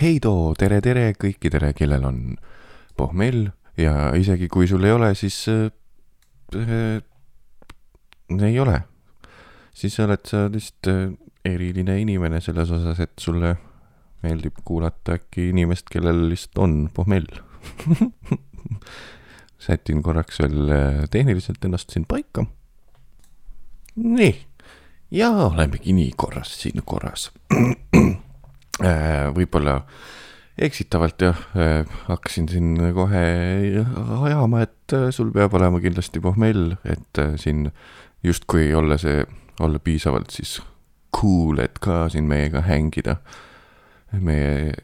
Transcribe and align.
heidoo, 0.00 0.54
tere, 0.58 0.80
tere 0.84 1.12
kõikidele, 1.18 1.72
kellel 1.76 2.04
on 2.08 2.20
pohmell 2.98 3.48
ja 3.78 4.10
isegi 4.18 4.48
kui 4.52 4.68
sul 4.70 4.84
ei 4.86 4.94
ole, 4.94 5.12
siis 5.18 5.40
äh, 5.52 5.70
äh, 6.56 7.02
ei 8.42 8.60
ole. 8.60 8.82
siis 9.74 9.98
oled 10.00 10.26
sa 10.26 10.46
lihtsalt 10.50 10.90
äh, 10.90 11.08
eriline 11.46 12.00
inimene 12.02 12.40
selles 12.40 12.70
osas, 12.74 13.00
et 13.00 13.14
sulle 13.18 13.56
meeldib 14.22 14.58
kuulata 14.66 15.14
äkki 15.18 15.50
inimest, 15.52 15.88
kellel 15.90 16.28
lihtsalt 16.32 16.58
on 16.64 16.78
pohmell 16.94 17.28
sätin 19.58 20.02
korraks 20.02 20.40
veel 20.42 20.70
äh, 20.70 21.02
tehniliselt 21.10 21.64
ennast 21.64 21.90
siin 21.94 22.06
paika. 22.08 22.46
nii, 23.96 24.34
ja 25.10 25.30
olemegi 25.30 25.92
nii 25.92 26.12
korras 26.16 26.54
siin 26.62 26.82
korras 26.84 27.30
võib-olla 28.78 29.80
eksitavalt 30.58 31.22
jah, 31.22 31.38
äh, 31.56 31.84
hakkasin 32.08 32.48
siin 32.50 32.72
kohe 32.94 33.22
ajama, 34.26 34.64
et 34.66 34.94
äh, 34.96 35.08
sul 35.14 35.30
peab 35.34 35.54
olema 35.54 35.80
kindlasti 35.82 36.22
pohmell, 36.22 36.74
et 36.84 37.22
siin 37.38 37.68
justkui 38.26 38.72
olla 38.74 38.98
see, 38.98 39.22
olla 39.62 39.78
piisavalt 39.78 40.34
siis 40.34 40.58
cool, 41.14 41.62
et 41.62 41.78
ka 41.82 42.06
siin 42.12 42.26
meiega 42.30 42.62
hängida, 42.66 43.18
meie 44.18 44.74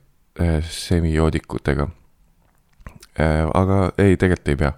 semioodikutega. 0.67 1.87
aga 3.55 3.77
ei, 4.03 4.17
tegelikult 4.19 4.49
ei 4.51 4.59
pea. 4.59 4.73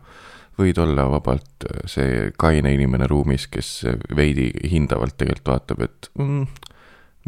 võid 0.56 0.78
olla 0.80 1.06
vabalt 1.08 1.64
see 1.88 2.30
kaine 2.40 2.72
inimene 2.72 3.08
ruumis, 3.08 3.46
kes 3.52 3.70
veidi 4.16 4.50
hindavalt 4.72 5.16
tegelikult 5.16 5.52
vaatab, 5.52 5.82
et 5.84 6.10
mm, 6.18 6.46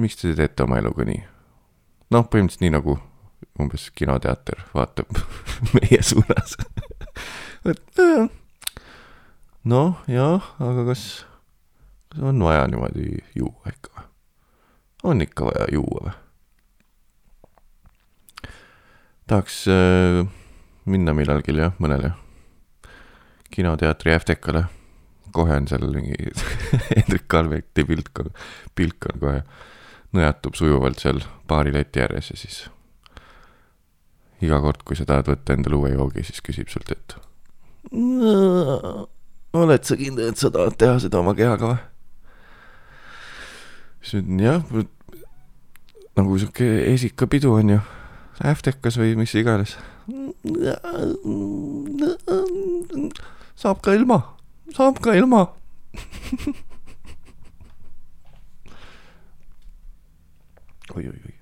miks 0.01 0.21
te 0.21 0.37
teete 0.37 0.65
oma 0.65 0.81
eluga 0.81 1.05
nii 1.09 1.38
noh, 2.15 2.27
põhimõtteliselt 2.27 2.65
nii 2.65 2.75
nagu 2.77 2.99
umbes 3.59 3.89
kinoteater 3.99 4.63
vaatab 4.75 5.19
meie 5.77 6.03
suunas 6.07 6.57
et 7.69 8.03
noh, 9.69 9.99
jah, 10.11 10.53
aga 10.63 10.87
kas, 10.89 11.05
kas 12.13 12.25
on 12.31 12.41
vaja 12.45 12.67
niimoodi 12.71 13.19
juua 13.37 13.75
ikka 13.75 13.93
või? 13.97 14.07
on 15.13 15.27
ikka 15.27 15.51
vaja 15.51 15.69
juua 15.75 16.07
või? 16.07 16.17
tahaks 19.29 19.61
äh, 19.73 20.23
minna 20.89 21.13
millalgi 21.17 21.57
jah, 21.59 21.75
mõnele 21.83 22.15
kinoteatri 23.53 24.15
FTK-le. 24.19 24.65
kohe 25.33 25.57
on 25.57 25.67
seal 25.69 25.89
mingi 25.93 26.17
Hendrik 26.97 27.27
Kalveti 27.29 27.85
pilt, 27.85 28.13
pilk 28.75 29.11
on 29.13 29.21
kohe 29.21 29.43
nõjatub 30.17 30.57
sujuvalt 30.57 31.03
seal 31.03 31.21
baarileti 31.49 32.01
ääres 32.01 32.31
ja 32.33 32.37
siis 32.39 32.59
iga 34.45 34.61
kord, 34.63 34.85
kui 34.87 34.97
sa 34.97 35.07
tahad 35.09 35.29
võtta 35.29 35.57
endale 35.57 35.79
uue 35.79 35.93
joogi, 35.93 36.25
siis 36.27 36.41
küsib 36.45 36.71
sult, 36.73 36.93
et 36.95 37.17
oled 39.59 39.85
sa 39.85 39.97
kindel, 39.99 40.31
et 40.31 40.41
sa 40.41 40.51
tahad 40.55 40.77
teha 40.79 40.99
seda 41.03 41.21
oma 41.23 41.35
kehaga 41.39 41.73
või? 41.73 41.81
siis 44.03 44.23
ütlen 44.23 44.43
jah, 44.45 44.63
nagu 46.19 46.39
sihuke 46.39 46.69
esikapidu 46.95 47.53
on 47.59 47.75
ju, 47.77 47.81
äftekas 48.47 48.99
või 49.01 49.17
mis 49.19 49.35
iganes. 49.37 49.77
saab 53.59 53.83
ka 53.85 53.97
ilma, 53.99 54.23
saab 54.77 55.03
ka 55.03 55.19
ilma 55.19 55.49
oi-oi-oi. 60.99 61.35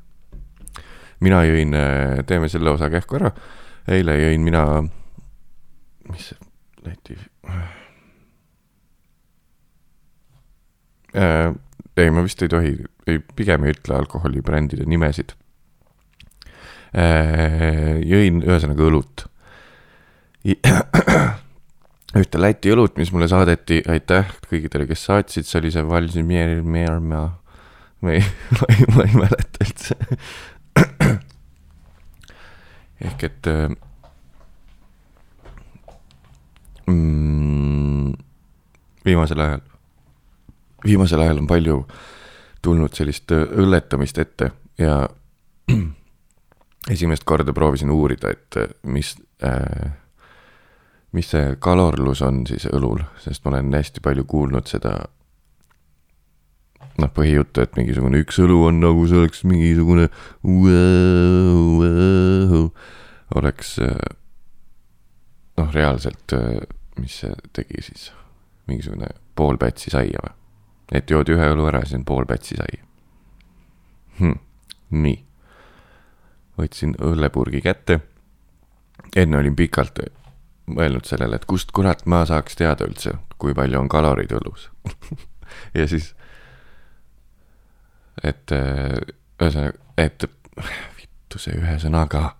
mina 1.24 1.42
jõin, 1.48 1.74
äh, 1.76 2.18
teeme 2.28 2.50
selle 2.52 2.70
osa 2.74 2.90
kähku 2.92 3.18
ära. 3.20 3.32
eile 3.88 4.18
jõin 4.20 4.44
mina, 4.44 4.66
mis 6.10 6.30
see 6.32 6.42
Läti 6.86 7.16
äh,. 11.16 11.54
ei, 11.96 12.10
ma 12.10 12.22
vist 12.22 12.42
ei 12.44 12.50
tohi, 12.52 12.76
ei, 13.08 13.18
pigem 13.38 13.64
ei 13.66 13.74
ütle 13.74 13.96
alkoholibrändide 13.98 14.86
nimesid 14.86 15.34
äh,. 16.94 17.96
jõin 18.06 18.44
ühesõnaga 18.44 18.86
õlut 18.86 19.26
ühte 22.20 22.38
Läti 22.40 22.70
õlut, 22.70 22.94
mis 23.00 23.10
mulle 23.12 23.26
saadeti, 23.28 23.80
aitäh 23.90 24.28
kõigidele, 24.46 24.86
kes 24.88 25.02
saatsid, 25.08 25.48
see 25.48 25.58
oli 25.60 25.72
see 25.74 25.82
Valsimier, 25.86 26.62
Meermaa 26.62 27.26
ei, 28.10 28.24
ma 28.60 28.68
ei, 28.68 28.86
ma 28.94 29.04
ei 29.06 29.14
mäleta 29.14 29.64
üldse. 29.64 29.96
Ehk 33.06 33.24
et 33.28 33.48
äh, 33.50 33.70
mm, 36.86 38.12
viimasel 39.04 39.40
ajal, 39.40 39.60
viimasel 40.84 41.20
ajal 41.20 41.42
on 41.42 41.50
palju 41.50 41.80
tulnud 42.64 42.96
sellist 42.96 43.32
äh, 43.32 43.44
õlletamist 43.62 44.18
ette 44.18 44.50
ja 44.80 45.02
esimest 46.94 47.24
korda 47.24 47.52
proovisin 47.52 47.92
uurida, 47.92 48.32
et 48.32 48.60
äh, 48.60 48.72
mis 48.82 49.14
äh,, 49.44 49.92
mis 51.12 51.30
see 51.32 51.56
kalorlus 51.62 52.22
on 52.22 52.44
siis 52.48 52.66
õlul, 52.68 53.00
sest 53.22 53.44
ma 53.44 53.54
olen 53.54 53.72
hästi 53.76 54.02
palju 54.04 54.26
kuulnud 54.28 54.68
seda 54.68 54.98
noh, 57.00 57.10
põhijuttu, 57.16 57.60
et 57.64 57.76
mingisugune 57.78 58.20
üks 58.24 58.38
õlu 58.42 58.58
on 58.70 58.80
nagu 58.82 59.06
see 59.08 59.18
oleks 59.20 59.44
mingisugune 59.48 60.06
wow, 60.46 61.82
oleks 63.36 63.68
noh, 65.56 65.70
reaalselt, 65.74 66.28
mis 67.00 67.14
see 67.22 67.34
tegi 67.56 67.78
siis, 67.90 68.02
mingisugune 68.70 69.08
pool 69.36 69.56
pätsi 69.60 69.92
saia 69.92 70.20
või? 70.24 70.34
et 70.96 71.10
joodi 71.10 71.34
ühe 71.34 71.46
õlu 71.52 71.64
ära, 71.68 71.80
siis 71.84 71.98
on 71.98 72.04
pool 72.08 72.26
pätsi 72.28 72.54
saia 72.58 72.82
hm,. 74.20 74.38
nii, 74.96 75.18
võtsin 76.60 76.92
õllepurgi 77.02 77.60
kätte, 77.64 78.00
enne 79.16 79.40
olin 79.40 79.56
pikalt 79.58 79.98
mõelnud 80.66 81.06
sellele, 81.06 81.38
et 81.38 81.46
kust 81.46 81.72
kurat 81.74 82.06
ma 82.10 82.24
saaks 82.26 82.58
teada 82.58 82.86
üldse, 82.88 83.12
kui 83.38 83.54
palju 83.54 83.78
on 83.80 83.88
kaloreid 83.92 84.32
õlus. 84.36 84.70
Ja 85.78 85.86
siis 85.88 86.10
et 88.22 88.52
äh, 88.52 88.96
ühesõnaga, 89.40 89.78
et 89.98 90.24
vittu 91.00 91.40
see 91.40 91.56
ühesõnaga. 91.58 92.36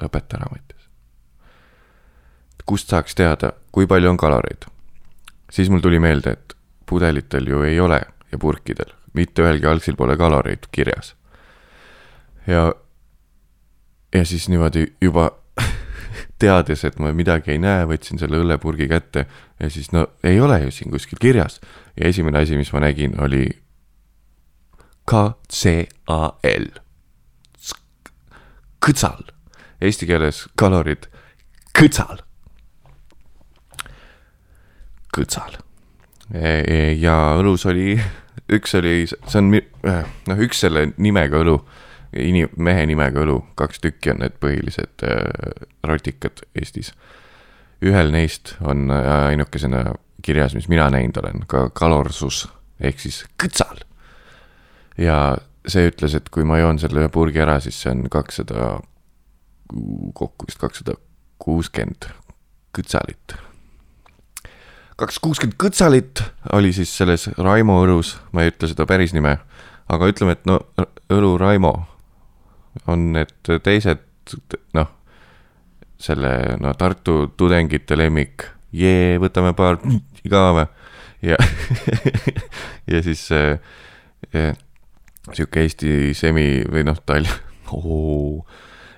lõpeta 0.00 0.38
ära, 0.38 0.48
Mattias. 0.50 0.88
kust 2.64 2.88
saaks 2.88 3.14
teada, 3.14 3.52
kui 3.72 3.86
palju 3.86 4.10
on 4.10 4.16
kaloreid? 4.16 4.66
siis 5.50 5.70
mul 5.70 5.80
tuli 5.80 5.98
meelde, 5.98 6.30
et 6.30 6.56
pudelitel 6.86 7.46
ju 7.46 7.62
ei 7.62 7.80
ole 7.80 8.00
ja 8.32 8.38
purkidel, 8.38 8.92
mitte 9.14 9.42
ühelgi 9.42 9.66
algsil 9.66 9.96
pole 9.96 10.16
kaloreid 10.16 10.66
kirjas. 10.72 11.14
ja, 12.46 12.72
ja 14.14 14.24
siis 14.24 14.48
niimoodi 14.48 14.86
juba 15.00 15.30
teades, 16.42 16.84
et 16.84 16.98
ma 16.98 17.12
midagi 17.12 17.54
ei 17.54 17.58
näe, 17.58 17.86
võtsin 17.86 18.18
selle 18.18 18.40
õllepurgi 18.42 18.88
kätte 18.88 19.26
ja 19.60 19.70
siis 19.70 19.92
no 19.92 20.06
ei 20.24 20.40
ole 20.40 20.62
ju 20.64 20.70
siin 20.70 20.90
kuskil 20.90 21.18
kirjas. 21.20 21.60
ja 21.96 22.08
esimene 22.08 22.38
asi, 22.38 22.56
mis 22.56 22.72
ma 22.72 22.80
nägin, 22.80 23.18
oli 23.20 23.46
K-C-A-L. 25.10 26.66
kõtsal, 28.80 29.24
eesti 29.82 30.06
keeles 30.06 30.44
kalorid, 30.60 31.08
kõtsal. 31.74 32.22
kõtsal. 35.10 35.58
E, 36.30 36.52
e, 36.62 36.78
ja 37.02 37.16
õlus 37.40 37.66
oli, 37.66 37.96
üks 38.54 38.76
oli, 38.78 39.02
see 39.10 39.42
on 39.42 39.50
noh, 39.50 40.44
üks 40.46 40.62
selle 40.62 40.86
nimega 41.02 41.42
õlu, 41.42 41.58
inim-, 42.14 42.54
mehe 42.54 42.86
nimega 42.86 43.24
õlu, 43.24 43.40
kaks 43.58 43.82
tükki 43.82 44.14
on 44.14 44.22
need 44.22 44.38
põhilised 44.38 45.02
äh, 45.10 45.66
rotikad 45.82 46.46
Eestis. 46.54 46.94
ühel 47.82 48.14
neist 48.14 48.54
on 48.62 48.90
ainukesena 48.94 49.96
kirjas, 50.22 50.54
mis 50.54 50.70
mina 50.70 50.86
näinud 50.94 51.18
olen, 51.18 51.46
ka 51.50 51.66
kalorsus 51.74 52.44
ehk 52.78 53.00
siis 53.02 53.24
kõtsal 53.40 53.89
ja 55.00 55.18
see 55.68 55.90
ütles, 55.90 56.14
et 56.16 56.30
kui 56.32 56.44
ma 56.46 56.60
joon 56.60 56.80
selle 56.80 57.02
ühe 57.02 57.10
purgi 57.12 57.42
ära, 57.42 57.58
siis 57.62 57.78
see 57.82 57.92
on 57.92 58.06
kakssada, 58.12 58.72
kokku 60.16 60.48
vist 60.48 60.60
kakssada 60.60 60.96
kuuskümmend 61.40 62.10
kõtsalit. 62.76 63.36
kakssada 65.00 65.24
kuuskümmend 65.24 65.58
kõtsalit 65.60 66.24
oli 66.56 66.72
siis 66.76 66.92
selles 66.96 67.28
Raimo 67.38 67.80
õlus, 67.84 68.16
ma 68.32 68.44
ei 68.44 68.52
ütle 68.52 68.70
seda 68.70 68.86
päris 68.88 69.14
nime, 69.16 69.38
aga 69.88 70.10
ütleme, 70.10 70.36
et 70.36 70.48
no 70.48 70.60
õlu 71.12 71.36
Raimo 71.40 71.74
on 72.86 73.10
need 73.16 73.52
teised, 73.64 74.04
noh, 74.76 74.90
selle 76.00 76.56
no 76.60 76.72
Tartu 76.78 77.32
tudengite 77.36 77.96
lemmik, 77.98 78.46
jee, 78.72 79.18
võtame 79.20 79.52
paar 79.56 79.80
ka 80.30 80.44
või, 80.56 80.66
ja 81.24 81.36
ja 82.92 83.02
siis 83.04 83.26
äh, 83.36 84.56
sihuke 85.36 85.64
Eesti 85.64 86.14
semi 86.16 86.64
või 86.70 86.84
noh, 86.88 86.98
Tallinn 87.06 87.48
oh. 87.76 88.44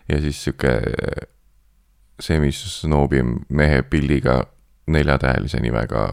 ja 0.09 0.21
siis 0.23 0.43
sihuke 0.45 0.75
semisnoobim 2.23 3.41
mehe 3.51 3.83
pildiga 3.83 4.43
neljatähelise 4.93 5.61
nimega 5.63 6.11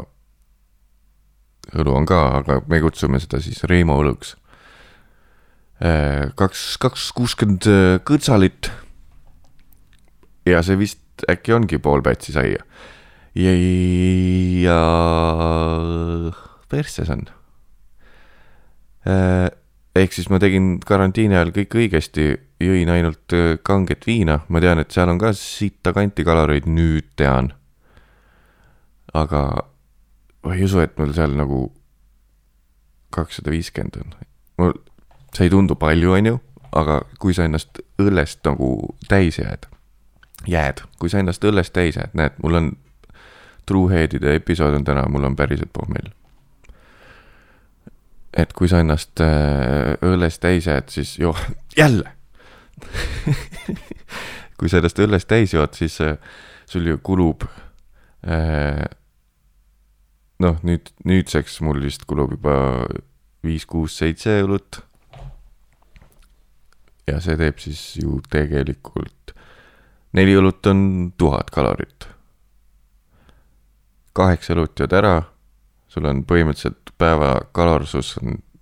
õlu 1.77 1.95
on 1.99 2.07
ka, 2.09 2.19
aga 2.39 2.59
me 2.69 2.79
kutsume 2.81 3.19
seda 3.21 3.41
siis 3.43 3.61
Reimo 3.69 3.99
õluks. 4.01 4.35
kaks, 6.39 6.63
kaks 6.81 7.11
kuuskümmend 7.15 7.67
kõrtsalit. 8.07 8.71
ja 10.49 10.63
see 10.65 10.79
vist 10.79 11.25
äkki 11.29 11.53
ongi 11.53 11.77
pool 11.77 12.01
Pätsi 12.01 12.33
saia. 12.33 12.63
ja, 13.35 13.53
ja 14.65 14.79
persses 16.69 17.09
on. 17.09 17.27
Ehk 19.99 20.15
siis 20.15 20.29
ma 20.31 20.39
tegin 20.41 20.77
karantiini 20.85 21.37
ajal 21.37 21.51
kõik 21.55 21.75
õigesti, 21.81 22.29
jõin 22.63 22.91
ainult 22.93 23.35
kanget 23.65 24.05
viina, 24.07 24.39
ma 24.47 24.61
tean, 24.63 24.81
et 24.81 24.91
seal 24.95 25.11
on 25.11 25.19
ka 25.21 25.31
sita 25.37 25.93
kanti 25.95 26.25
kaloreid, 26.27 26.67
nüüd 26.69 27.11
tean. 27.19 27.53
aga 29.13 29.41
ma 30.45 30.55
ei 30.55 30.63
usu, 30.63 30.79
et 30.83 30.93
mul 30.99 31.13
seal 31.17 31.33
nagu 31.37 31.63
kakssada 33.15 33.51
viiskümmend 33.51 33.97
on. 34.01 34.13
mul, 34.61 34.75
see 35.33 35.47
ei 35.47 35.53
tundu 35.53 35.75
palju, 35.79 36.13
on 36.13 36.31
ju, 36.31 36.41
aga 36.77 37.01
kui 37.19 37.33
sa 37.33 37.47
ennast 37.49 37.81
õllest 38.01 38.43
nagu 38.45 38.69
täis 39.09 39.39
jääd, 39.41 39.65
jääd, 40.47 40.83
kui 40.99 41.09
sa 41.09 41.23
ennast 41.23 41.43
õllest 41.43 41.73
täis 41.73 41.97
jääd, 41.97 42.13
näed, 42.13 42.37
mul 42.43 42.61
on 42.61 42.71
Trueheadide 43.69 44.33
episood 44.39 44.73
on 44.73 44.85
täna, 44.85 45.03
mul 45.13 45.27
on 45.27 45.35
päriselt 45.37 45.69
pohmell. 45.73 46.09
Et 48.33 48.53
kui 48.53 48.69
sa 48.69 48.83
ennast 48.83 49.21
äh, 49.23 49.95
õllest 50.05 50.41
täis 50.43 50.67
jääd, 50.69 50.89
siis 50.93 51.17
joo, 51.19 51.35
jälle 51.79 52.15
kui 54.59 54.69
sa 54.69 54.79
ennast 54.79 54.99
õllest 54.99 55.29
täis 55.29 55.53
jood, 55.55 55.73
siis 55.77 55.99
äh, 56.03 56.17
sul 56.69 56.87
ju 56.87 56.99
kulub 57.03 57.45
äh, 58.27 58.83
noh, 60.43 60.59
nüüd, 60.67 60.91
nüüdseks 61.07 61.59
mul 61.65 61.81
vist 61.83 62.05
kulub 62.09 62.35
juba 62.37 62.55
viis, 63.45 63.65
kuus, 63.69 63.95
seitse 63.99 64.41
õlut. 64.43 64.81
ja 67.07 67.19
see 67.23 67.37
teeb 67.39 67.59
siis 67.63 67.81
ju 67.97 68.19
tegelikult, 68.29 69.33
neli 70.13 70.35
õlut 70.37 70.67
on 70.69 70.81
tuhat 71.17 71.49
kalorit. 71.55 72.07
kaheksa 74.13 74.53
õlut 74.57 74.79
jood 74.79 74.93
ära, 74.93 75.15
sul 75.89 76.05
on 76.05 76.23
põhimõtteliselt 76.29 76.93
päeva 76.97 77.33
kalorsus 77.51 78.15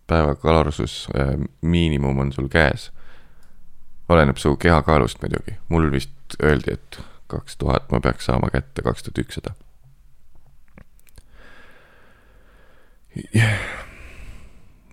päeva 0.08 0.36
kalorsus 0.36 1.08
äh, 1.20 1.36
miinimum 1.62 2.20
on 2.20 2.32
sul 2.32 2.48
käes. 2.48 2.92
oleneb 4.10 4.38
su 4.38 4.56
kehakaalust 4.56 5.22
muidugi, 5.22 5.58
mul 5.70 5.92
vist 5.92 6.38
öeldi, 6.44 6.74
et 6.74 7.00
kaks 7.28 7.58
tuhat 7.58 7.92
ma 7.92 8.00
peaks 8.00 8.26
saama 8.26 8.50
kätte, 8.50 8.82
kaks 8.82 9.04
tuhat 9.04 9.18
ükssada 9.26 9.54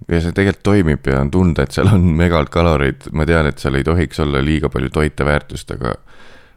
ja 0.08 0.20
see 0.20 0.32
tegelikult 0.32 0.64
toimib 0.66 1.06
ja 1.08 1.20
on 1.20 1.30
tunda, 1.32 1.64
et 1.64 1.74
seal 1.76 1.90
on 1.92 2.04
megalt 2.18 2.50
kaloreid, 2.52 3.08
ma 3.12 3.26
tean, 3.28 3.48
et 3.48 3.60
seal 3.60 3.78
ei 3.78 3.86
tohiks 3.86 4.20
olla 4.24 4.42
liiga 4.44 4.70
palju 4.72 4.90
toiteväärtust, 4.94 5.70
aga 5.76 5.94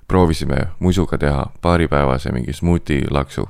proovisime 0.07 0.69
musuga 0.79 1.19
teha 1.19 1.45
paaripäevase 1.61 2.31
mingi 2.31 2.53
smuuti 2.55 3.03
laksu. 3.11 3.47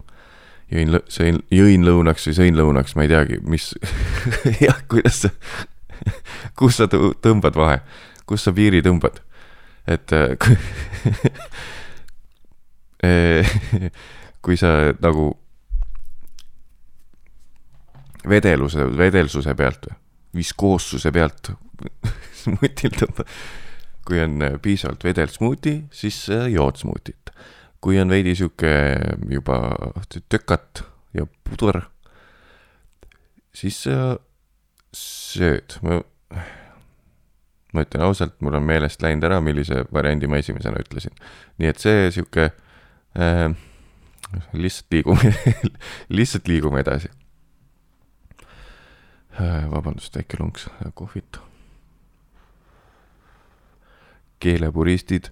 Jõin, 0.72 1.00
sõin, 1.12 1.42
jõin 1.54 1.86
lõunaks 1.88 2.28
või 2.30 2.38
sõin 2.42 2.60
lõunaks, 2.60 2.96
ma 2.98 3.08
ei 3.08 3.12
teagi, 3.12 3.40
mis 3.48 3.72
jah, 4.66 4.80
kuidas 4.92 5.26
sa 5.26 5.34
kus 6.60 6.78
sa 6.80 6.88
tõmbad 6.88 7.58
vahe, 7.58 7.82
kus 8.30 8.46
sa 8.48 8.54
piiri 8.56 8.84
tõmbad, 8.86 9.20
et 9.88 10.14
kui, 10.44 10.58
kui 14.46 14.60
sa 14.60 14.74
nagu 15.04 15.30
vedeluse, 18.28 18.90
vedelsuse 18.98 19.56
pealt 19.58 19.88
või, 19.90 19.98
viskoossuse 20.38 21.12
pealt 21.16 21.52
smuutil 22.44 22.94
tõmbab. 22.98 23.38
kui 24.08 24.22
on 24.24 24.40
äh, 24.42 24.54
piisavalt 24.64 25.04
vedelt 25.04 25.34
smuuti, 25.36 25.82
siis 25.92 26.30
äh, 26.32 26.46
jood 26.54 26.78
smuutit. 26.80 27.32
Kui 27.82 28.00
on 28.02 28.10
veidi 28.10 28.36
sihuke 28.36 28.72
juba 29.30 29.60
tökat 30.30 30.84
ja 31.14 31.28
puder, 31.48 31.84
siis 33.56 33.84
äh, 33.92 34.16
sööd. 34.96 35.78
ma, 35.86 36.02
ma 37.74 37.86
ütlen 37.86 38.08
ausalt, 38.08 38.36
mul 38.42 38.58
on 38.58 38.66
meelest 38.68 39.02
läinud 39.06 39.28
ära, 39.28 39.40
millise 39.44 39.86
variandi 39.94 40.30
ma 40.30 40.42
esimesena 40.42 40.82
ütlesin. 40.84 41.16
nii 41.58 41.72
et 41.72 41.84
see 41.84 42.10
sihuke 42.16 42.50
äh, 42.50 43.48
lihtsalt 44.54 44.92
liigume 44.92 45.34
lihtsalt 46.18 46.52
liigume 46.52 46.84
edasi 46.84 47.14
Äh, 49.38 49.72
vabandust, 49.72 50.16
väike 50.16 50.38
lonks 50.40 50.70
kohvit. 50.94 51.38
keelepuristid. 54.40 55.30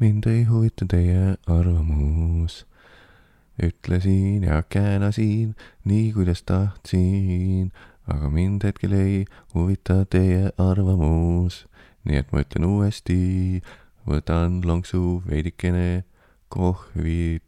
Mind 0.00 0.24
ei 0.26 0.44
huvita 0.44 0.86
teie 0.88 1.36
arvamus. 1.46 2.66
ütlesin 3.62 4.42
ja 4.42 4.62
käänasin 4.62 5.56
nii, 5.84 6.12
kuidas 6.12 6.42
tahtsin, 6.42 7.72
aga 8.08 8.30
mind 8.30 8.64
hetkel 8.64 8.92
ei 8.92 9.24
huvita 9.54 10.04
teie 10.04 10.50
arvamus. 10.58 11.66
nii 12.04 12.16
et 12.16 12.32
ma 12.32 12.40
ütlen 12.40 12.64
uuesti, 12.64 13.60
võtan 14.08 14.62
lonksu 14.64 15.22
veidikene 15.28 16.04
kohvit. 16.48 17.44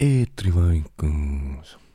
eetrivaikus. 0.00 1.89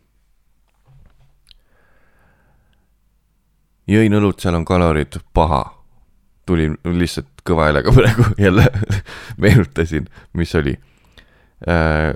Jõin 3.87 4.17
õlut, 4.17 4.39
seal 4.41 4.57
on 4.57 4.65
kalorid, 4.65 5.19
paha. 5.33 5.63
tulin 6.45 6.77
lihtsalt 6.85 7.41
kõva 7.45 7.69
häälega 7.69 7.91
praegu 7.97 8.23
jälle 8.37 8.67
meenutasin, 9.37 10.07
mis 10.33 10.55
oli 10.55 10.75
äh,. 11.67 12.13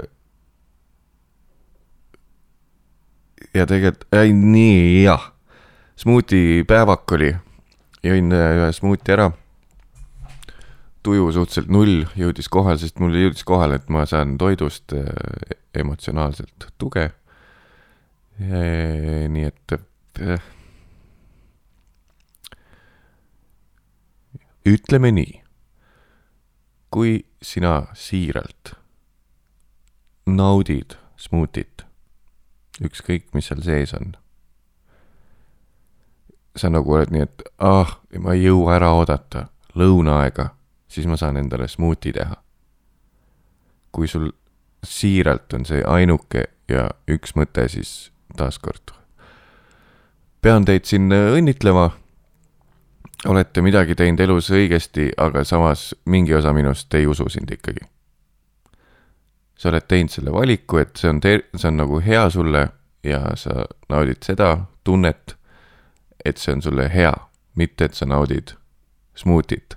ja 3.54 3.66
tegelikult, 3.66 4.08
ei 4.14 4.34
nii 4.34 5.04
jah, 5.04 5.32
smuuti 5.98 6.64
päevak 6.68 7.12
oli, 7.12 7.34
jõin 8.04 8.34
ühe 8.34 8.72
smuuti 8.74 9.18
ära 9.18 9.32
tuju 11.04 11.32
suhteliselt 11.32 11.72
null 11.74 12.04
jõudis 12.20 12.50
kohale, 12.52 12.78
sest 12.78 13.00
mul 13.00 13.16
jõudis 13.16 13.46
kohale, 13.48 13.80
et 13.80 13.90
ma 13.90 14.06
saan 14.10 14.38
toidust 14.38 14.94
äh, 14.94 15.08
emotsionaalselt 15.74 16.70
tuge. 16.78 17.10
nii 18.40 19.44
et 19.44 19.74
ütleme 24.70 25.12
nii, 25.16 25.42
kui 26.94 27.20
sina 27.42 27.88
siiralt 27.98 28.74
naudid 30.30 30.96
smuutit, 31.18 31.86
ükskõik, 32.86 33.30
mis 33.34 33.50
seal 33.50 33.64
sees 33.66 33.94
on, 33.98 34.14
sa 36.56 36.70
nagu 36.70 36.94
oled 36.96 37.12
nii, 37.14 37.26
et 37.26 37.44
ah, 37.64 37.98
ma 38.20 38.38
ei 38.38 38.46
jõua 38.46 38.78
ära 38.78 38.94
oodata 38.98 39.48
lõunaaega 39.80 40.52
siis 40.90 41.08
ma 41.08 41.18
saan 41.18 41.38
endale 41.38 41.68
smuuti 41.68 42.14
teha. 42.14 42.36
kui 43.92 44.08
sul 44.08 44.32
siiralt 44.86 45.54
on 45.54 45.66
see 45.66 45.82
ainuke 45.88 46.44
ja 46.70 46.90
üks 47.10 47.34
mõte, 47.36 47.66
siis 47.68 48.12
taaskord 48.38 48.94
pean 50.42 50.66
teid 50.66 50.86
siin 50.86 51.10
õnnitlema. 51.12 51.90
Olete 53.26 53.62
midagi 53.62 53.96
teinud 53.96 54.20
elus 54.20 54.50
õigesti, 54.52 55.10
aga 55.18 55.44
samas 55.44 55.90
mingi 56.06 56.34
osa 56.34 56.54
minust 56.54 56.94
ei 56.94 57.08
usu 57.08 57.30
sind 57.30 57.52
ikkagi. 57.52 57.88
sa 59.60 59.70
oled 59.70 59.88
teinud 59.88 60.12
selle 60.12 60.32
valiku, 60.32 60.78
et 60.80 60.96
see 60.96 61.10
on 61.10 61.20
see 61.22 61.68
on 61.68 61.78
nagu 61.78 62.00
hea 62.00 62.30
sulle 62.30 62.70
ja 63.04 63.20
sa 63.36 63.66
naudid 63.90 64.24
seda 64.24 64.58
tunnet, 64.84 65.36
et 66.26 66.38
see 66.38 66.54
on 66.54 66.62
sulle 66.62 66.88
hea, 66.94 67.14
mitte 67.56 67.86
et 67.86 67.94
sa 67.94 68.06
naudid 68.06 68.56
smuutit 69.16 69.76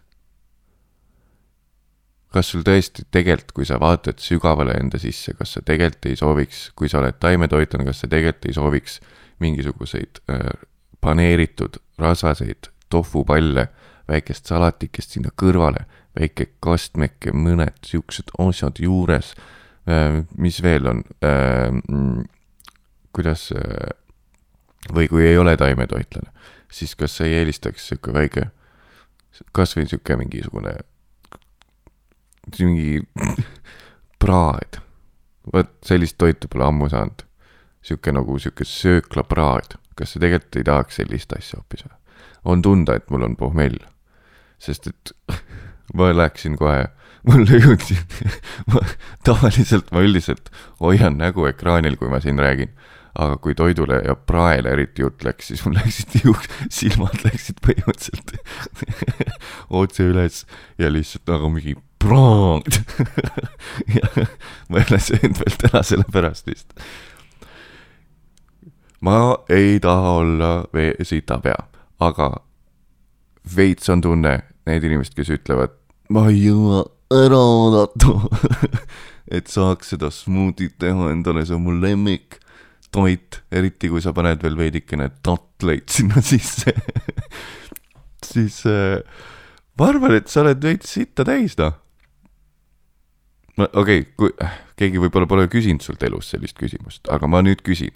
kas 2.32 2.48
sul 2.48 2.64
tõesti 2.64 3.04
tegelikult, 3.12 3.52
kui 3.52 3.66
sa 3.68 3.78
vaatad 3.80 4.20
sügavale 4.22 4.72
enda 4.80 4.98
sisse, 4.98 5.34
kas 5.36 5.52
sa 5.56 5.62
tegelikult 5.64 6.08
ei 6.08 6.16
sooviks, 6.16 6.62
kui 6.76 6.88
sa 6.88 7.02
oled 7.02 7.18
taimetoitlane, 7.20 7.84
kas 7.90 8.04
sa 8.04 8.08
tegelikult 8.08 8.48
ei 8.48 8.56
sooviks 8.56 9.00
mingisuguseid 9.42 10.22
äh, 10.32 10.46
paneeritud 11.04 11.76
rasvaseid 12.00 12.71
tofupalle, 12.92 13.68
väikest 14.10 14.50
salatikest 14.50 15.16
sinna 15.16 15.32
kõrvale, 15.38 15.86
väike 16.18 16.50
kastmeke, 16.60 17.32
mõned 17.32 17.80
siuksed 17.86 18.34
asjad 18.42 18.80
juures. 18.82 19.34
mis 20.38 20.62
veel 20.62 20.86
on? 20.86 21.02
Mm, 21.22 22.24
kuidas, 23.12 23.48
või 24.94 25.08
kui 25.08 25.26
ei 25.26 25.38
ole 25.38 25.56
taimetoitlane, 25.56 26.30
siis 26.70 26.94
kas 26.94 27.16
sa 27.16 27.26
ei 27.26 27.40
eelistaks 27.40 27.88
sihuke 27.88 28.12
väike, 28.14 28.46
kasvõi 29.52 29.88
sihuke 29.88 30.16
mingisugune, 30.16 30.76
mingi 32.58 33.02
praad. 34.22 34.80
vot 35.52 35.70
sellist 35.82 36.18
toitu 36.18 36.48
pole 36.48 36.64
ammu 36.64 36.88
saanud. 36.88 37.24
sihuke 37.82 38.12
nagu 38.12 38.38
sihuke 38.38 38.64
sööklapraad, 38.64 39.74
kas 39.98 40.14
sa 40.14 40.20
tegelikult 40.22 40.56
ei 40.56 40.64
tahaks 40.64 41.00
sellist 41.00 41.32
asja 41.34 41.58
hoopis 41.58 41.82
või? 41.88 42.01
On 42.44 42.62
tunda, 42.62 42.96
et 42.98 43.10
mul 43.10 43.26
on 43.28 43.36
pohmell, 43.38 43.78
sest 44.62 44.88
et 44.90 45.14
ma 45.98 46.10
läksin 46.14 46.56
kohe, 46.60 46.86
mul 47.28 47.46
jõudsid 47.46 48.16
ma 48.72 48.82
tavaliselt 49.26 49.92
ma 49.94 50.02
üldiselt 50.04 50.50
hoian 50.82 51.18
nägu 51.20 51.46
ekraanil, 51.50 51.98
kui 52.00 52.10
ma 52.12 52.22
siin 52.22 52.40
räägin. 52.42 52.72
aga 53.12 53.36
kui 53.44 53.52
toidule 53.54 53.98
ja 54.06 54.14
praele 54.16 54.70
eriti 54.72 55.02
jutt 55.02 55.20
läks, 55.24 55.50
siis 55.50 55.64
mul 55.66 55.74
läksid 55.76 56.14
juuk-, 56.24 56.48
silmad 56.72 57.18
läksid 57.26 57.60
põhimõtteliselt 57.60 58.36
otse 59.68 60.06
üles 60.08 60.44
ja 60.80 60.88
lihtsalt 60.88 61.28
nagu 61.28 61.50
mingi 61.52 61.76
praad 62.02 62.72
ja 63.96 64.08
ma 64.68 64.80
ei 64.80 64.86
ole 64.90 65.00
söönud 65.00 65.42
veel 65.42 65.58
täna 65.60 65.82
sellepärast 65.86 66.48
vist. 66.48 66.72
ma 69.00 69.18
ei 69.48 69.78
taha 69.80 70.16
olla 70.22 70.50
sitapea, 71.02 71.58
aga 72.02 72.32
veits 73.56 73.88
on 73.92 74.02
tunne, 74.04 74.34
need 74.68 74.84
inimesed, 74.86 75.14
kes 75.18 75.32
ütlevad, 75.38 75.74
ma 76.12 76.28
ei 76.30 76.44
jõua 76.46 76.84
ära 77.12 77.38
oodata 77.38 78.14
et 79.36 79.50
saaks 79.50 79.94
seda 79.94 80.10
smuutit 80.12 80.78
teha 80.82 81.10
endale, 81.12 81.44
see 81.46 81.56
on 81.56 81.66
mu 81.66 81.74
lemmik 81.76 82.38
toit, 82.92 83.40
eriti 83.52 83.88
kui 83.88 84.02
sa 84.04 84.12
paned 84.16 84.42
veel 84.44 84.58
veidikene 84.58 85.08
tatleid 85.24 85.88
sinna 85.92 86.22
sisse 86.32 86.74
siis 88.32 88.62
äh, 88.66 89.00
ma 89.78 89.88
arvan, 89.92 90.16
et 90.18 90.30
sa 90.30 90.42
oled 90.44 90.62
veits 90.62 90.92
sitta 90.96 91.26
täis, 91.26 91.56
noh. 91.60 91.74
okei 93.58 94.04
okay,, 94.04 94.06
kui 94.16 94.32
keegi 94.80 95.02
võib-olla 95.02 95.28
pole 95.30 95.48
küsinud 95.52 95.84
sult 95.84 96.02
elus 96.06 96.32
sellist 96.32 96.58
küsimust, 96.58 97.06
aga 97.12 97.28
ma 97.30 97.42
nüüd 97.44 97.64
küsin. 97.66 97.94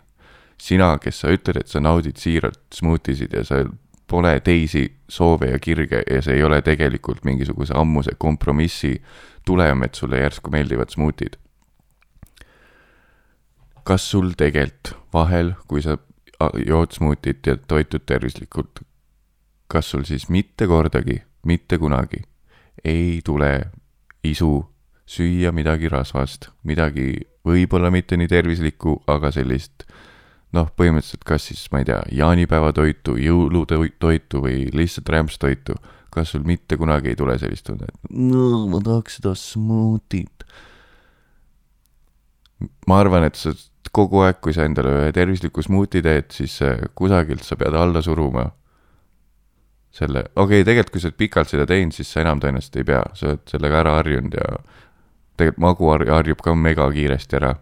sina, 0.56 0.94
kes 0.96 1.20
sa 1.20 1.32
ütled, 1.34 1.58
et 1.60 1.68
sa 1.68 1.82
naudid 1.84 2.16
siiralt 2.16 2.62
smuutisid 2.72 3.34
ja 3.36 3.42
sa 3.44 3.64
pole 4.06 4.40
teisi 4.40 4.96
soove 5.08 5.50
ja 5.50 5.58
kirge 5.58 6.02
ja 6.10 6.22
see 6.22 6.38
ei 6.38 6.44
ole 6.46 6.60
tegelikult 6.62 7.24
mingisuguse 7.24 7.74
ammuse 7.76 8.14
kompromissi 8.18 9.02
tulem, 9.46 9.82
et 9.82 9.94
sulle 9.94 10.20
järsku 10.20 10.50
meeldivad 10.50 10.90
smuutid. 10.90 11.36
kas 13.86 14.10
sul 14.10 14.32
tegelikult 14.36 14.96
vahel, 15.14 15.52
kui 15.68 15.82
sa 15.82 15.98
jood 16.66 16.90
smuutit 16.92 17.46
ja 17.46 17.56
toitud 17.56 18.02
tervislikult, 18.06 18.80
kas 19.68 19.90
sul 19.90 20.02
siis 20.02 20.28
mitte 20.28 20.66
kordagi, 20.66 21.22
mitte 21.46 21.78
kunagi 21.78 22.22
ei 22.84 23.20
tule 23.24 23.70
isu 24.24 24.66
süüa 25.06 25.52
midagi 25.52 25.88
rasvast, 25.88 26.50
midagi 26.66 27.14
võib-olla 27.46 27.90
mitte 27.94 28.18
nii 28.18 28.28
tervislikku, 28.28 29.02
aga 29.06 29.30
sellist 29.30 29.86
noh, 30.56 30.70
põhimõtteliselt 30.78 31.26
kas 31.28 31.50
siis, 31.50 31.66
ma 31.72 31.82
ei 31.82 31.88
tea, 31.90 32.00
jaanipäevatoitu, 32.22 33.16
jõulutoitu 33.20 34.42
või 34.42 34.66
lihtsalt 34.74 35.12
rämpstoitu, 35.12 35.76
kas 36.12 36.32
sul 36.32 36.46
mitte 36.48 36.78
kunagi 36.80 37.12
ei 37.12 37.18
tule 37.18 37.36
sellist 37.40 37.68
tunnet, 37.68 37.92
no 38.10 38.64
ma 38.72 38.80
tahaks 38.84 39.20
seda 39.20 39.34
smuutit. 39.38 40.46
ma 42.88 43.00
arvan, 43.02 43.26
et 43.28 43.36
sa 43.36 43.52
kogu 43.92 44.22
aeg, 44.24 44.40
kui 44.44 44.54
sa 44.56 44.66
endale 44.68 44.92
ühe 45.00 45.12
tervisliku 45.14 45.62
smuuti 45.64 46.02
teed, 46.04 46.30
siis 46.34 46.58
kusagilt 46.98 47.44
sa 47.44 47.56
pead 47.60 47.76
alla 47.76 48.02
suruma 48.04 48.48
selle, 49.96 50.26
okei 50.34 50.60
okay,, 50.60 50.64
tegelikult 50.66 50.92
kui 50.92 51.02
sa 51.02 51.08
oled 51.10 51.20
pikalt 51.20 51.52
seda 51.52 51.66
teinud, 51.68 51.94
siis 51.96 52.10
sa 52.12 52.20
enam 52.24 52.40
tõenäoliselt 52.42 52.80
ei 52.80 52.88
pea, 52.88 53.04
sa 53.16 53.30
oled 53.30 53.44
sellega 53.48 53.78
ära 53.80 53.94
harjunud 54.00 54.36
ja 54.36 54.50
tegelikult 55.40 55.62
magu 55.64 55.92
harjub 55.92 56.42
ka 56.44 56.56
mega 56.56 56.88
kiiresti 56.92 57.38
ära 57.40 57.54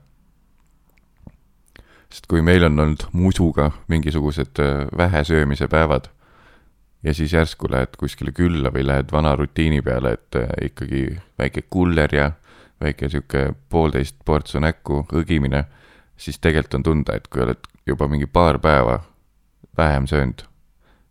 sest 2.14 2.28
kui 2.30 2.44
meil 2.47 2.62
on 2.62 2.78
olnud 2.78 3.09
musuga 3.12 3.73
mingisugused 3.90 4.61
äh, 4.62 4.85
vähesöömise 4.97 5.66
päevad 5.68 6.06
ja 7.02 7.14
siis 7.14 7.33
järsku 7.33 7.66
lähed 7.71 7.97
kuskile 7.99 8.33
külla 8.33 8.71
või 8.71 8.87
lähed 8.87 9.11
vana 9.12 9.35
rutiini 9.37 9.83
peale, 9.83 10.14
et 10.14 10.38
äh, 10.38 10.52
ikkagi 10.68 11.02
väike 11.38 11.64
kuller 11.71 12.14
ja 12.14 12.30
väike 12.80 13.09
sihuke 13.11 13.49
poolteist 13.68 14.16
portsu 14.25 14.62
näkku 14.62 15.02
õgimine, 15.12 15.64
siis 16.16 16.38
tegelikult 16.38 16.78
on 16.78 16.87
tunda, 16.87 17.18
et 17.18 17.26
kui 17.28 17.42
oled 17.42 17.66
juba 17.87 18.09
mingi 18.09 18.30
paar 18.30 18.61
päeva 18.62 19.00
vähem 19.76 20.06
söönud, 20.06 20.47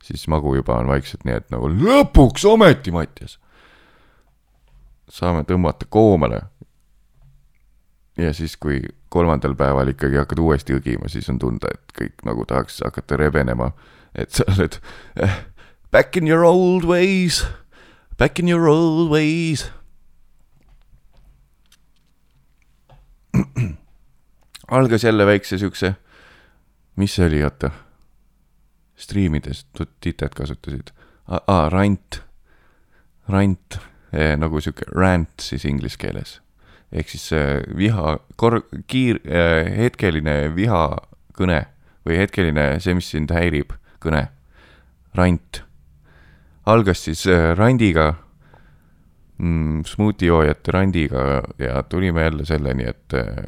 siis 0.04 0.24
magu 0.32 0.56
juba 0.56 0.80
on 0.80 0.88
vaikselt 0.88 1.28
nii, 1.28 1.36
et 1.44 1.52
nagu 1.52 1.68
lõpuks 1.68 2.48
ometi, 2.48 2.96
Mattias. 2.96 3.40
saame 5.10 5.44
tõmmata 5.44 5.86
koomale 5.90 6.46
ja 8.18 8.34
siis, 8.34 8.58
kui 8.58 8.82
kolmandal 9.10 9.56
päeval 9.58 9.88
ikkagi 9.94 10.20
hakkad 10.22 10.40
uuesti 10.42 10.76
õgima, 10.78 11.10
siis 11.10 11.30
on 11.34 11.40
tunda, 11.42 11.68
et 11.74 11.94
kõik 11.98 12.26
nagu 12.28 12.46
tahaks 12.50 12.82
hakata 12.86 13.18
rebenema. 13.18 13.72
et 14.16 14.30
sa 14.30 14.44
oled 14.46 14.76
eh, 15.18 15.38
back 15.92 16.18
in 16.18 16.28
your 16.28 16.44
old 16.46 16.84
ways, 16.86 17.46
back 18.18 18.40
in 18.40 18.50
your 18.50 18.68
old 18.70 19.10
ways. 19.10 19.72
algas 24.78 25.04
jälle 25.04 25.26
väikse 25.26 25.58
siukse, 25.58 25.96
mis 26.96 27.16
see 27.16 27.26
oli, 27.26 27.44
oota, 27.44 27.72
striimides 28.96 29.66
titet 30.02 30.36
kasutasid, 30.38 30.94
aa, 31.28 31.70
rant, 31.74 32.22
rant 33.30 33.80
eh,, 34.14 34.38
nagu 34.38 34.62
sihuke 34.62 34.86
rant 34.94 35.34
siis 35.42 35.66
inglise 35.66 35.98
keeles 35.98 36.44
ehk 36.94 37.10
siis 37.10 37.30
viha, 37.78 38.18
kor-, 38.38 38.64
kiir-, 38.90 39.22
äh, 39.26 39.66
hetkeline 39.84 40.54
vihakõne 40.56 41.64
või 42.06 42.20
hetkeline 42.20 42.68
see, 42.84 42.96
mis 42.98 43.10
sind 43.14 43.34
häirib, 43.34 43.74
kõne, 44.04 44.28
rant. 45.18 45.64
algas 46.66 47.04
siis 47.08 47.26
äh, 47.28 47.52
randiga 47.58 48.14
mm,, 49.38 49.84
smuuti 49.90 50.30
joojate 50.30 50.72
randiga 50.72 51.26
ja 51.60 51.84
tulime 51.90 52.24
jälle 52.30 52.46
selleni, 52.46 52.88
et, 52.88 53.18
äh, 53.18 53.46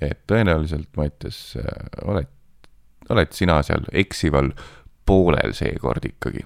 et 0.00 0.22
tõenäoliselt, 0.26 0.90
Mattias, 0.96 1.56
oled, 2.04 2.30
oled 3.10 3.32
sina 3.32 3.62
seal 3.62 3.86
eksival 3.92 4.52
poolel 5.06 5.54
seekord 5.56 6.04
ikkagi 6.06 6.44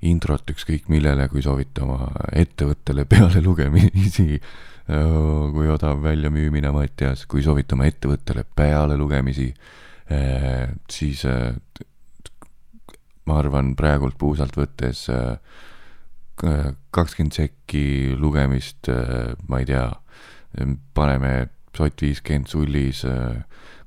introt 0.00 0.50
ükskõik 0.50 0.88
millele, 0.88 1.28
kui 1.28 1.42
soovite 1.42 1.82
oma 1.84 2.08
ettevõttele 2.32 3.04
pealelugemisi, 3.04 4.40
kui 4.90 5.68
odav 5.70 6.00
väljamüümine 6.02 6.72
Mattias, 6.74 7.26
kui 7.30 7.44
soovite 7.46 7.76
oma 7.76 7.86
ettevõttele 7.86 8.42
pealelugemisi, 8.58 9.46
siis 10.90 11.22
ma 13.28 13.36
arvan 13.38 13.76
praegult 13.78 14.18
puusalt 14.18 14.58
võttes 14.58 15.04
kakskümmend 16.40 17.36
sekki 17.36 18.16
lugemist, 18.18 18.90
ma 19.46 19.62
ei 19.62 19.70
tea, 19.70 19.86
paneme 20.96 21.34
sott 21.76 22.02
viiskümmend 22.02 22.50
sullis, 22.50 23.04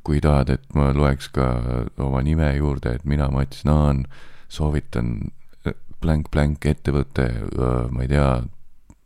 kui 0.03 0.21
tahad, 0.23 0.55
et 0.55 0.75
ma 0.77 0.91
loeks 0.95 1.31
ka 1.35 1.47
oma 2.03 2.23
nime 2.23 2.53
juurde, 2.55 2.95
et 2.95 3.07
mina, 3.07 3.27
Mats 3.33 3.65
Naan, 3.67 4.05
soovitan 4.47 5.17
blank-blank 6.03 6.67
ettevõte, 6.71 7.27
ma 7.91 8.05
ei 8.05 8.11
tea, 8.11 8.29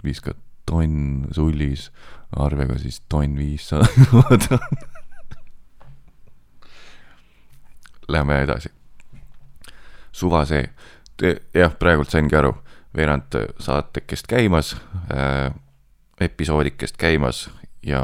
viskad 0.05 0.37
tonn 0.67 1.27
sullis, 1.35 1.87
arvega 2.35 2.77
siis 2.81 2.99
tonn 3.09 3.37
viissada. 3.39 3.87
Lähme 8.07 8.41
edasi. 8.43 8.69
suva 10.11 10.45
see, 10.49 10.63
jah, 11.53 11.73
praegult 11.79 12.09
saingi 12.09 12.35
aru, 12.39 12.53
veerand 12.95 13.35
saatekest 13.61 14.25
käimas 14.31 14.71
äh,, 15.13 15.51
episoodikest 16.23 16.97
käimas 16.97 17.43
ja 17.85 18.01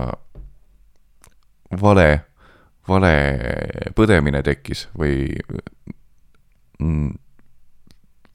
vale, 1.81 2.25
vale 2.87 3.13
põdemine 3.97 4.43
tekkis 4.45 4.85
või 4.99 5.31
mm, 6.83 7.15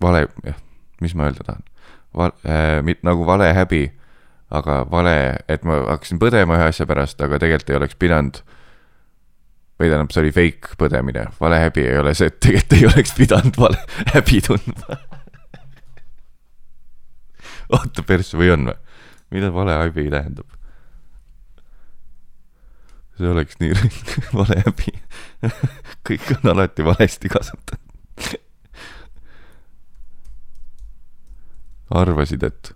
vale, 0.02 0.24
jah, 0.48 0.58
mis 1.04 1.14
ma 1.14 1.28
öelda 1.28 1.46
tahan, 1.46 1.62
val- 2.18 2.34
äh,, 2.48 2.82
nagu 3.06 3.28
vale 3.28 3.52
häbi, 3.54 3.84
aga 4.50 4.78
vale, 4.90 5.16
et 5.48 5.64
ma 5.68 5.82
hakkasin 5.90 6.20
põdema 6.22 6.56
ühe 6.56 6.70
asja 6.70 6.86
pärast, 6.88 7.20
aga 7.24 7.40
tegelikult 7.42 7.72
ei 7.72 7.78
oleks 7.80 7.98
pidanud 8.00 8.40
või 9.78 9.90
tähendab, 9.90 10.12
see 10.14 10.22
oli 10.24 10.34
fake 10.34 10.78
põdemine, 10.80 11.26
vale 11.40 11.60
häbi 11.62 11.84
ei 11.86 11.98
ole 12.00 12.14
see, 12.18 12.30
et 12.32 12.40
tegelikult 12.42 12.76
ei 12.78 12.86
oleks 12.88 13.14
pidanud 13.18 13.58
vale 13.60 13.82
häbi 14.14 14.40
tundma 14.46 15.00
oota, 17.76 18.04
persse 18.06 18.38
või 18.40 18.54
on 18.54 18.70
või? 18.70 18.78
mida 19.34 19.52
vale 19.52 19.76
häbi 19.82 20.08
tähendab? 20.08 20.56
see 23.18 23.28
oleks 23.34 23.60
nii 23.60 23.76
vale 24.38 24.62
häbi 24.64 24.96
kõik 26.08 26.32
on 26.38 26.54
alati 26.54 26.86
valesti 26.86 27.30
kasutatud 27.30 27.84
arvasid, 31.88 32.42
et, 32.44 32.72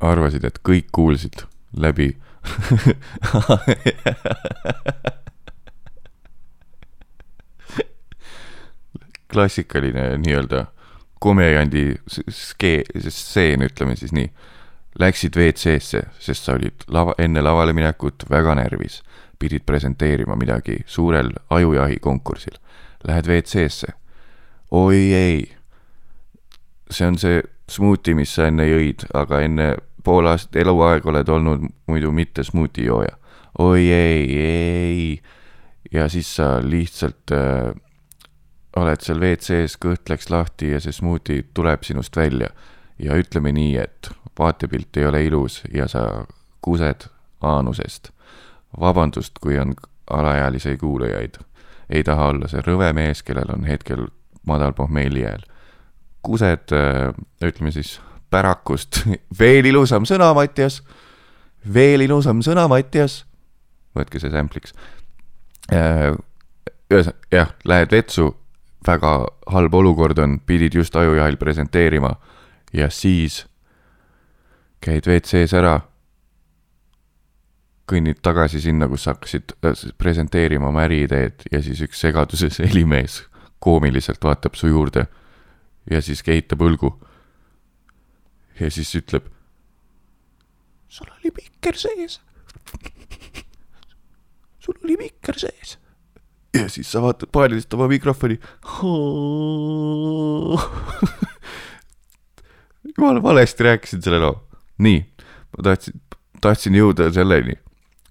arvasid, 0.00 0.44
et 0.44 0.58
kõik 0.66 0.86
kuulsid 0.92 1.42
läbi 1.76 2.16
klassikaline 9.30 10.16
nii-öelda 10.18 10.66
komejandi 11.20 11.94
skee-, 12.08 12.84
stseen, 13.08 13.62
ütleme 13.62 13.96
siis 13.96 14.12
nii. 14.16 14.30
Läksid 14.98 15.36
WC-sse, 15.36 16.02
sest 16.18 16.44
sa 16.44 16.56
olid 16.58 16.82
lava, 16.90 17.14
enne 17.18 17.42
lavale 17.44 17.72
minekut 17.76 18.24
väga 18.30 18.54
närvis. 18.58 19.02
pidid 19.40 19.62
presenteerima 19.64 20.36
midagi 20.36 20.84
suurel 20.86 21.30
ajujahi 21.50 21.96
konkursil. 22.00 22.52
Lähed 23.04 23.26
WC-sse. 23.26 23.86
oi 24.70 25.14
ei 25.14 25.56
see 26.90 27.06
on 27.06 27.18
see 27.18 27.42
smuuti, 27.70 28.14
mis 28.14 28.34
sa 28.34 28.48
enne 28.50 28.66
jõid, 28.66 29.06
aga 29.14 29.40
enne 29.46 29.74
pool 30.04 30.26
aastat 30.30 30.56
eluaeg 30.62 31.06
oled 31.06 31.28
olnud 31.28 31.66
muidu 31.90 32.12
mitte 32.12 32.44
smuuti 32.44 32.84
jooja. 32.84 33.16
oi 33.58 33.90
ei, 33.92 34.38
ei. 34.38 35.22
ja 35.92 36.08
siis 36.08 36.36
sa 36.36 36.60
lihtsalt 36.62 37.32
äh, 37.32 37.74
oled 38.76 39.02
seal 39.02 39.20
WC-s, 39.20 39.76
kõht 39.82 40.10
läks 40.10 40.30
lahti 40.30 40.70
ja 40.74 40.80
see 40.80 40.92
smuuti 40.92 41.42
tuleb 41.54 41.84
sinust 41.84 42.16
välja. 42.16 42.48
ja 42.98 43.16
ütleme 43.16 43.52
nii, 43.52 43.76
et 43.76 44.10
vaatepilt 44.38 44.96
ei 44.96 45.06
ole 45.06 45.24
ilus 45.24 45.62
ja 45.74 45.88
sa 45.88 46.24
kused 46.60 47.08
aanusest. 47.40 48.10
vabandust, 48.80 49.38
kui 49.40 49.58
on 49.58 49.74
alaealisi 50.10 50.76
kuulajaid. 50.76 51.38
ei 51.90 52.02
taha 52.04 52.26
olla 52.26 52.48
see 52.48 52.62
rõve 52.66 52.92
mees, 52.92 53.22
kellel 53.22 53.52
on 53.54 53.64
hetkel 53.64 54.06
madal 54.46 54.72
pohmeelijääl 54.72 55.49
kused, 56.22 56.72
äh, 56.72 57.12
ütleme 57.44 57.72
siis 57.72 57.98
pärakust, 58.30 59.04
veel 59.40 59.70
ilusam 59.70 60.06
sõna, 60.08 60.32
Mattias. 60.36 60.82
veel 61.74 62.06
ilusam 62.06 62.42
sõna, 62.46 62.68
Mattias. 62.68 63.24
võtke 63.96 64.20
see 64.22 64.30
sampliks. 64.30 64.74
Äh, 65.72 66.14
ühesõnaga, 66.90 67.18
jah, 67.32 67.54
lähed 67.64 67.92
vetsu, 67.92 68.30
väga 68.86 69.12
halb 69.52 69.74
olukord 69.74 70.18
on, 70.18 70.38
pidid 70.46 70.74
just 70.74 70.96
ajujahil 70.96 71.36
presenteerima 71.36 72.14
ja 72.72 72.88
siis 72.90 73.44
käid 74.80 75.06
WC-s 75.06 75.54
ära, 75.54 75.80
kõnnid 77.90 78.20
tagasi 78.22 78.60
sinna, 78.62 78.88
kus 78.88 79.08
hakkasid 79.10 79.56
äh, 79.66 79.86
presenteerima 79.98 80.70
oma 80.70 80.86
äriideed 80.86 81.48
ja 81.52 81.62
siis 81.62 81.82
üks 81.84 82.00
segaduses 82.00 82.60
helimees 82.66 83.24
koomiliselt 83.60 84.22
vaatab 84.24 84.54
su 84.56 84.70
juurde 84.70 85.06
ja 85.90 86.00
siis 86.04 86.22
kehitab 86.22 86.60
õlgu. 86.64 86.92
ja 88.60 88.70
siis 88.70 88.94
ütleb. 88.94 89.24
sul 90.88 91.06
oli 91.18 91.30
mikker 91.36 91.76
sees. 91.78 92.20
sul 94.64 94.74
oli 94.84 94.96
mikker 95.00 95.38
sees. 95.38 95.78
ja 96.54 96.68
siis 96.68 96.92
sa 96.92 97.02
vaatad 97.02 97.28
paaniliselt 97.32 97.74
oma 97.78 97.88
mikrofoni. 97.88 98.38
jumala 102.90 103.22
valesti 103.22 103.64
rääkisin 103.64 104.02
selle 104.02 104.18
loo. 104.18 104.48
nii, 104.78 105.06
ma 105.56 105.62
tahtsin, 105.70 106.00
tahtsin 106.40 106.74
jõuda 106.74 107.12
selleni. 107.12 107.54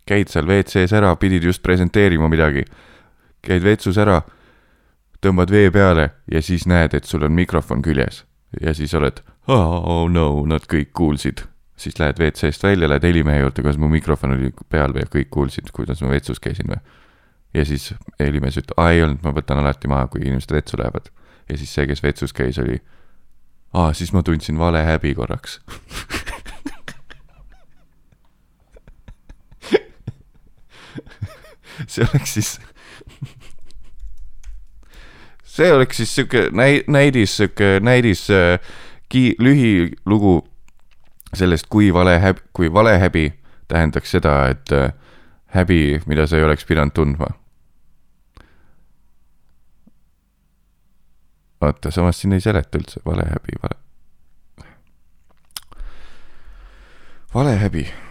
käid 0.10 0.28
seal 0.34 0.48
WC-s 0.50 0.94
ära, 0.94 1.16
pidid 1.16 1.44
just 1.44 1.62
presenteerima 1.62 2.30
midagi. 2.30 2.66
käid 3.42 3.64
vetsus 3.64 3.98
ära 3.98 4.22
tõmbad 5.24 5.52
vee 5.52 5.72
peale 5.72 6.10
ja 6.32 6.42
siis 6.42 6.68
näed, 6.70 6.94
et 6.96 7.06
sul 7.08 7.24
on 7.28 7.34
mikrofon 7.36 7.82
küljes. 7.82 8.26
ja 8.62 8.74
siis 8.74 8.94
oled, 8.98 9.22
oh 9.48 10.08
no, 10.10 10.46
nad 10.46 10.66
kõik 10.70 10.92
kuulsid. 10.94 11.46
siis 11.80 12.00
lähed 12.00 12.20
WC-st 12.20 12.64
välja, 12.64 12.90
lähed 12.90 13.04
helimehe 13.04 13.40
juurde, 13.40 13.64
kas 13.64 13.78
mu 13.78 13.88
mikrofon 13.88 14.32
oli 14.36 14.52
peal 14.70 14.94
või 14.94 15.06
kõik 15.08 15.30
kuulsid, 15.32 15.72
kuidas 15.72 16.02
ma 16.02 16.10
vetsus 16.10 16.40
käisin 16.40 16.68
või. 16.68 16.80
ja 17.54 17.66
siis 17.66 17.94
helimees 18.20 18.58
ütleb, 18.58 18.78
aa 18.78 18.92
ei 18.92 19.04
olnud, 19.04 19.22
ma 19.24 19.32
võtan 19.36 19.58
alati 19.62 19.88
maha, 19.88 20.08
kui 20.08 20.22
inimesed 20.22 20.52
vetsu 20.52 20.78
lähevad. 20.78 21.12
ja 21.50 21.58
siis 21.58 21.74
see, 21.74 21.88
kes 21.88 22.04
vetsus 22.04 22.34
käis, 22.34 22.60
oli, 22.60 22.82
aa, 23.74 23.94
siis 23.94 24.14
ma 24.14 24.24
tundsin 24.24 24.58
vale 24.58 24.84
häbi 24.84 25.16
korraks 25.16 25.60
see 31.88 32.04
oleks 32.04 32.34
siis 32.34 32.60
see 35.60 35.74
oleks 35.74 35.98
siis 36.00 36.16
sihuke 36.16 36.48
näi-, 36.56 36.84
näidis, 36.88 37.36
sihuke 37.38 37.80
näidis 37.84 38.28
äh, 38.32 38.60
ki-, 39.10 39.36
lühilugu 39.40 40.40
sellest, 41.36 41.68
kui 41.70 41.92
vale 41.94 42.18
häb-, 42.24 42.42
kui 42.54 42.72
valehäbi 42.74 43.28
tähendaks 43.68 44.16
seda, 44.16 44.40
et 44.54 44.72
äh, 44.76 44.94
häbi, 45.56 46.00
mida 46.08 46.28
sa 46.28 46.40
ei 46.40 46.48
oleks 46.48 46.66
pidanud 46.66 46.96
tundma. 46.96 47.36
vaata, 51.60 51.92
samas 51.92 52.22
siin 52.22 52.32
ei 52.34 52.40
seleta 52.40 52.80
üldse 52.80 53.02
valehäbi, 53.06 53.58
vale. 53.64 53.76
valehäbi 57.34 57.84
äh, 57.84 58.09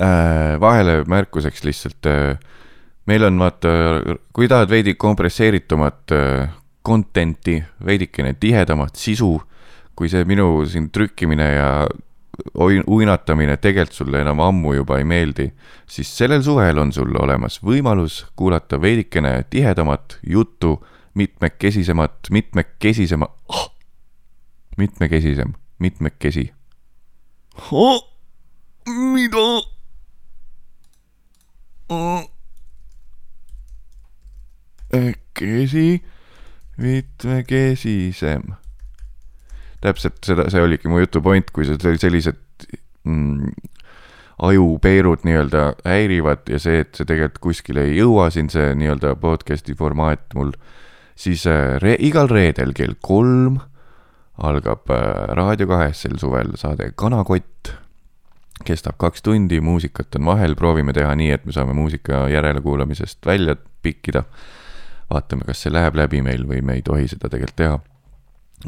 vahele 0.00 1.02
märkuseks 1.04 1.64
lihtsalt 1.64 2.06
äh,. 2.06 2.38
meil 3.06 3.24
on 3.26 3.38
vaata, 3.38 3.68
kui 4.32 4.48
tahad 4.48 4.70
veidi 4.70 4.94
kompresseeritumat 4.94 6.12
äh, 6.14 6.48
content'i, 6.86 7.62
veidikene 7.84 8.34
tihedamat 8.40 8.96
sisu, 8.96 9.34
kui 9.96 10.08
see 10.08 10.24
minu 10.24 10.64
siin 10.66 10.90
trükkimine 10.90 11.48
ja 11.54 11.68
uinatamine 12.86 13.56
tegelikult 13.60 13.96
sulle 13.96 14.22
enam 14.22 14.40
ammu 14.40 14.72
juba 14.74 14.98
ei 14.98 15.04
meeldi, 15.04 15.50
siis 15.86 16.10
sellel 16.16 16.42
suvel 16.42 16.78
on 16.80 16.92
sul 16.92 17.12
olemas 17.20 17.58
võimalus 17.62 18.22
kuulata 18.36 18.80
veidikene 18.80 19.44
tihedamat 19.50 20.18
juttu 20.26 20.78
mitmekesisemat, 21.14 22.30
mitmekesisema 22.30 23.28
oh!, 23.48 23.68
mitmekesisem, 24.76 25.52
mitmekesi 25.78 26.48
oh!. 27.70 28.00
mida? 28.86 29.71
kesi, 35.38 36.02
mitmekesisem. 36.76 38.42
täpselt 39.82 40.20
seda, 40.22 40.46
see 40.52 40.62
oligi 40.62 40.88
mu 40.88 41.00
jutu 41.02 41.22
point, 41.24 41.48
kui 41.50 41.66
see 41.66 41.96
sellised 41.98 42.38
mm, 43.02 43.50
ajupeerud 44.46 45.24
nii-öelda 45.26 45.64
häirivad 45.86 46.46
ja 46.50 46.60
see, 46.62 46.84
et 46.84 46.94
see 46.94 47.08
tegelikult 47.08 47.42
kuskile 47.48 47.88
ei 47.88 47.96
jõua 47.98 48.28
siin 48.30 48.50
see 48.52 48.76
nii-öelda 48.78 49.16
podcast'i 49.22 49.74
formaat 49.78 50.36
mul, 50.38 50.54
siis 51.18 51.48
äh, 51.50 51.76
re 51.82 51.96
igal 51.98 52.30
reedel 52.30 52.74
kell 52.78 52.94
kolm 53.02 53.58
algab 54.42 54.90
äh, 54.90 55.34
Raadio 55.36 55.66
kahes 55.70 56.04
sel 56.06 56.18
suvel 56.22 56.54
saade 56.60 56.92
Kanakott. 56.96 57.74
Kestab 58.66 58.98
kaks 59.00 59.22
tundi, 59.22 59.60
muusikat 59.60 60.18
on 60.18 60.26
vahel, 60.30 60.56
proovime 60.58 60.92
teha 60.96 61.14
nii, 61.18 61.30
et 61.36 61.46
me 61.46 61.52
saame 61.52 61.74
muusika 61.76 62.26
järelekuulamisest 62.32 63.26
välja 63.26 63.56
pikkida. 63.82 64.24
vaatame, 65.12 65.44
kas 65.44 65.62
see 65.62 65.72
läheb 65.72 65.96
läbi 65.96 66.22
meil 66.22 66.46
või 66.48 66.62
me 66.64 66.78
ei 66.78 66.82
tohi 66.82 67.08
seda 67.08 67.28
tegelikult 67.28 67.56
teha. 67.56 67.78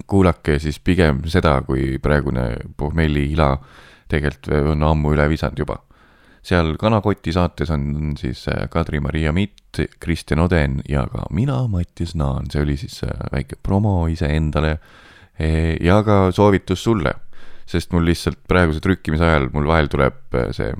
kuulake 0.06 0.58
siis 0.58 0.78
pigem 0.80 1.22
seda, 1.30 1.60
kui 1.62 1.98
praegune 2.02 2.56
pohmelli 2.76 3.32
ila 3.32 3.58
tegelikult 4.08 4.52
on 4.74 4.82
ammu 4.82 5.12
üle 5.14 5.28
visanud 5.28 5.58
juba 5.58 5.78
seal 6.44 6.74
Kanakoti 6.80 7.32
saates 7.32 7.70
on 7.72 8.14
siis 8.20 8.44
äh, 8.48 8.68
Kadri-Maria 8.70 9.32
Mitt, 9.32 9.80
Kristjan 10.00 10.44
Oden 10.44 10.80
ja 10.88 11.06
ka 11.10 11.26
mina, 11.32 11.62
Mattias 11.68 12.14
Naan, 12.18 12.50
see 12.52 12.62
oli 12.62 12.76
siis 12.80 13.00
äh, 13.06 13.16
väike 13.32 13.56
promo 13.62 13.96
iseendale 14.12 14.76
eh, 15.38 15.74
ja 15.82 16.02
ka 16.04 16.28
soovitus 16.32 16.84
sulle, 16.84 17.14
sest 17.70 17.92
mul 17.94 18.04
lihtsalt 18.08 18.40
praeguse 18.50 18.82
trükkimise 18.84 19.24
ajal 19.24 19.48
mul 19.54 19.68
vahel 19.68 19.88
tuleb 19.92 20.36
äh, 20.36 20.50
see 20.56 20.72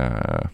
äh, 0.00 0.50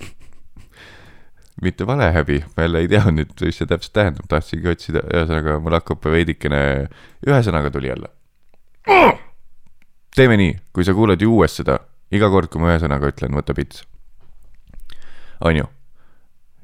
mitte 1.64 1.86
valehäbi, 1.86 2.40
ma 2.56 2.66
jälle 2.66 2.84
ei 2.84 2.90
tea 2.90 3.12
nüüd, 3.14 3.34
mis 3.40 3.60
see 3.60 3.68
täpselt 3.70 3.94
tähendab, 3.96 4.28
tahtsingi 4.30 4.72
otsida, 4.72 5.04
ühesõnaga 5.12 5.58
mul 5.62 5.76
hakkab 5.78 6.10
veidikene, 6.12 6.62
ühesõnaga 7.26 7.72
tuli 7.74 7.92
jälle. 7.92 8.10
teeme 10.16 10.36
nii, 10.40 10.56
kui 10.72 10.84
sa 10.84 10.94
kuulad 10.96 11.22
ju 11.22 11.34
uuesti 11.36 11.62
seda, 11.62 11.78
iga 12.10 12.30
kord, 12.32 12.50
kui 12.50 12.62
ma 12.62 12.72
ühesõnaga 12.74 13.12
ütlen, 13.12 13.36
võta 13.36 13.54
pits. 13.56 13.84
on 15.40 15.62
ju? 15.62 15.68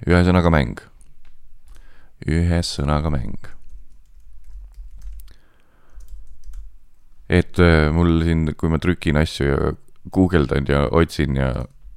ühesõnaga 0.07 0.51
mäng. 0.53 0.81
ühesõnaga 2.27 3.13
mäng. 3.13 3.56
Et 7.29 7.59
äh, 7.63 7.89
mul 7.95 8.21
siin, 8.27 8.47
kui 8.59 8.71
ma 8.71 8.79
trükin 8.83 9.19
asju 9.21 9.49
ja 9.49 9.73
guugeldan 10.15 10.69
ja 10.69 10.87
otsin 10.95 11.37
ja 11.39 11.51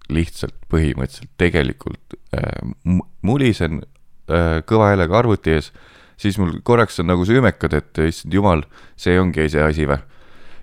lihtsalt 0.10 0.56
põhimõtteliselt 0.72 1.32
tegelikult 1.38 2.18
äh, 2.34 3.04
mulisen 3.22 3.84
äh, 4.30 4.60
kõva 4.65 4.92
häälega 4.94 5.20
arvuti 5.22 5.54
ees, 5.58 5.72
siis 6.20 6.39
mul 6.42 6.58
korraks 6.65 7.00
on 7.02 7.12
nagu 7.12 7.26
süümekad, 7.28 7.76
et 7.78 8.02
issand 8.08 8.34
jumal, 8.34 8.65
see 9.00 9.20
ongi 9.22 9.48
see 9.54 9.63
asi 9.63 9.88
või. 9.89 10.02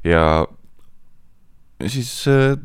ja 0.06 0.24
siis 1.86 2.10
äh, 2.30 2.56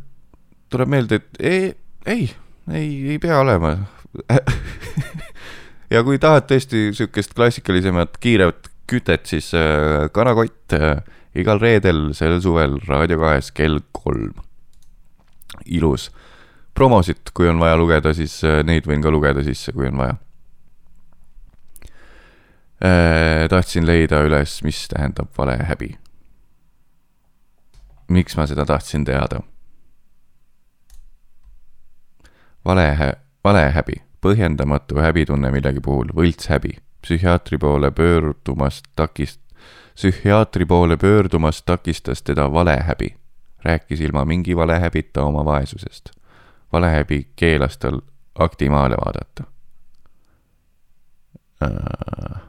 tuleb 0.72 0.92
meelde, 0.92 1.22
et 1.22 1.42
ei, 1.44 1.72
ei, 2.06 2.28
ei, 2.72 2.92
ei 3.14 3.20
pea 3.22 3.40
olema. 3.44 3.76
ja 5.94 6.04
kui 6.08 6.20
tahad 6.20 6.48
tõesti 6.50 6.90
sihukest 6.96 7.36
klassikalisemat 7.38 8.18
kiiret 8.24 8.72
kütet, 8.92 9.28
siis 9.30 9.52
äh, 9.56 10.08
kanakott 10.16 10.76
äh, 10.76 11.04
igal 11.36 11.60
reedel 11.62 12.12
sel 12.18 12.40
suvel 12.44 12.80
Raadio 12.88 13.20
kahes 13.22 13.52
kell 13.56 13.80
kolm. 13.92 14.34
ilus 15.66 16.10
promosid, 16.74 17.32
kui 17.34 17.50
on 17.50 17.60
vaja 17.60 17.78
lugeda, 17.78 18.14
siis 18.16 18.40
äh, 18.48 18.62
neid 18.64 18.88
võin 18.88 19.04
ka 19.04 19.12
lugeda 19.12 19.44
sisse, 19.44 19.74
kui 19.76 19.88
on 19.92 19.98
vaja. 20.02 20.18
tahtsin 23.50 23.86
leida 23.86 24.24
üles, 24.26 24.56
mis 24.66 24.88
tähendab 24.90 25.30
valehäbi. 25.38 25.92
miks 28.10 28.36
ma 28.38 28.48
seda 28.50 28.66
tahtsin 28.66 29.06
teada? 29.06 29.44
vale, 32.66 33.14
valehäbi, 33.44 34.02
põhjendamatu 34.22 34.98
häbitunne 35.02 35.52
millegi 35.52 35.82
puhul, 35.82 36.10
võltshäbi, 36.16 36.78
psühhiaatri 37.02 37.58
poole 37.58 37.92
pöördumast 37.92 38.86
takist-, 38.96 39.42
psühhiaatri 39.96 40.66
poole 40.66 40.98
pöördumast 40.98 41.66
takistas 41.66 42.24
teda 42.24 42.52
valehäbi. 42.54 43.16
rääkis 43.64 44.02
ilma 44.02 44.26
mingi 44.26 44.56
valehäbita 44.56 45.24
oma 45.24 45.46
vaesusest 45.46 46.10
valehäbi 46.74 47.28
keelas 47.36 47.78
tal 47.78 48.02
akti 48.36 48.70
maale 48.70 48.96
vaadata 48.96 49.44
äh.. 51.64 52.42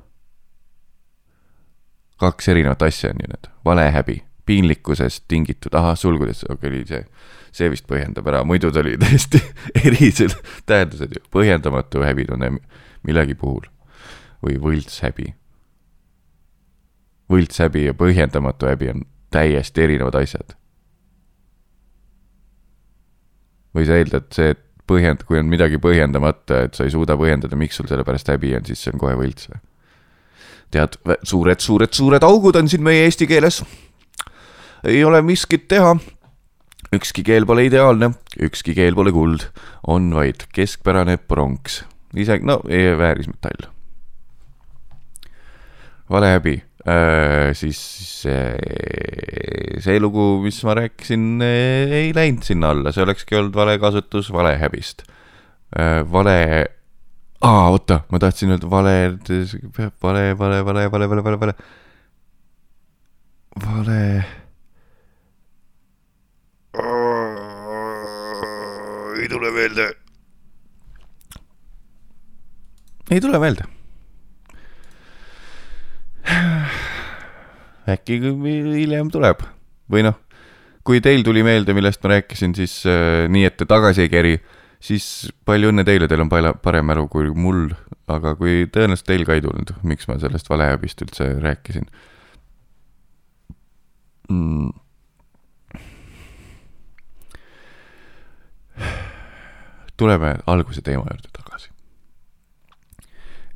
kaks 2.16 2.48
erinevat 2.48 2.82
asja 2.82 3.10
on 3.10 3.16
ju 3.22 3.28
need, 3.28 3.50
valehäbi, 3.64 4.22
piinlikkusest 4.46 5.24
tingitud, 5.28 5.74
ahah, 5.74 5.96
sulgudes, 5.98 6.44
okay,, 6.48 6.84
see, 6.86 7.04
see 7.52 7.70
vist 7.70 7.86
põhjendab 7.90 8.28
ära, 8.30 8.44
muidu 8.46 8.70
ta 8.72 8.80
oli 8.80 8.94
täiesti 8.98 9.42
erised 9.86 10.36
tähendused 10.66 11.16
ju, 11.16 11.24
põhjendamatu 11.34 12.04
häbitunne 12.06 12.52
millegi 13.02 13.34
puhul 13.34 13.66
või 14.42 14.58
võltshäbi. 14.62 15.32
Võltshäbi 17.32 17.86
ja 17.88 17.94
põhjendamatu 17.96 18.68
häbi 18.70 18.92
on 18.92 19.06
täiesti 19.32 19.86
erinevad 19.86 20.20
asjad 20.20 20.56
või 23.74 23.88
sa 23.88 23.98
eeldad 23.98 24.28
see, 24.36 24.52
et 24.54 24.62
põhjend-, 24.88 25.24
kui 25.28 25.40
on 25.40 25.50
midagi 25.50 25.80
põhjendamata, 25.82 26.64
et 26.66 26.76
sa 26.76 26.86
ei 26.86 26.92
suuda 26.92 27.16
põhjendada, 27.18 27.58
miks 27.58 27.78
sul 27.80 27.88
selle 27.90 28.04
pärast 28.06 28.30
häbi 28.32 28.54
on, 28.58 28.66
siis 28.68 28.82
see 28.84 28.94
on 28.94 29.02
kohe 29.02 29.16
võlts 29.18 29.48
või? 29.50 29.62
tead, 30.72 30.96
suured, 31.28 31.60
suured, 31.60 31.92
suured 31.92 32.24
augud 32.24 32.56
on 32.56 32.68
siin 32.72 32.84
meie 32.84 33.04
eesti 33.04 33.28
keeles. 33.28 33.60
ei 34.88 35.04
ole 35.04 35.20
miskit 35.22 35.68
teha. 35.68 35.96
ükski 36.92 37.24
keel 37.24 37.46
pole 37.48 37.66
ideaalne, 37.68 38.12
ükski 38.40 38.74
keel 38.76 38.96
pole 38.96 39.12
kuld, 39.12 39.48
on 39.86 40.12
vaid 40.14 40.48
keskpärane 40.52 41.16
pronks, 41.16 41.82
isegi 42.16 42.46
no 42.48 42.60
väärismetall. 42.98 43.68
valehäbi 46.10 46.56
äh,, 46.56 46.71
Äh, 46.82 47.54
siis 47.54 47.78
see, 48.24 48.56
see 49.78 50.00
lugu, 50.02 50.40
mis 50.42 50.56
ma 50.66 50.74
rääkisin, 50.74 51.38
ei 51.38 52.08
läinud 52.16 52.42
sinna 52.42 52.72
alla, 52.74 52.90
see 52.90 53.04
olekski 53.04 53.36
olnud 53.38 53.54
vale 53.54 53.76
kasutus 53.78 54.32
vale 54.34 54.56
häbist. 54.58 55.04
Äh, 55.78 56.02
vale, 56.10 56.34
aa, 57.38 57.68
oota, 57.70 58.00
ma 58.10 58.18
tahtsin 58.18 58.50
öelda 58.56 58.70
vale, 58.70 58.94
vale, 60.02 60.24
vale, 60.34 60.64
vale, 60.66 60.88
vale, 60.90 61.08
vale, 61.08 61.22
vale, 61.22 61.36
vale. 61.38 61.54
vale. 63.62 64.02
ei 69.22 69.28
tule 69.28 69.50
meelde. 69.54 69.86
ei 73.10 73.20
tule 73.20 73.38
meelde 73.38 73.62
äkki 77.88 78.18
hiljem 78.22 79.10
tuleb 79.10 79.42
või 79.92 80.04
noh, 80.06 80.18
kui 80.86 81.00
teil 81.02 81.24
tuli 81.26 81.44
meelde, 81.46 81.74
millest 81.76 82.02
ma 82.04 82.16
rääkisin, 82.16 82.54
siis 82.58 82.82
äh, 82.88 83.24
nii, 83.30 83.46
et 83.48 83.56
te 83.58 83.66
tagasi 83.68 84.06
ei 84.06 84.12
keri, 84.12 84.36
siis 84.82 85.06
palju 85.46 85.72
õnne 85.72 85.84
teile, 85.86 86.08
teil 86.10 86.24
on 86.24 86.30
palju 86.32 86.54
parem 86.62 86.88
mälu 86.90 87.06
kui 87.12 87.30
mul, 87.34 87.68
aga 88.10 88.34
kui 88.38 88.66
tõenäoliselt 88.72 89.08
teil 89.08 89.26
ka 89.28 89.36
ei 89.36 89.44
tulnud, 89.44 89.74
miks 89.86 90.08
ma 90.10 90.18
sellest 90.22 90.50
valehäbist 90.50 91.04
üldse 91.06 91.28
rääkisin 91.42 91.86
mm.. 94.30 94.72
tuleme 99.96 100.36
alguse 100.50 100.82
teema 100.82 101.06
juurde 101.06 101.30
tagasi. 101.36 101.70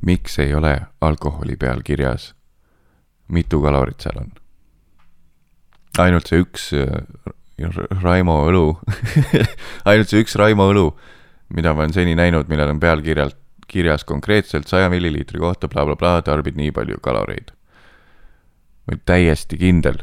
miks 0.07 0.39
ei 0.39 0.55
ole 0.55 0.79
alkoholi 1.01 1.57
peal 1.57 1.83
kirjas 1.83 2.36
mitu 3.29 3.63
kalorit 3.63 4.01
seal 4.05 4.21
on? 4.21 4.33
ainult 5.99 6.29
see 6.29 6.43
üks 6.45 6.71
äh, 6.77 7.03
Raimo 8.03 8.43
õlu 8.51 8.67
ainult 9.89 10.13
see 10.13 10.21
üks 10.25 10.37
Raimo 10.37 10.69
õlu, 10.73 10.91
mida 11.57 11.73
ma 11.73 11.85
olen 11.85 11.95
seni 11.97 12.17
näinud, 12.19 12.51
millel 12.53 12.75
on 12.75 12.81
pealkirjalt, 12.83 13.39
kirjas 13.67 14.05
konkreetselt 14.05 14.69
saja 14.69 14.91
milliliitri 14.93 15.41
kohta 15.43 15.69
blablabla 15.69 16.21
bla,, 16.21 16.23
tarbid 16.23 16.59
nii 16.59 16.73
palju 16.77 17.01
kaloreid. 17.03 17.51
ma 18.87 18.95
olen 18.95 19.03
täiesti 19.09 19.59
kindel, 19.59 20.03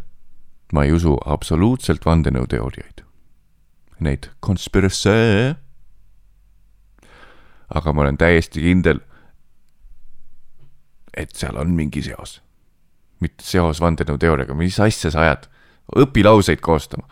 ma 0.73 0.83
ei 0.83 0.91
usu 0.91 1.15
absoluutselt 1.25 2.05
vandenõuteooriaid. 2.05 3.05
Neid 4.03 4.27
conspiracy, 4.43 5.53
aga 7.69 7.93
ma 7.93 8.03
olen 8.03 8.17
täiesti 8.19 8.65
kindel, 8.65 8.99
et 11.13 11.31
seal 11.38 11.55
on 11.62 11.71
mingi 11.77 12.03
seos. 12.03 12.41
Mitte 13.23 13.45
seos 13.47 13.81
vandenõuteooriaga, 13.83 14.55
mis 14.57 14.79
asja 14.83 15.12
sa 15.13 15.25
ajad? 15.27 15.49
õpi 15.99 16.23
lauseid 16.23 16.62
koostama. 16.63 17.03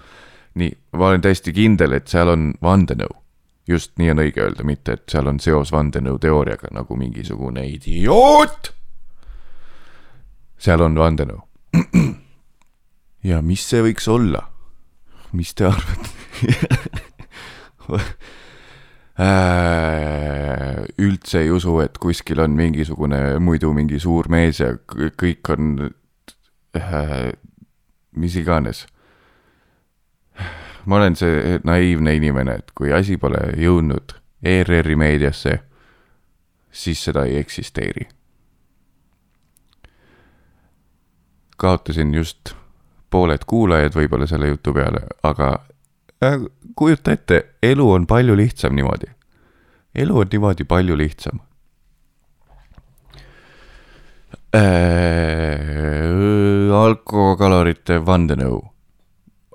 nii, 0.56 0.71
ma 0.95 1.08
olen 1.12 1.21
täiesti 1.21 1.54
kindel, 1.56 1.93
et 1.95 2.08
seal 2.08 2.32
on 2.32 2.54
vandenõu. 2.63 3.12
just 3.67 3.91
nii 4.00 4.12
on 4.12 4.24
õige 4.24 4.41
öelda, 4.43 4.63
mitte 4.67 4.97
et 4.97 5.04
seal 5.12 5.28
on 5.28 5.39
seos 5.39 5.71
vandenõuteooriaga 5.71 6.71
nagu 6.71 6.95
mingisugune 6.95 7.65
idioot. 7.67 8.74
seal 10.58 10.82
on 10.82 10.97
vandenõu. 10.97 11.41
ja 13.30 13.41
mis 13.41 13.69
see 13.69 13.82
võiks 13.82 14.08
olla? 14.08 14.47
mis 15.32 15.54
te 15.56 15.65
arvate 15.65 16.10
Äh, 19.21 20.86
üldse 20.97 21.43
ei 21.43 21.50
usu, 21.54 21.76
et 21.84 21.97
kuskil 22.02 22.39
on 22.41 22.56
mingisugune 22.58 23.38
muidu 23.43 23.69
mingi 23.76 24.00
suur 24.02 24.30
mees 24.32 24.62
ja 24.63 24.71
kõik 24.89 25.52
on 25.54 25.76
äh, 26.77 27.31
mis 28.12 28.36
iganes. 28.36 28.86
ma 30.86 30.95
olen 30.95 31.15
see 31.15 31.60
naiivne 31.63 32.15
inimene, 32.15 32.55
et 32.62 32.71
kui 32.75 32.93
asi 32.93 33.17
pole 33.17 33.41
jõudnud 33.57 34.15
ERR-i 34.43 34.95
meediasse, 34.95 35.60
siis 36.71 37.03
seda 37.03 37.25
ei 37.25 37.38
eksisteeri. 37.38 38.07
kaotasin 41.57 42.13
just 42.13 42.55
pooled 43.10 43.43
kuulajad 43.45 43.93
võib-olla 43.93 44.25
selle 44.27 44.47
jutu 44.47 44.73
peale, 44.73 45.03
aga 45.23 45.60
Äh, 46.23 46.39
kujuta 46.75 47.12
ette, 47.12 47.45
elu 47.63 47.91
on 47.91 48.07
palju 48.07 48.36
lihtsam 48.38 48.75
niimoodi. 48.75 49.07
elu 49.95 50.19
on 50.19 50.27
niimoodi 50.31 50.63
palju 50.63 50.97
lihtsam 50.97 51.39
äh,. 54.56 56.12
alkokalorite 56.82 58.06
vandenõu 58.06 58.72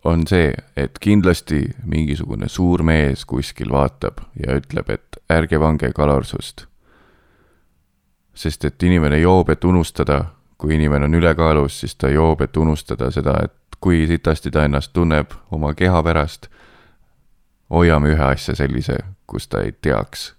on 0.07 0.23
see, 0.27 0.55
et 0.77 0.99
kindlasti 1.03 1.65
mingisugune 1.85 2.49
suur 2.49 2.83
mees 2.87 3.25
kuskil 3.27 3.73
vaatab 3.75 4.21
ja 4.39 4.55
ütleb, 4.61 4.91
et 4.91 5.21
ärge 5.31 5.59
pange 5.59 5.93
kalorsust. 5.93 6.67
sest 8.37 8.65
et 8.65 8.83
inimene 8.83 9.19
joob, 9.19 9.49
et 9.51 9.65
unustada, 9.65 10.25
kui 10.59 10.75
inimene 10.75 11.05
on 11.05 11.15
ülekaalus, 11.15 11.81
siis 11.81 11.97
ta 11.97 12.09
joob, 12.09 12.41
et 12.41 12.57
unustada 12.57 13.11
seda, 13.11 13.39
et 13.45 13.77
kui 13.81 14.07
sitasti 14.07 14.51
ta 14.51 14.65
ennast 14.65 14.93
tunneb 14.93 15.33
oma 15.51 15.75
keha 15.75 16.03
pärast 16.03 16.49
hoiame 17.71 18.13
ühe 18.15 18.23
asja 18.23 18.55
sellise, 18.55 18.99
kus 19.27 19.49
ta 19.49 19.61
ei 19.65 19.73
teaks, 19.73 20.36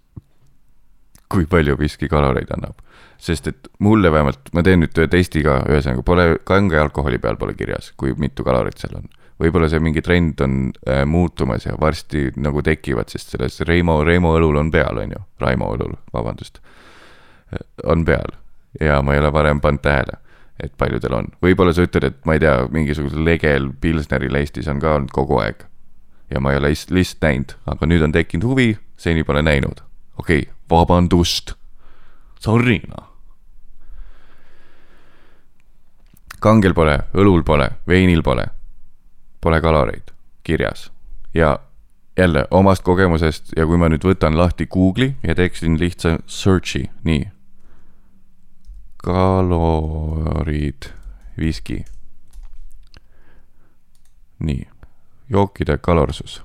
kui 1.32 1.46
palju 1.50 1.78
viski 1.80 2.10
kaloreid 2.12 2.52
annab. 2.56 2.76
sest 3.18 3.48
et 3.48 3.68
mulle 3.80 4.12
vähemalt, 4.14 4.52
ma 4.54 4.62
teen 4.64 4.84
nüüd 4.84 4.94
testi 5.10 5.42
ka, 5.42 5.64
ühesõnaga 5.66 6.04
pole, 6.06 6.26
kange 6.46 6.78
alkoholi 6.78 7.18
peal 7.18 7.40
pole 7.42 7.56
kirjas, 7.58 7.92
kui 7.98 8.14
mitu 8.18 8.44
kalorit 8.46 8.78
seal 8.78 9.00
on. 9.00 9.08
võib-olla 9.42 9.70
see 9.70 9.82
mingi 9.82 10.02
trend 10.02 10.42
on 10.42 10.60
äh, 10.88 11.04
muutumas 11.06 11.66
ja 11.66 11.74
varsti 11.82 12.32
nagu 12.38 12.62
tekivad, 12.62 13.10
sest 13.10 13.34
selles 13.34 13.60
Reimo, 13.62 14.04
Reimo 14.04 14.36
õlul 14.38 14.62
on 14.62 14.72
peal, 14.72 15.02
on 15.02 15.18
ju, 15.18 15.24
Raimo 15.42 15.74
õlul, 15.76 15.98
vabandust, 16.14 16.62
äh, 17.54 17.66
on 17.86 18.06
peal 18.06 18.38
ja 18.82 19.02
ma 19.02 19.16
ei 19.16 19.22
ole 19.24 19.34
varem 19.34 19.62
pannud 19.62 19.82
tähele 19.82 20.22
et 20.64 20.74
palju 20.78 21.00
tal 21.02 21.18
on. 21.20 21.32
võib-olla 21.44 21.74
sa 21.74 21.86
ütled, 21.86 22.06
et 22.08 22.20
ma 22.26 22.38
ei 22.38 22.42
tea, 22.42 22.60
mingisugusel 22.74 23.26
legel 23.26 23.70
Pilsneril 23.82 24.38
Eestis 24.40 24.70
on 24.72 24.82
ka 24.82 24.96
olnud 24.98 25.14
kogu 25.14 25.38
aeg 25.42 25.66
ja 26.34 26.42
ma 26.44 26.54
ei 26.54 26.62
ole 26.62 26.74
lihtsalt 26.74 27.24
näinud, 27.24 27.56
aga 27.70 27.90
nüüd 27.90 28.04
on 28.04 28.16
tekkinud 28.16 28.48
huvi, 28.50 28.72
seni 29.00 29.24
pole 29.28 29.44
näinud. 29.46 29.84
okei 30.18 30.42
okay,, 30.48 30.54
vabandust. 30.70 31.54
Sorry 32.40 32.82
noh. 32.88 33.06
kangel 36.40 36.74
pole, 36.78 37.00
õlul 37.18 37.42
pole, 37.44 37.66
veinil 37.90 38.22
pole, 38.24 38.46
pole 39.42 39.58
kaloreid 39.62 40.14
kirjas 40.46 40.92
ja 41.34 41.60
jälle 42.18 42.46
omast 42.52 42.84
kogemusest 42.84 43.52
ja 43.58 43.66
kui 43.66 43.78
ma 43.78 43.90
nüüd 43.90 44.06
võtan 44.06 44.38
lahti 44.38 44.68
Google'i 44.70 45.16
ja 45.26 45.36
teeksin 45.36 45.80
lihtsa 45.82 46.20
search'i, 46.26 46.86
nii. 47.04 47.28
kalorid, 49.04 50.92
viski. 51.38 51.84
nii 54.40 54.68
jookide 55.30 55.78
kalorsus. 55.78 56.44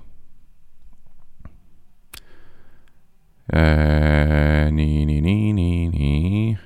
Äh, 2.23 3.42
nii, 3.53 5.07
nii, 5.07 5.21
nii, 5.21 5.53
nii, 5.53 5.89
nii. 5.89 6.59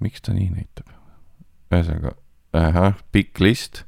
miks 0.00 0.22
ta 0.22 0.32
nii 0.34 0.50
näitab? 0.50 0.86
ühesõnaga, 1.68 2.14
ahah, 2.56 2.96
pikk 3.12 3.40
list, 3.44 3.84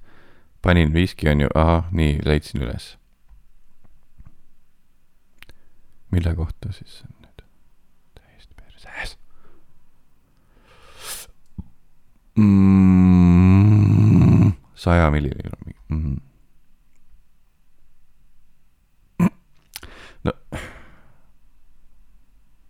panin 0.63 0.93
viski 0.95 1.31
on 1.33 1.41
ju, 1.47 1.51
ahah, 1.57 1.89
nii, 1.97 2.21
leidsin 2.27 2.63
üles. 2.63 2.97
mille 6.11 6.35
kohta 6.35 6.73
siis 6.75 7.03
on 7.07 7.13
nüüd? 7.25 7.43
täiesti 8.19 8.55
perses 8.59 9.17
mm,. 12.37 14.53
saja 14.75 15.11
milliliitri 15.11 15.75
mm. 15.89 16.05
-hmm 16.05 16.31
no 20.25 20.33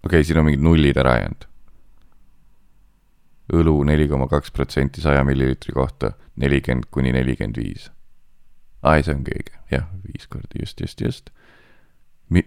okei 0.05 0.19
okay,, 0.21 0.25
siin 0.25 0.39
on 0.39 0.45
mingid 0.49 0.63
nullid 0.65 0.97
ära 1.01 1.17
jäänud. 1.21 1.47
õlu 3.61 3.75
neli 3.85 4.07
koma 4.09 4.29
kaks 4.31 4.53
protsenti 4.55 5.03
saja 5.03 5.25
milliliitri 5.27 5.75
kohta, 5.75 6.13
nelikümmend 6.39 6.87
kuni 6.91 7.13
nelikümmend 7.13 7.59
viis. 7.59 7.91
aa, 8.83 9.03
see 9.03 9.15
ongi 9.15 9.35
õige, 9.37 9.59
jah, 9.73 9.89
viis 10.07 10.29
korda, 10.31 10.61
just, 10.61 10.81
just, 10.81 11.01
just. 11.01 11.31
Mi-, 12.31 12.47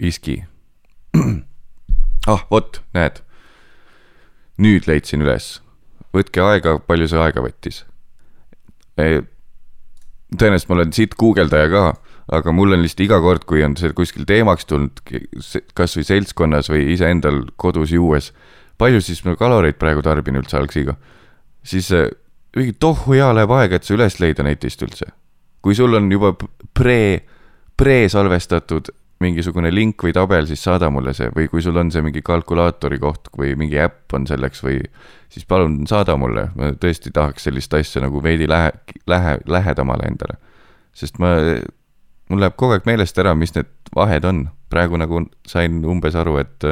viski. 0.00 0.44
ah, 2.32 2.46
vot, 2.50 2.80
näed. 2.96 3.20
nüüd 4.58 4.88
leidsin 4.90 5.22
üles. 5.22 5.60
võtke 6.14 6.42
aega, 6.42 6.78
palju 6.78 7.10
see 7.10 7.20
aega 7.20 7.44
võttis. 7.44 7.84
tõenäoliselt 8.98 10.68
ma 10.68 10.80
olen 10.80 10.92
siit 10.92 11.14
guugeldaja 11.18 11.70
ka 11.70 11.86
aga 12.32 12.52
mul 12.52 12.76
on 12.76 12.82
lihtsalt 12.84 13.04
iga 13.04 13.20
kord, 13.20 13.44
kui 13.48 13.64
on 13.66 13.76
see 13.76 13.92
kuskil 13.96 14.24
teemaks 14.28 14.68
tulnud, 14.70 15.02
kasvõi 15.76 16.06
seltskonnas 16.08 16.70
või 16.72 16.86
iseendal 16.94 17.42
kodus 17.60 17.92
juues, 17.92 18.32
palju 18.80 19.02
siis 19.04 19.24
ma 19.26 19.36
kaloreid 19.38 19.78
praegu 19.80 20.02
tarbin 20.04 20.40
üldse 20.40 20.58
algsiga, 20.58 20.96
siis 21.64 21.90
mingi 22.56 22.74
tohu 22.80 23.16
hea 23.16 23.30
läheb 23.34 23.52
aega, 23.54 23.78
et 23.78 23.86
see 23.86 23.96
üles 23.98 24.18
leida 24.22 24.46
netist 24.46 24.82
üldse. 24.86 25.12
kui 25.64 25.74
sul 25.74 25.96
on 25.96 26.10
juba 26.12 26.34
pre, 26.76 27.24
pre-salvestatud 27.80 28.90
mingisugune 29.24 29.70
link 29.72 30.02
või 30.04 30.12
tabel, 30.12 30.46
siis 30.46 30.62
saada 30.66 30.90
mulle 30.92 31.14
see 31.16 31.30
või 31.32 31.46
kui 31.48 31.62
sul 31.64 31.76
on 31.80 31.90
see 31.94 32.02
mingi 32.04 32.20
kalkulaatori 32.24 32.98
koht 33.00 33.30
või 33.38 33.54
mingi 33.56 33.78
äpp 33.80 34.12
on 34.18 34.26
selleks 34.28 34.60
või 34.64 34.80
siis 35.32 35.46
palun 35.48 35.86
saada 35.88 36.18
mulle, 36.20 36.48
ma 36.58 36.72
tõesti 36.80 37.14
tahaks 37.14 37.48
sellist 37.48 37.74
asja 37.74 38.02
nagu 38.04 38.22
veidi 38.22 38.48
lähe, 38.50 38.74
lähe, 39.10 39.38
lähedamale 39.46 40.10
endale. 40.10 40.36
sest 40.92 41.18
ma 41.18 41.32
mul 42.28 42.40
läheb 42.40 42.56
kogu 42.56 42.76
aeg 42.76 42.86
meelest 42.88 43.18
ära, 43.20 43.34
mis 43.36 43.54
need 43.56 43.70
vahed 43.94 44.24
on. 44.28 44.44
praegu 44.74 44.98
nagu 44.98 45.20
sain 45.46 45.84
umbes 45.86 46.16
aru, 46.18 46.38
et, 46.40 46.64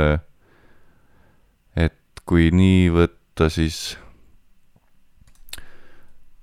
et 1.78 2.22
kui 2.26 2.48
nii 2.50 2.88
võtta, 2.90 3.46
siis 3.52 3.96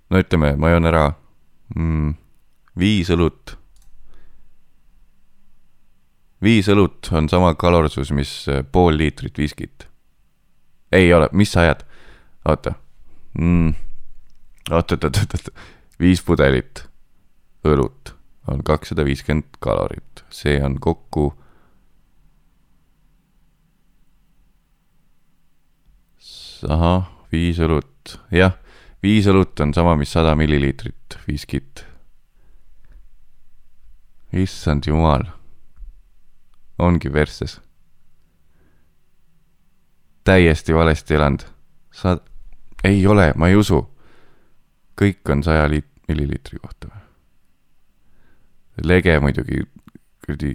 no 0.09 0.21
ütleme, 0.21 0.53
ma 0.55 0.71
joon 0.71 0.87
ära 0.87 1.05
mm, 1.75 2.13
viis 2.79 3.11
õlut. 3.11 3.57
viis 6.41 6.69
õlut 6.71 7.11
on 7.11 7.27
sama 7.29 7.51
kalorsus, 7.59 8.13
mis 8.15 8.31
pool 8.71 8.95
liitrit 8.97 9.37
viskit. 9.37 9.89
ei 10.91 11.13
ole, 11.13 11.29
mis 11.33 11.51
sa 11.51 11.65
ajad? 11.65 11.83
oota 12.45 12.73
mm,. 13.33 13.73
oot, 14.71 14.91
oot, 14.91 15.03
oot, 15.03 15.19
oot, 15.19 15.51
viis 15.99 16.23
pudelit 16.23 16.85
õlut 17.67 18.18
on 18.49 18.63
kakssada 18.65 19.05
viiskümmend 19.05 19.59
kalorit, 19.63 20.23
see 20.33 20.57
on 20.63 20.79
kokku 20.81 21.29
ahah, 26.67 27.07
viis 27.31 27.59
õlut, 27.63 28.17
jah, 28.33 28.57
viis 29.03 29.27
õlut 29.29 29.59
on 29.63 29.73
sama, 29.75 29.95
mis 29.99 30.11
sada 30.11 30.35
milliliitrit 30.35 31.19
viskit. 31.27 31.85
issand 34.33 34.85
jumal, 34.85 35.23
ongi 36.77 37.09
persses. 37.09 37.59
täiesti 40.23 40.75
valesti 40.75 41.13
elanud, 41.13 41.45
sa, 41.91 42.17
ei 42.83 43.07
ole, 43.07 43.33
ma 43.35 43.47
ei 43.47 43.55
usu. 43.55 43.87
kõik 44.99 45.29
on 45.31 45.43
saja 45.43 45.67
liit-, 45.69 45.89
milliliitri 46.07 46.59
kohta 46.59 46.87
või? 46.91 46.98
Lege 48.83 49.19
muidugi 49.19 49.63
kuradi 50.25 50.53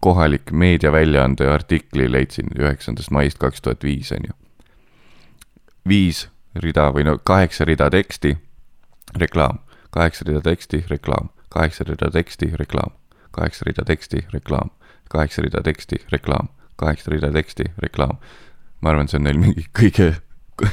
kohalik 0.00 0.52
meediaväljaande 0.52 1.50
artikli 1.50 2.12
leidsin 2.12 2.46
üheksandast 2.58 3.10
maist 3.10 3.38
kaks 3.38 3.62
tuhat 3.62 3.84
viis, 3.84 4.12
on 4.12 4.28
ju. 4.28 4.34
viis 5.88 6.28
rida 6.54 6.90
või 6.94 7.04
no 7.04 7.18
kaheksa 7.18 7.64
rida 7.64 7.90
teksti, 7.90 8.36
reklaam, 9.16 9.58
kaheksa 9.90 10.24
rida 10.28 10.40
teksti, 10.40 10.84
reklaam, 10.90 11.30
kaheksa 11.50 11.84
rida 11.88 12.10
teksti, 12.10 12.52
reklaam, 12.60 12.90
kaheksa 13.30 13.64
rida 13.66 13.84
teksti, 13.84 14.24
reklaam, 14.32 14.70
kaheksa 15.10 15.42
rida 15.42 15.62
teksti, 15.62 15.96
reklaam, 16.12 16.48
kaheksa 16.76 17.10
rida 17.10 17.32
teksti, 17.32 17.64
reklaam. 17.82 18.18
ma 18.80 18.90
arvan, 18.90 19.08
see 19.08 19.18
on 19.18 19.24
neil 19.24 19.38
mingi 19.40 19.66
kõige 19.72 20.12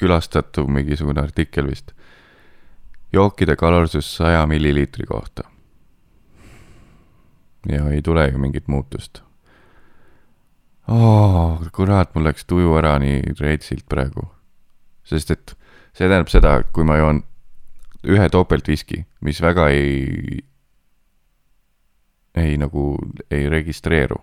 külastatum 0.00 0.72
mingisugune 0.72 1.22
artikkel 1.22 1.70
vist. 1.70 1.92
Jookide 3.12 3.56
kalorsus 3.56 4.16
saja 4.16 4.46
milliliitri 4.46 5.06
kohta. 5.06 5.42
ja 7.68 7.88
ei 7.90 8.02
tule 8.02 8.28
ju 8.28 8.38
mingit 8.38 8.68
muutust 8.68 9.22
oh,. 10.88 11.62
kurat, 11.72 12.14
mul 12.14 12.24
läks 12.24 12.44
tuju 12.46 12.76
ära 12.78 12.98
nii 12.98 13.34
reetsilt 13.40 13.86
praegu. 13.88 14.28
sest 15.04 15.30
et 15.30 15.56
see 15.92 16.08
tähendab 16.08 16.30
seda, 16.30 16.56
et 16.60 16.70
kui 16.72 16.84
ma 16.84 16.98
joon 17.00 17.22
ühe 18.06 18.28
topeltviski, 18.30 19.00
mis 19.26 19.40
väga 19.42 19.68
ei, 19.74 20.42
ei 22.38 22.56
nagu, 22.60 22.94
ei 23.30 23.48
registreeru. 23.50 24.20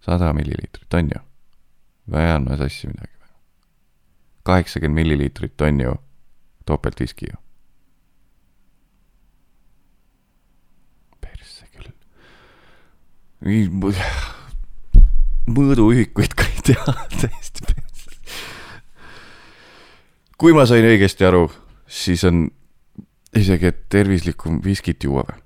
sada 0.00 0.32
milliliitrit, 0.32 0.94
on 0.94 1.10
ju? 1.14 1.24
või 2.10 2.22
ajan 2.24 2.46
ma 2.46 2.56
sassi 2.60 2.88
midagi? 2.88 3.19
Kaheksakümmend 4.42 5.02
milliliitrit 5.02 5.66
on 5.66 5.80
ju 5.80 5.94
topeltviski 6.66 7.32
ju 7.32 7.40
mõõduühikuid 15.56 16.34
ka 16.36 16.48
ei 16.48 16.64
tea 16.70 16.94
täiesti. 17.20 17.76
kui 20.40 20.56
ma 20.56 20.66
sain 20.68 20.86
õigesti 20.88 21.26
aru, 21.28 21.46
siis 21.88 22.24
on 22.28 22.46
isegi, 23.36 23.72
et 23.72 23.86
tervislikum 23.92 24.60
viskit 24.64 25.04
juua 25.04 25.24
või? 25.28 25.38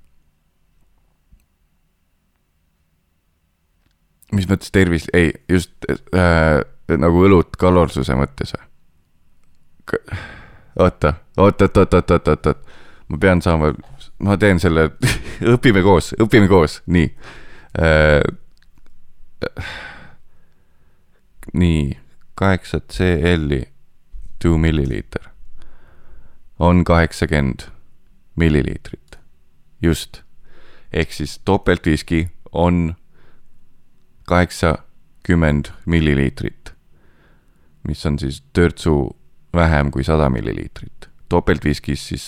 mis 4.35 4.48
mõttes 4.50 4.72
tervis, 4.74 5.04
ei, 5.14 5.28
just 5.46 5.87
äh, 5.87 6.59
nagu 6.90 7.26
õlut 7.28 7.54
kalorsuse 7.61 8.16
mõttes 8.18 8.57
või? 8.57 8.64
Oota, 10.79 11.14
oot, 11.37 11.62
oot, 11.62 11.77
oot, 11.77 11.94
oot, 11.94 12.11
oot, 12.11 12.29
oot, 12.29 12.47
oot, 12.47 12.64
ma 13.09 13.18
pean 13.20 13.42
saama, 13.42 13.73
ma 14.18 14.37
teen 14.40 14.61
selle 14.62 14.88
õpime 15.55 15.83
koos, 15.85 16.14
õpime 16.20 16.49
koos, 16.51 16.81
nii. 16.87 17.11
Äh, 17.79 18.23
nii, 21.55 21.99
kaheksa 22.35 22.81
CL-i, 22.81 23.64
two 24.42 24.59
milliliiter 24.59 25.31
on 26.59 26.85
kaheksakümmend 26.85 27.66
milliliitrit, 28.37 29.18
just. 29.83 30.23
ehk 30.92 31.12
siis 31.12 31.38
topeltviski 31.44 32.29
on 32.53 32.94
kaheksakümmend 34.27 35.73
milliliitrit, 35.87 36.75
mis 37.88 38.07
on 38.07 38.18
siis 38.18 38.42
törtsu 38.53 39.16
vähem 39.54 39.90
kui 39.90 40.04
sada 40.04 40.30
milliliitrit. 40.30 41.10
topeltviskis 41.28 42.08
siis 42.08 42.24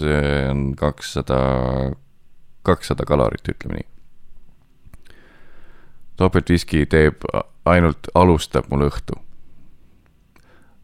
see 0.00 0.48
on 0.50 0.74
kakssada, 0.76 1.38
kakssada 2.62 3.04
kalorit, 3.06 3.48
ütleme 3.48 3.80
nii 3.80 3.88
topeltviski 6.18 6.86
teeb 6.90 7.22
ainult, 7.68 8.10
alustab 8.14 8.66
mul 8.70 8.88
õhtu. 8.88 9.18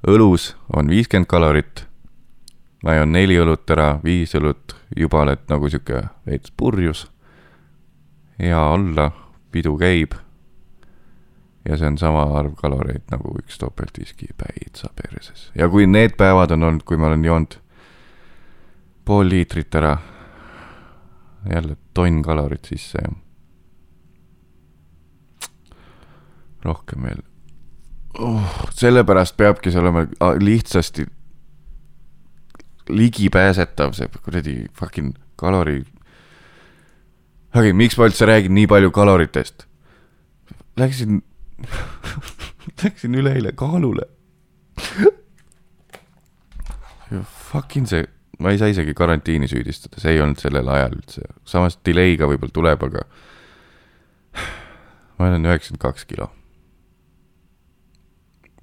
õlus 0.07 0.53
on 0.77 0.89
viiskümmend 0.89 1.29
kalorit. 1.29 1.87
ma 2.85 2.95
joon 2.95 3.13
neli 3.13 3.39
õlut 3.41 3.71
ära, 3.71 3.99
viis 4.05 4.35
õlut, 4.35 4.77
juba 4.97 5.23
oled 5.25 5.41
nagu 5.49 5.69
sihuke 5.69 6.05
veits 6.27 6.53
purjus. 6.57 7.07
hea 8.39 8.61
olla, 8.61 9.11
pidu 9.51 9.77
käib. 9.79 10.15
Ja 11.69 11.77
see 11.77 11.89
on 11.89 11.99
sama 11.99 12.25
arv 12.39 12.55
kaloreid 12.61 13.05
nagu 13.13 13.37
üks 13.41 13.59
topeltviski 13.59 14.29
päitsa 14.37 14.91
perses. 14.97 15.51
ja 15.55 15.69
kui 15.69 15.87
need 15.87 16.17
päevad 16.21 16.53
on 16.57 16.63
olnud, 16.63 16.85
kui 16.85 16.97
ma 17.01 17.09
olen 17.11 17.25
joonud 17.25 17.59
pool 19.05 19.29
liitrit 19.29 19.75
ära, 19.75 19.99
jälle 21.51 21.77
tonn 21.95 22.23
kalorit 22.25 22.65
sisse 22.69 23.05
rohkem 26.65 27.03
veel 27.09 27.21
oh,. 28.19 28.55
sellepärast 28.73 29.37
peabki 29.37 29.73
see 29.73 29.81
olema 29.81 30.07
lihtsasti 30.41 31.07
ligipääsetav, 32.89 33.95
see 33.97 34.09
kuradi 34.25 34.57
fucking 34.77 35.15
kalori. 35.41 35.81
okei 35.81 37.71
okay,, 37.71 37.73
miks 37.73 37.97
ma 37.99 38.09
üldse 38.11 38.29
räägin 38.29 38.53
nii 38.55 38.67
palju 38.69 38.91
kaloritest? 38.93 39.65
Läksin 40.77 41.23
läksin 42.83 43.15
üleeile 43.15 43.53
kaalule. 43.53 44.09
Fucking 47.53 47.87
see, 47.87 48.05
ma 48.43 48.51
ei 48.51 48.59
saa 48.59 48.71
isegi 48.73 48.95
karantiini 48.97 49.49
süüdistada, 49.49 50.01
see 50.03 50.17
ei 50.17 50.23
olnud 50.23 50.41
sellel 50.43 50.69
ajal 50.69 50.97
üldse, 50.99 51.27
samas 51.49 51.77
delay'ga 51.87 52.27
võib-olla 52.31 52.57
tuleb, 52.57 52.87
aga 52.89 53.05
ma 55.19 55.29
olen 55.29 55.47
üheksakümmend 55.47 55.85
kaks 55.85 56.09
kilo. 56.11 56.31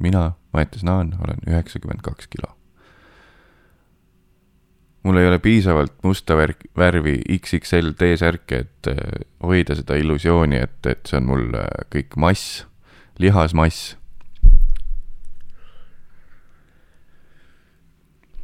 Mina, 0.01 0.32
Mattias 0.54 0.84
Naan, 0.84 1.13
olen 1.21 1.45
üheksakümmend 1.47 2.01
kaks 2.04 2.27
kilo. 2.27 2.58
mul 5.04 5.17
ei 5.17 5.25
ole 5.25 5.39
piisavalt 5.41 5.95
musta 6.06 6.36
värk, 6.38 6.67
värvi 6.77 7.15
XXL 7.39 7.95
T-särke, 7.97 8.60
et 8.65 8.89
äh, 8.91 9.23
hoida 9.41 9.73
seda 9.77 9.95
illusiooni, 9.97 10.60
et, 10.62 10.77
et 10.86 11.10
see 11.10 11.17
on 11.17 11.25
mul 11.25 11.47
äh, 11.58 11.71
kõik 11.95 12.19
mass, 12.21 12.65
lihasmass 13.21 13.97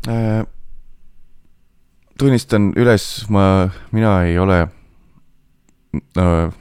äh,. 0.08 0.46
tunnistan 2.18 2.72
üles, 2.78 3.26
ma, 3.30 3.70
mina 3.92 4.22
ei 4.26 4.38
ole 4.40 4.62
äh, 6.18 6.54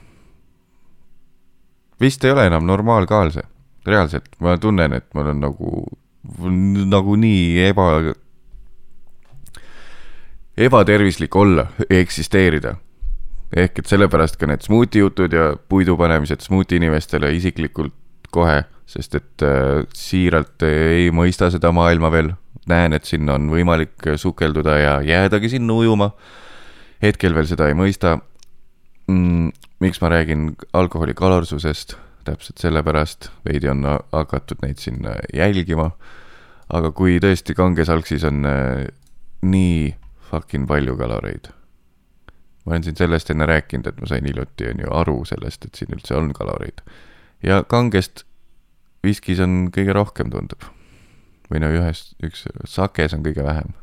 vist 2.01 2.25
ei 2.25 2.31
ole 2.31 2.47
enam 2.49 2.65
normaalkaalse 2.67 3.43
reaalselt, 3.87 4.29
ma 4.43 4.57
tunnen, 4.59 4.93
et 4.97 5.07
mul 5.15 5.31
on 5.31 5.39
nagu, 5.41 5.69
nagu 6.91 7.15
nii 7.19 7.67
eba, 7.69 7.87
ebatervislik 10.57 11.35
olla, 11.35 11.69
eksisteerida. 11.89 12.75
ehk 13.55 13.79
et 13.79 13.87
sellepärast 13.87 14.35
ka 14.35 14.47
need 14.49 14.65
smuuti 14.65 14.99
jutud 14.99 15.31
ja 15.31 15.53
puidu 15.69 15.95
panemised 15.97 16.41
smuuti 16.43 16.75
inimestele 16.81 17.29
isiklikult 17.31 17.93
kohe, 18.31 18.63
sest 18.89 19.15
et 19.19 19.45
äh, 19.45 19.83
siiralt 19.95 20.63
ei 20.67 21.11
mõista 21.11 21.51
seda 21.53 21.71
maailma 21.75 22.11
veel. 22.11 22.33
näen, 22.67 22.91
et 22.93 23.05
sinna 23.07 23.37
on 23.39 23.47
võimalik 23.47 24.09
sukelduda 24.19 24.73
ja 24.77 24.95
jäädagi 25.01 25.49
sinna 25.49 25.73
ujuma. 25.73 26.11
hetkel 27.01 27.33
veel 27.33 27.47
seda 27.47 27.67
ei 27.67 27.73
mõista 27.73 28.17
mm,. 29.07 29.51
miks 29.79 30.01
ma 30.01 30.09
räägin 30.09 30.55
alkoholi 30.73 31.13
kalorsusest 31.13 31.97
täpselt 32.27 32.59
sellepärast 32.61 33.29
veidi 33.45 33.69
on 33.71 33.85
hakatud 34.11 34.63
neid 34.65 34.81
siin 34.83 35.05
jälgima. 35.33 35.91
aga 36.67 36.91
kui 36.91 37.15
tõesti 37.23 37.55
kanges 37.55 37.87
algsis 37.89 38.25
on 38.27 38.43
äh, 38.43 38.87
nii 39.47 39.95
fucking 40.29 40.67
palju 40.67 40.97
kaloreid. 40.99 41.51
ma 42.65 42.73
olen 42.73 42.83
siin 42.83 42.97
sellest 42.99 43.29
enne 43.31 43.47
rääkinud, 43.47 43.87
et 43.87 44.01
ma 44.01 44.09
sain 44.11 44.25
hiljuti 44.27 44.71
on 44.73 44.81
ju 44.83 44.89
aru 45.01 45.21
sellest, 45.25 45.65
et 45.65 45.79
siin 45.79 45.93
üldse 45.95 46.17
on 46.19 46.33
kaloreid. 46.35 46.83
Ja 47.43 47.61
kangest 47.69 48.25
viskis 49.05 49.39
on 49.43 49.67
kõige 49.73 49.95
rohkem, 49.95 50.31
tundub. 50.33 50.65
või 51.51 51.61
no 51.63 51.71
ühes, 51.71 52.11
üks, 52.23 52.45
sakes 52.67 53.15
on 53.15 53.23
kõige 53.25 53.45
vähem 53.45 53.73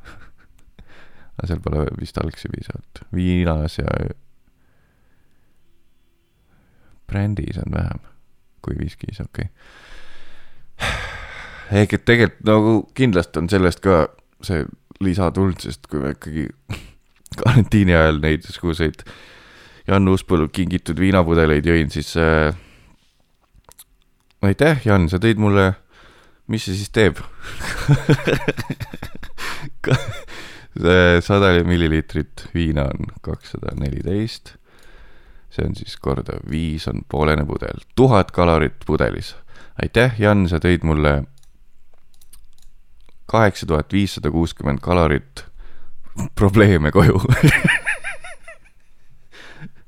aga 1.38 1.48
seal 1.48 1.62
pole 1.64 1.86
vist 2.00 2.18
algsi 2.20 2.50
piisavalt. 2.52 3.05
viinas 3.14 3.78
ja 3.78 3.88
brändis 7.11 7.59
on 7.62 7.72
vähem 7.74 8.02
kui 8.64 8.78
viskis, 8.80 9.20
okei 9.20 9.48
okay.. 9.48 10.88
ehk 11.80 11.98
et 11.98 12.05
tegelikult 12.05 12.48
nagu 12.48 12.74
kindlasti 12.96 13.40
on 13.42 13.50
sellest 13.52 13.82
ka 13.84 14.07
see 14.44 14.64
lisatuld, 15.05 15.61
sest 15.64 15.88
kui 15.90 16.02
me 16.02 16.14
ikkagi 16.14 16.48
karantiini 17.40 17.96
ajal 17.96 18.20
neid 18.22 18.44
niisuguseid 18.46 19.07
Jan 19.84 20.09
Uuspõllu 20.09 20.48
kingitud 20.48 20.96
viinapudeleid 20.96 21.66
jõin, 21.68 21.90
siis 21.92 22.14
äh, 22.16 22.55
aitäh, 24.49 24.80
Jan, 24.86 25.09
sa 25.09 25.18
tõid 25.22 25.38
mulle, 25.40 25.72
mis 26.51 26.64
see 26.66 26.76
siis 26.76 26.90
teeb 26.95 27.20
sada 31.24 31.53
milliliitrit 31.64 32.49
viina 32.55 32.82
on 32.90 33.07
kakssada 33.24 33.74
neliteist. 33.78 34.57
see 35.55 35.64
on 35.66 35.76
siis 35.78 35.97
korda 36.03 36.40
viis 36.51 36.88
on 36.90 37.05
poolene 37.09 37.45
pudel, 37.47 37.78
tuhat 37.97 38.30
kalorit 38.30 38.84
pudelis. 38.86 39.36
aitäh, 39.82 40.20
Jan, 40.20 40.49
sa 40.49 40.57
tõid 40.59 40.84
mulle 40.84 41.24
kaheksa 43.26 43.66
tuhat 43.66 43.92
viissada 43.92 44.30
kuuskümmend 44.30 44.80
kalorit 44.80 45.45
probleeme 46.34 46.90
koju 46.92 47.20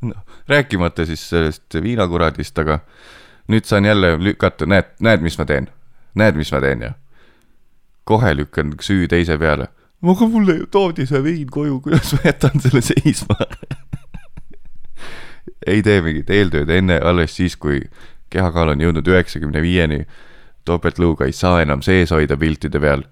noh, 0.09 0.23
rääkimata 0.49 1.07
siis 1.07 1.29
sellest 1.29 1.75
viinakuradist, 1.83 2.59
aga 2.59 2.79
nüüd 3.49 3.65
saan 3.65 3.85
jälle 3.85 4.17
lükata, 4.19 4.67
näed, 4.67 4.95
näed, 5.01 5.23
mis 5.23 5.39
ma 5.39 5.47
teen, 5.47 5.69
näed, 6.15 6.37
mis 6.39 6.53
ma 6.53 6.61
teen 6.61 6.83
ja 6.83 6.93
kohe 8.07 8.37
lükkan 8.37 8.75
süü 8.81 9.09
teise 9.09 9.39
peale. 9.39 9.69
aga 10.03 10.27
mulle 10.29 10.55
ju 10.57 10.67
toodi 10.67 11.07
see 11.07 11.25
vein 11.25 11.47
koju, 11.51 11.81
kuidas 11.81 12.13
ma 12.13 12.19
jätan 12.25 12.61
selle 12.61 12.83
seisma? 12.83 13.37
Ei 15.67 15.83
tee 15.83 16.01
mingit 16.03 16.31
eeltööd 16.31 16.71
enne, 16.71 17.01
alles 17.03 17.35
siis, 17.37 17.57
kui 17.57 17.81
kehakaal 18.31 18.69
on 18.75 18.83
jõudnud 18.83 19.09
üheksakümne 19.11 19.63
viieni, 19.63 20.05
topeltlõuga 20.67 21.27
ei 21.27 21.35
saa 21.35 21.63
enam 21.63 21.83
sees 21.83 22.13
hoida 22.15 22.37
piltide 22.39 22.81
peal. 22.83 23.03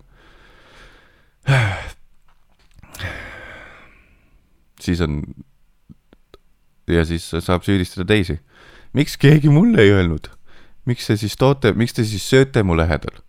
Siis 4.81 5.01
on 5.03 5.23
ja 6.91 7.05
siis 7.09 7.27
saab 7.41 7.63
süüdistada 7.67 8.07
teisi. 8.07 8.39
Miks 8.95 9.17
keegi 9.19 9.51
mulle 9.51 9.83
ei 9.83 9.91
öelnud? 9.91 10.31
miks 10.85 11.07
te 11.07 11.17
siis 11.17 11.37
toote, 11.37 11.73
miks 11.73 11.93
te 11.93 12.05
siis 12.05 12.25
sööte 12.31 12.63
mu 12.63 12.77
lähedal? 12.77 13.21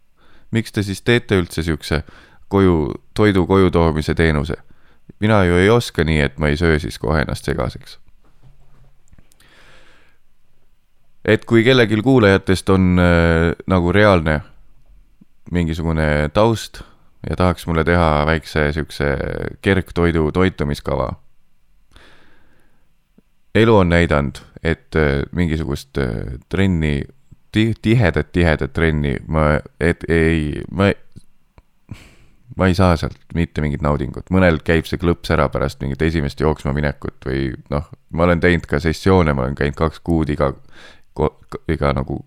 miks 0.51 0.72
te 0.72 0.84
siis 0.84 1.01
teete 1.01 1.39
üldse 1.41 1.63
siukse 1.63 2.03
koju, 2.47 2.93
toidu 3.13 3.45
koju 3.47 3.72
toomise 3.72 4.16
teenuse? 4.16 4.55
mina 5.20 5.43
ju 5.43 5.57
ei 5.57 5.70
oska 5.70 6.03
nii, 6.03 6.22
et 6.22 6.38
ma 6.39 6.47
ei 6.47 6.57
söö 6.57 6.80
siis 6.80 6.99
kohe 6.99 7.22
ennast 7.22 7.45
segaseks. 7.45 7.99
et 11.26 11.45
kui 11.45 11.63
kellelgi 11.63 12.01
kuulajatest 12.01 12.70
on 12.70 12.99
äh, 12.99 13.53
nagu 13.68 13.91
reaalne 13.91 14.41
mingisugune 15.51 16.30
taust 16.34 16.82
ja 17.30 17.36
tahaks 17.36 17.68
mulle 17.68 17.84
teha 17.84 18.26
väikse 18.26 18.72
siukse 18.74 19.05
kergtoidu 19.61 20.32
toitumiskava 20.32 21.13
elu 23.55 23.78
on 23.78 23.89
näidanud, 23.89 24.36
et 24.66 24.97
äh, 24.97 25.24
mingisugust 25.36 25.97
äh, 26.01 26.38
trenni, 26.49 26.99
tihedat, 27.55 28.34
tihedat 28.36 28.74
trenni 28.76 29.16
ma, 29.32 29.55
et 29.80 30.03
ei, 30.11 30.63
ma, 30.76 30.89
ma 32.59 32.68
ei 32.68 32.76
saa 32.76 32.97
sealt 32.99 33.20
mitte 33.38 33.63
mingit 33.63 33.84
naudingut, 33.86 34.28
mõnel 34.34 34.59
käib 34.66 34.89
see 34.89 34.99
klõps 34.99 35.32
ära 35.36 35.47
pärast 35.53 35.80
mingit 35.84 36.01
esimest 36.03 36.41
jooksma 36.43 36.74
minekut 36.76 37.28
või 37.28 37.49
noh, 37.72 37.88
ma 38.11 38.28
olen 38.28 38.43
teinud 38.43 38.68
ka 38.70 38.82
sessioone, 38.84 39.36
ma 39.36 39.45
olen 39.45 39.57
käinud 39.59 39.78
kaks 39.80 40.01
kuud 40.03 40.32
iga, 40.34 40.51
iga 41.72 41.93
nagu, 41.95 42.20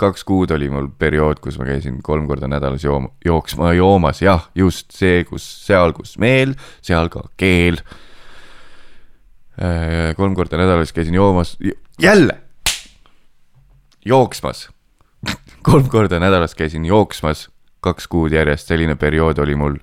kaks 0.00 0.22
kuud 0.28 0.54
oli 0.54 0.70
mul 0.72 0.86
periood, 1.00 1.42
kus 1.42 1.58
ma 1.58 1.66
käisin 1.68 1.98
kolm 2.06 2.28
korda 2.30 2.50
nädalas 2.50 2.84
jooma, 2.86 3.10
jooksma, 3.26 3.72
joomas, 3.78 4.22
jah, 4.22 4.46
just 4.54 4.94
see, 4.94 5.24
kus, 5.28 5.48
seal, 5.66 5.96
kus 5.96 6.14
meel, 6.22 6.54
seal 6.84 7.10
ka 7.12 7.26
keel 7.40 7.82
kolm 10.16 10.34
korda 10.34 10.56
nädalas 10.56 10.92
käisin 10.92 11.14
joomas, 11.14 11.58
jälle 12.00 12.38
jooksmas 14.04 14.68
kolm 15.62 15.88
korda 15.88 16.20
nädalas 16.20 16.54
käisin 16.54 16.84
jooksmas, 16.84 17.50
kaks 17.80 18.08
kuud 18.08 18.32
järjest, 18.32 18.68
selline 18.68 18.96
periood 18.96 19.38
oli 19.38 19.56
mul. 19.56 19.76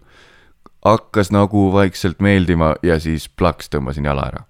hakkas 0.86 1.32
nagu 1.32 1.74
vaikselt 1.74 2.20
meeldima 2.20 2.76
ja 2.84 3.00
siis 3.00 3.30
plaks 3.30 3.70
tõmbasin 3.74 4.06
jala 4.06 4.28
ära. 4.32 4.44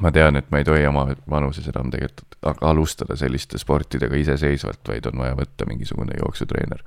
ma 0.00 0.12
tean, 0.12 0.36
et 0.36 0.50
ma 0.50 0.58
ei 0.58 0.64
tohi 0.64 0.86
oma 0.86 1.08
vanuses 1.30 1.68
enam 1.68 1.90
tegelikult 1.90 2.36
alustada 2.60 3.16
selliste 3.16 3.58
sportidega 3.58 4.16
iseseisvalt, 4.16 4.80
vaid 4.88 5.06
on 5.06 5.18
vaja 5.18 5.34
võtta 5.36 5.66
mingisugune 5.66 6.16
jooksutreener. 6.18 6.82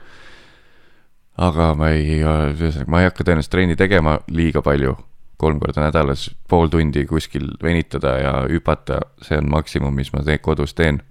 aga 1.37 1.73
ma 1.75 1.89
ei, 1.89 2.21
ühesõnaga, 2.21 2.89
ma 2.89 3.01
ei 3.01 3.09
hakka 3.09 3.23
tõenäoliselt 3.23 3.51
trenni 3.51 3.75
tegema 3.75 4.19
liiga 4.27 4.61
palju 4.61 4.97
kolm 5.37 5.59
korda 5.59 5.87
nädalas 5.87 6.29
pool 6.49 6.69
tundi 6.71 7.05
kuskil 7.09 7.49
venitada 7.63 8.17
ja 8.21 8.33
hüpata, 8.49 9.01
see 9.21 9.37
on 9.37 9.49
maksimum, 9.49 9.95
mis 9.95 10.13
ma 10.13 10.23
te 10.23 10.37
kodus 10.37 10.75
teen 10.77 11.01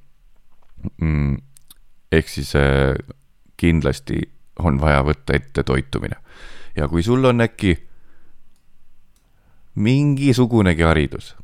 mm,. 1.00 1.36
ehk 2.12 2.28
siis 2.28 2.54
äh, 2.56 2.94
kindlasti 3.56 4.22
on 4.62 4.80
vaja 4.80 5.02
võtta 5.06 5.36
ette 5.36 5.62
toitumine. 5.62 6.16
ja 6.76 6.88
kui 6.88 7.02
sul 7.02 7.24
on 7.24 7.40
äkki 7.44 7.76
mingisugunegi 9.74 10.84
haridus, 10.84 11.34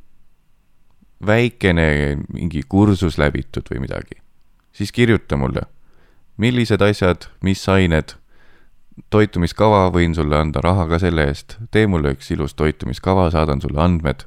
väikene 1.26 2.18
mingi 2.28 2.62
kursus 2.68 3.18
läbitud 3.18 3.68
või 3.70 3.82
midagi, 3.86 4.20
siis 4.72 4.92
kirjuta 4.92 5.36
mulle, 5.36 5.64
millised 6.36 6.82
asjad, 6.84 7.28
mis 7.42 7.64
ained 7.68 8.14
toitumiskava, 9.10 9.88
võin 9.94 10.14
sulle 10.16 10.36
anda 10.38 10.62
raha 10.64 10.88
ka 10.90 10.98
selle 11.02 11.28
eest. 11.30 11.56
tee 11.70 11.86
mulle 11.86 12.16
üks 12.16 12.30
ilus 12.34 12.54
toitumiskava, 12.58 13.30
saadan 13.34 13.62
sulle 13.64 13.80
andmed 13.82 14.26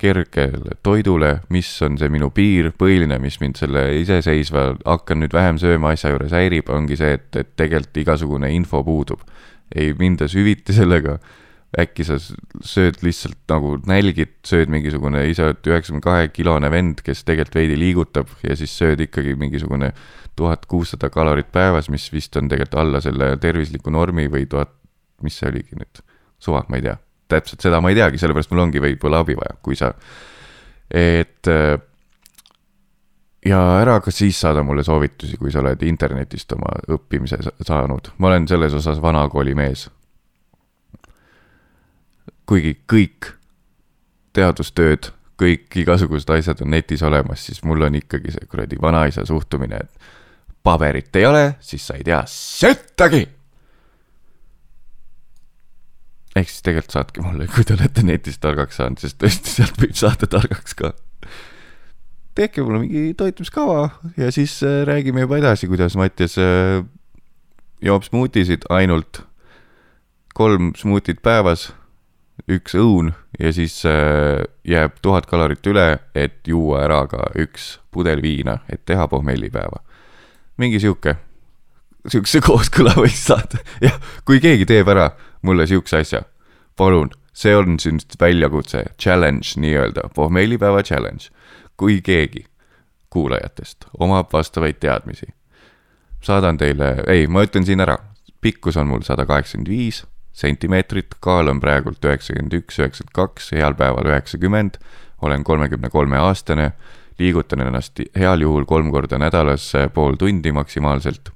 kergele 0.00 0.78
toidule, 0.82 1.34
mis 1.52 1.68
on 1.84 1.98
see 2.00 2.08
minu 2.12 2.30
piir, 2.32 2.70
põhiline, 2.78 3.18
mis 3.20 3.36
mind 3.42 3.58
selle 3.60 3.82
iseseisva, 4.00 4.70
hakkan 4.86 5.20
nüüd 5.20 5.34
vähem 5.36 5.60
sööma 5.60 5.92
asja 5.94 6.14
juures 6.14 6.32
häirib, 6.32 6.70
ongi 6.72 6.96
see, 6.96 7.18
et, 7.18 7.28
et 7.36 7.52
tegelikult 7.60 8.00
igasugune 8.04 8.50
info 8.56 8.82
puudub. 8.86 9.20
ei 9.70 9.92
minda 9.94 10.26
süviti 10.26 10.74
sellega, 10.74 11.18
äkki 11.78 12.02
sa 12.02 12.16
sööd 12.18 12.98
lihtsalt 13.04 13.38
nagu 13.52 13.76
nälgid, 13.86 14.32
sööd 14.46 14.72
mingisugune 14.72 15.22
ise 15.30 15.52
üheksakümne 15.52 16.02
kahe 16.02 16.30
kilone 16.34 16.70
vend, 16.72 17.04
kes 17.06 17.22
tegelikult 17.28 17.60
veidi 17.60 17.76
liigutab 17.78 18.32
ja 18.42 18.56
siis 18.58 18.74
sööd 18.74 19.04
ikkagi 19.06 19.36
mingisugune 19.38 19.92
tuhat 20.40 20.64
kuussada 20.70 21.10
kalorit 21.12 21.52
päevas, 21.52 21.90
mis 21.92 22.08
vist 22.12 22.36
on 22.40 22.48
tegelikult 22.48 22.80
alla 22.80 23.02
selle 23.04 23.34
tervisliku 23.42 23.92
normi 23.92 24.26
või 24.32 24.48
tuhat, 24.50 24.72
mis 25.24 25.36
see 25.36 25.50
oligi 25.52 25.76
nüüd, 25.76 26.02
suva, 26.40 26.64
ma 26.68 26.80
ei 26.80 26.88
tea. 26.88 26.96
täpselt 27.30 27.62
seda 27.62 27.78
ma 27.78 27.92
ei 27.92 27.98
teagi, 27.98 28.18
sellepärast 28.18 28.50
mul 28.50 28.64
ongi 28.64 28.80
võib-olla 28.82 29.20
abi 29.22 29.36
vaja, 29.38 29.54
kui 29.62 29.76
sa, 29.78 29.92
et 30.90 31.46
ja 33.46 33.60
ära 33.80 34.00
ka 34.04 34.10
siis 34.10 34.40
saada 34.40 34.62
mulle 34.66 34.84
soovitusi, 34.84 35.38
kui 35.40 35.52
sa 35.52 35.62
oled 35.62 35.82
internetist 35.86 36.52
oma 36.56 36.72
õppimise 36.96 37.40
saanud, 37.66 38.12
ma 38.18 38.32
olen 38.32 38.48
selles 38.50 38.74
osas 38.76 39.00
vanakooli 39.02 39.54
mees. 39.54 39.88
kuigi 42.50 42.80
kõik 42.90 43.28
teadustööd, 44.34 45.12
kõik 45.38 45.76
igasugused 45.78 46.30
asjad 46.34 46.64
on 46.64 46.72
netis 46.74 47.02
olemas, 47.06 47.44
siis 47.46 47.62
mul 47.64 47.86
on 47.86 47.94
ikkagi 47.94 48.34
see 48.34 48.48
kuradi 48.50 48.78
vanaisa 48.82 49.22
suhtumine, 49.26 49.78
et 49.84 50.08
paberit 50.62 51.16
ei 51.16 51.26
ole, 51.26 51.44
siis 51.60 51.86
sa 51.86 51.96
ei 51.96 52.04
tea 52.04 52.22
söttagi. 52.28 53.28
ehk 56.36 56.46
siis 56.46 56.62
tegelikult 56.62 56.94
saatke 56.94 57.22
mulle, 57.24 57.48
kui 57.50 57.64
te 57.66 57.74
olete 57.74 58.04
netist 58.06 58.40
targaks 58.40 58.78
saanud, 58.78 59.00
sest 59.02 59.18
tõesti 59.18 59.50
sealt 59.50 59.80
võib 59.82 59.96
saada 59.98 60.28
targaks 60.30 60.76
ka. 60.78 60.92
tehke 62.38 62.62
mulle 62.62 62.84
mingi 62.84 63.16
toitumiskava 63.18 63.88
ja 64.16 64.30
siis 64.32 64.60
äh, 64.62 64.82
räägime 64.86 65.26
juba 65.26 65.40
edasi, 65.40 65.68
kuidas 65.68 65.96
Mattias 65.98 66.38
äh, 66.38 66.84
joob 67.82 68.06
smuutisid 68.06 68.68
ainult 68.70 69.24
kolm 70.34 70.70
smuutit 70.78 71.18
päevas, 71.22 71.72
üks 72.48 72.76
õun 72.78 73.10
ja 73.40 73.50
siis 73.52 73.80
äh, 73.88 74.44
jääb 74.64 75.00
tuhat 75.02 75.26
kalorit 75.26 75.66
üle, 75.66 75.98
et 76.14 76.46
juua 76.46 76.84
ära 76.86 77.02
ka 77.10 77.32
üks 77.40 77.78
pudel 77.90 78.22
viina, 78.22 78.60
et 78.70 78.84
teha 78.86 79.08
pohmellipäeva 79.10 79.82
mingi 80.60 80.80
sihuke, 80.82 81.16
sihukese 82.08 82.42
kooskõla 82.48 82.94
võiks 82.98 83.24
saada. 83.30 83.62
jah, 83.82 83.96
kui 84.28 84.40
keegi 84.42 84.68
teeb 84.68 84.88
ära 84.92 85.10
mulle 85.46 85.66
sihukese 85.70 86.02
asja, 86.04 86.22
palun, 86.76 87.12
see 87.32 87.56
on 87.56 87.76
nüüd 87.78 88.16
väljakutse, 88.20 88.84
challenge 89.00 89.56
nii-öelda, 89.60 90.10
pohmeelipäeva 90.14 90.84
challenge. 90.86 91.32
kui 91.80 92.00
keegi 92.04 92.44
kuulajatest 93.10 93.88
omab 93.98 94.28
vastavaid 94.32 94.76
teadmisi, 94.80 95.26
saadan 96.22 96.60
teile, 96.60 96.98
ei, 97.08 97.26
ma 97.26 97.42
ütlen 97.46 97.64
siin 97.66 97.80
ära, 97.80 97.96
pikkus 98.40 98.76
on 98.76 98.90
mul 98.92 99.02
sada 99.06 99.24
kaheksakümmend 99.26 99.72
viis 99.72 100.04
sentimeetrit, 100.40 101.16
kaal 101.20 101.50
on 101.50 101.60
praegult 101.60 102.04
üheksakümmend 102.04 102.54
üks, 102.60 102.78
üheksakümmend 102.78 103.14
kaks, 103.16 103.50
heal 103.56 103.74
päeval 103.76 104.08
üheksakümmend, 104.12 104.78
olen 105.26 105.44
kolmekümne 105.44 105.90
kolme 105.90 106.20
aastane 106.20 106.70
liigutan 107.20 107.62
ennast 107.66 108.00
heal 108.16 108.40
juhul 108.40 108.64
kolm 108.68 108.90
korda 108.92 109.18
nädalas 109.20 109.72
pool 109.94 110.16
tundi 110.18 110.52
maksimaalselt. 110.52 111.30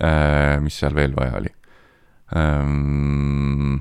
Äh, 0.00 0.60
mis 0.62 0.78
seal 0.78 0.94
veel 0.94 1.14
vaja 1.16 1.38
oli? 1.40 1.50
Ähm, 2.36 3.80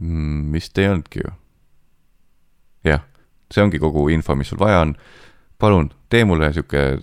mm, 0.00 0.52
vist 0.52 0.78
ei 0.78 0.88
olnudki 0.88 1.24
ju. 1.24 1.32
jah, 2.84 3.02
see 3.52 3.64
ongi 3.64 3.80
kogu 3.80 4.06
info, 4.08 4.36
mis 4.36 4.48
sul 4.52 4.60
vaja 4.60 4.80
on. 4.84 4.94
palun 5.58 5.90
tee 6.08 6.24
mulle 6.24 6.52
sihuke 6.52 7.00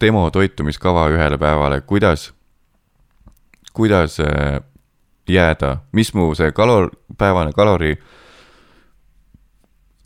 demo 0.00 0.30
toitumiskava 0.30 1.06
ühele 1.08 1.38
päevale, 1.38 1.80
kuidas, 1.80 2.32
kuidas 3.72 4.20
äh, 4.20 4.60
jääda, 5.28 5.76
mis 5.92 6.12
mu 6.14 6.34
see 6.34 6.52
kalor, 6.52 6.90
päevane 7.18 7.52
kalori 7.52 7.96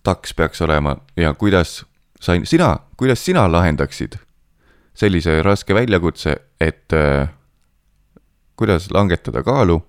taks 0.03 0.35
peaks 0.35 0.63
olema 0.63 0.97
ja 1.17 1.35
kuidas 1.35 1.85
sain, 2.21 2.47
sina, 2.47 2.77
kuidas 2.97 3.25
sina 3.25 3.47
lahendaksid 3.53 4.17
sellise 4.95 5.43
raske 5.43 5.75
väljakutse, 5.75 6.37
et 6.61 6.93
äh, 6.93 7.29
kuidas 8.57 8.91
langetada 8.91 9.43
kaalu 9.43 9.81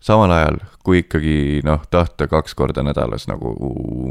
samal 0.00 0.32
ajal, 0.32 0.60
kui 0.84 1.02
ikkagi 1.02 1.62
noh, 1.66 1.82
tahta 1.90 2.28
kaks 2.30 2.54
korda 2.58 2.82
nädalas 2.86 3.28
nagu 3.30 3.54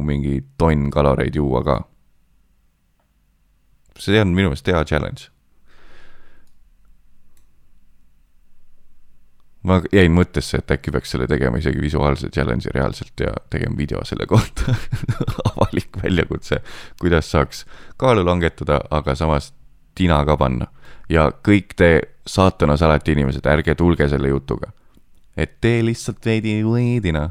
mingi 0.06 0.42
tonn 0.60 0.92
kaloreid 0.94 1.36
juua 1.36 1.64
ka. 1.64 1.78
see 3.98 4.20
on 4.22 4.36
minu 4.36 4.52
meelest 4.52 4.68
hea 4.68 4.84
challenge. 4.86 5.32
Ma 9.68 9.82
jäin 9.94 10.14
mõttesse, 10.16 10.62
et 10.62 10.72
äkki 10.72 10.94
peaks 10.96 11.14
selle 11.14 11.28
tegema 11.28 11.60
isegi 11.62 11.82
visuaalse 11.84 12.32
challenge'i 12.34 12.74
reaalselt 12.76 13.24
ja 13.24 13.34
tegema 13.54 13.78
video 13.78 14.04
selle 14.08 14.26
kohta 14.30 14.76
avalik 15.52 16.00
väljakutse, 16.04 16.62
kuidas 17.02 17.32
saaks 17.32 17.66
kaalu 17.98 18.26
langetada, 18.26 18.82
aga 18.92 19.16
samas 19.16 19.52
tina 19.96 20.24
ka 20.26 20.38
panna. 20.38 20.72
ja 21.10 21.30
kõik 21.44 21.76
te 21.76 21.92
saatanas 22.28 22.82
alati 22.84 23.16
inimesed, 23.16 23.46
ärge 23.48 23.76
tulge 23.76 24.10
selle 24.10 24.34
jutuga 24.34 24.72
et 25.38 25.60
tee 25.62 25.84
lihtsalt 25.86 26.26
veidi 26.26 26.58
weed'ina. 26.66 27.30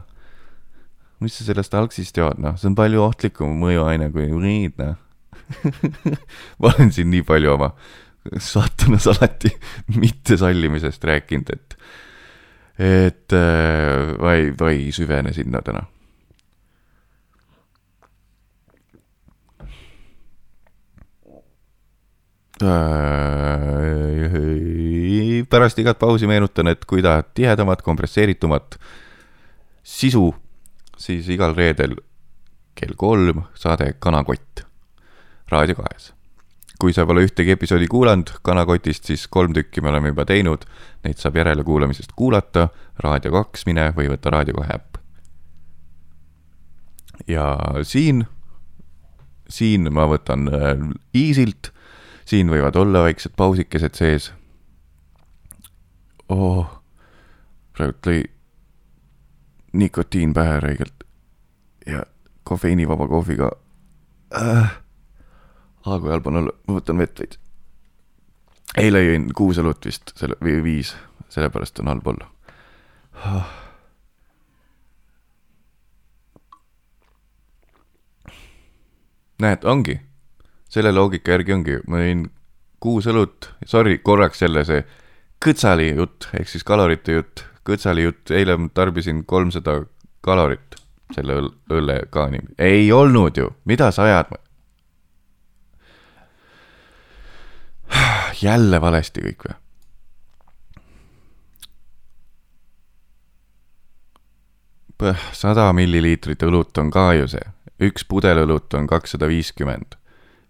mis 1.20 1.32
sa 1.32 1.46
sellest 1.46 1.74
algsist 1.74 2.18
jood, 2.20 2.38
noh, 2.44 2.58
see 2.60 2.68
on 2.68 2.76
palju 2.76 3.00
ohtlikum 3.00 3.54
mõjuaine 3.60 4.10
kui 4.12 4.28
weed, 4.30 4.76
noh 4.78 4.96
ma 6.60 6.72
olen 6.72 6.90
siin 6.94 7.08
nii 7.12 7.22
palju 7.26 7.52
oma 7.54 7.70
satanas 8.42 9.06
alati 9.12 9.52
mittesallimisest 9.94 11.04
rääkinud, 11.06 11.52
et, 11.54 11.76
et 12.78 13.32
äh, 13.32 14.16
ma 14.20 14.34
ei, 14.36 14.50
ma 14.60 14.70
ei 14.70 14.90
süvene 14.92 15.32
sinna 15.32 15.62
täna 15.64 15.86
pärast 25.50 25.78
igat 25.78 25.98
pausi 25.98 26.26
meenutan, 26.26 26.70
et 26.72 26.84
kui 26.88 27.02
tahad 27.04 27.28
tihedamat, 27.36 27.82
kompresseeritumat 27.84 28.78
sisu, 29.84 30.30
siis 30.96 31.28
igal 31.28 31.54
reedel 31.56 31.98
kell 32.76 32.96
kolm 32.96 33.44
saade 33.54 33.92
Kanakott 34.00 34.64
Raadio 35.52 35.76
kahes. 35.78 36.15
Kui 36.80 36.92
sa 36.92 37.06
pole 37.08 37.24
ühtegi 37.24 37.54
episoodi 37.54 37.88
kuulanud 37.88 38.30
Kanakotist, 38.44 39.08
siis 39.08 39.26
kolm 39.32 39.54
tükki 39.56 39.80
me 39.80 39.88
oleme 39.92 40.12
juba 40.12 40.26
teinud, 40.28 40.66
neid 41.04 41.20
saab 41.20 41.38
järelekuulamisest 41.40 42.12
kuulata, 42.16 42.68
Raadio 43.04 43.32
kaks 43.32 43.66
mine 43.68 43.90
või 43.96 44.10
võta 44.12 44.32
Raadio 44.32 44.60
kahe 44.60 44.78
äpp. 44.78 45.00
ja 47.26 47.46
siin, 47.82 48.26
siin 49.48 49.88
ma 49.92 50.04
võtan 50.10 50.48
äh, 50.52 50.84
easy'lt 51.14 51.72
siin 52.26 52.50
võivad 52.50 52.76
olla 52.76 53.06
väiksed 53.06 53.32
pausikesed 53.36 53.94
sees. 53.94 54.32
oh, 56.28 56.66
praegu 57.76 57.96
lõi 58.06 58.22
nikotiin 59.76 60.34
pähe 60.34 60.60
räigelt 60.60 61.04
ja 61.86 62.02
kofeiinivaba 62.44 63.08
kohviga 63.08 63.50
äh,. 64.34 64.85
Aga 65.86 66.00
kui 66.02 66.10
halb 66.10 66.26
on 66.26 66.40
olla, 66.42 66.54
ma 66.66 66.78
võtan 66.78 66.98
vett 66.98 67.20
veits. 67.20 67.38
eile 68.76 69.02
jõin 69.04 69.28
kuus 69.34 69.58
õlut 69.62 69.86
vist, 69.86 70.12
selle, 70.18 70.36
või 70.42 70.58
viis, 70.64 70.94
sellepärast 71.32 71.80
on 71.80 71.92
halb 71.92 72.10
olla. 72.12 72.30
Näed, 79.38 79.64
ongi. 79.64 80.00
Selle 80.68 80.92
loogika 80.92 81.34
järgi 81.34 81.52
ongi, 81.52 81.76
ma 81.88 82.00
jõin 82.02 82.26
kuus 82.80 83.06
õlut, 83.08 83.50
sorry, 83.68 83.98
korraks 84.04 84.42
jälle 84.42 84.64
see 84.68 84.82
kõtsali 85.42 85.92
jutt 85.94 86.28
ehk 86.36 86.48
siis 86.50 86.64
kalorite 86.66 87.18
jutt, 87.18 87.44
kõtsali 87.66 88.06
jutt, 88.06 88.30
eile 88.34 88.56
tarbisin 88.74 89.24
kolmsada 89.28 89.82
kalorit 90.24 90.76
selle 91.14 91.38
õlle 91.70 92.00
ka 92.10 92.26
nii, 92.32 92.42
ei 92.58 92.90
olnud 92.92 93.38
ju, 93.38 93.52
mida 93.64 93.92
sa 93.94 94.08
ajad? 94.08 94.34
jälle 98.46 98.80
valesti 98.80 99.20
kõik 99.28 99.48
või? 99.48 99.56
sada 105.36 105.72
milliliitrit 105.76 106.40
õlut 106.42 106.78
on 106.80 106.90
ka 106.90 107.10
ju 107.12 107.26
see, 107.28 107.44
üks 107.84 108.06
pudel 108.08 108.38
õlut 108.46 108.74
on 108.74 108.86
kakssada 108.88 109.28
viiskümmend 109.28 109.98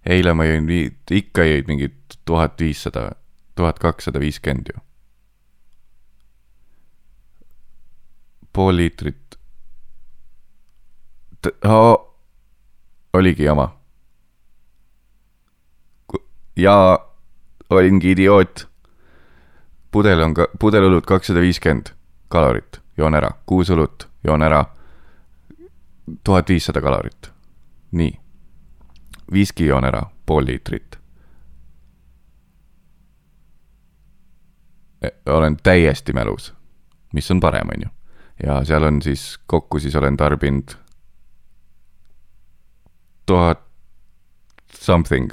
eile 0.06 0.34
ma 0.34 0.46
jõin, 0.46 0.68
ikka 1.10 1.44
jõid 1.46 1.70
mingit 1.70 2.18
tuhat 2.28 2.60
viissada, 2.60 3.10
tuhat 3.58 3.78
kakssada 3.82 4.20
viiskümmend 4.22 4.70
ju. 4.74 4.82
pool 8.52 8.76
liitrit. 8.76 9.36
oligi 13.12 13.44
jama. 13.44 13.68
ja 16.56 17.05
olingi 17.70 18.10
idioot. 18.10 18.68
pudel 19.90 20.20
on 20.20 20.34
ka, 20.34 20.48
pudel 20.60 20.90
õlut 20.90 21.06
kakssada 21.06 21.40
viiskümmend 21.40 21.94
kalorit, 22.28 22.80
joon 22.96 23.14
ära, 23.14 23.30
kuus 23.46 23.70
õlut, 23.70 24.08
joon 24.24 24.42
ära. 24.42 24.64
tuhat 26.24 26.48
viissada 26.48 26.80
kalorit, 26.80 27.32
nii 27.90 28.26
viski 29.32 29.66
joon 29.66 29.84
ära, 29.84 30.02
pool 30.26 30.46
liitrit. 30.46 30.98
E, 35.02 35.08
olen 35.26 35.56
täiesti 35.56 36.12
mälus, 36.12 36.54
mis 37.12 37.30
on 37.30 37.40
parem, 37.40 37.68
on 37.68 37.82
ju. 37.82 37.88
ja 38.46 38.64
seal 38.64 38.82
on 38.82 39.02
siis, 39.02 39.38
kokku 39.46 39.78
siis 39.78 39.96
olen 39.96 40.16
tarbinud 40.16 40.76
tuhat 43.26 43.60
something. 44.78 45.30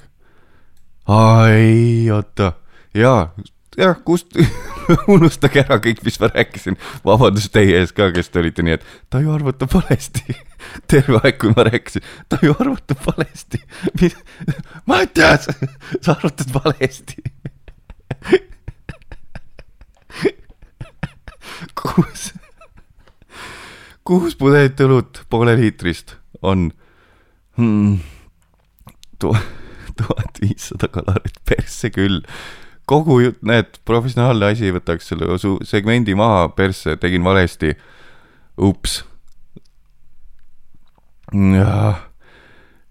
Ai, 1.08 2.10
oota, 2.12 2.54
jaa, 2.95 3.34
jah, 3.78 3.97
kust? 4.06 4.36
Unustage 5.14 5.64
ära 5.64 5.78
kõik, 5.84 6.04
mis 6.06 6.20
ma 6.22 6.30
rääkisin. 6.32 6.78
vabandust 7.06 7.54
teie 7.56 7.80
ees 7.80 7.93
ka, 7.95 8.10
kes 8.16 8.30
te 8.30 8.41
olite 8.41 8.66
nii, 8.66 8.78
et 8.78 8.86
ta 9.12 9.22
ju 9.24 9.34
arvutab 9.34 9.72
valesti. 9.74 10.36
terve 10.91 11.20
aeg, 11.24 11.38
kui 11.41 11.54
ma 11.56 11.66
rääkisin, 11.68 12.06
ta 12.30 12.39
ju 12.43 12.56
arvutab 12.60 13.04
valesti. 13.08 13.62
Mattias, 14.89 15.49
sa 15.99 16.16
arvutad 16.18 16.54
valesti. 16.56 17.24
Kuus, 21.80 22.32
kuus 24.08 24.36
pudelit 24.39 24.80
õlut 24.84 25.24
poole 25.32 25.56
liitrist 25.60 26.16
on 26.43 26.72
hmm, 27.60 27.99
tuhat 30.00 30.41
viissada 30.41 30.89
kalorit 30.91 31.39
persse 31.48 31.89
küll 31.94 32.22
kogu 32.89 33.20
jutt, 33.24 33.41
näed, 33.48 33.80
professionaalne 33.88 34.52
asi, 34.54 34.72
võtaks 34.76 35.10
selle 35.12 35.38
su 35.41 35.56
segmendi 35.68 36.16
maha, 36.20 36.50
persse, 36.56 36.98
tegin 37.00 37.24
valesti. 37.24 37.74
ups. 38.58 39.04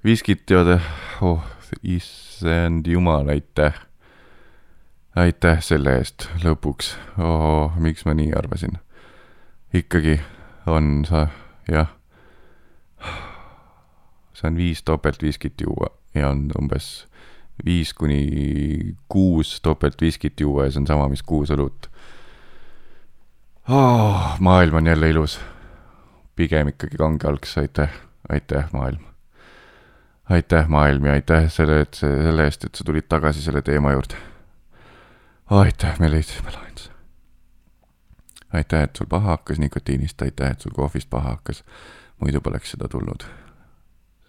viskit 0.04 0.50
joode, 0.50 0.80
oh, 1.20 1.44
issand 1.82 2.86
jumal, 2.86 3.28
aitäh. 3.28 3.74
aitäh 5.14 5.60
selle 5.60 5.98
eest 6.00 6.28
lõpuks 6.42 6.94
oh,, 7.18 7.76
miks 7.76 8.04
ma 8.04 8.14
nii 8.14 8.32
arvasin. 8.32 8.78
ikkagi 9.74 10.20
on 10.66 11.04
sa, 11.04 11.28
jah. 11.68 11.92
saan 14.32 14.56
viis 14.56 14.82
topeltviskit 14.82 15.60
juua 15.60 16.01
ja 16.14 16.28
on 16.28 16.50
umbes 16.58 17.06
viis 17.64 17.94
kuni 17.94 18.94
kuus 19.08 19.60
topeltviskit 19.60 20.40
juua 20.40 20.64
ja 20.64 20.70
see 20.70 20.82
on 20.82 20.86
sama, 20.86 21.08
mis 21.08 21.22
kuus 21.22 21.52
õlut 21.54 21.88
oh,. 23.68 24.40
maailm 24.40 24.74
on 24.74 24.86
jälle 24.86 25.10
ilus. 25.10 25.40
pigem 26.36 26.68
ikkagi 26.68 26.96
kange 26.96 27.28
algs, 27.28 27.58
aitäh, 27.58 27.90
aitäh, 28.28 28.72
maailm. 28.72 29.04
aitäh, 30.30 30.68
maailm 30.68 31.04
ja 31.04 31.12
aitäh 31.12 31.50
selle, 31.52 31.80
et 31.80 31.94
selle 31.94 32.44
eest, 32.44 32.64
et 32.64 32.74
sa 32.74 32.84
tulid 32.84 33.06
tagasi 33.08 33.42
selle 33.42 33.62
teema 33.62 33.92
juurde. 33.92 34.16
aitäh, 35.50 36.00
me 36.00 36.10
leidsime 36.10 36.50
lahenduse. 36.50 36.90
aitäh, 38.52 38.82
et 38.82 38.96
sul 38.96 39.06
paha 39.06 39.36
hakkas 39.36 39.58
nikotiinist, 39.58 40.22
aitäh, 40.22 40.50
et 40.50 40.60
sul 40.60 40.74
kohvist 40.74 41.10
paha 41.10 41.36
hakkas. 41.36 41.64
muidu 42.20 42.40
poleks 42.40 42.70
seda 42.70 42.88
tulnud. 42.88 43.24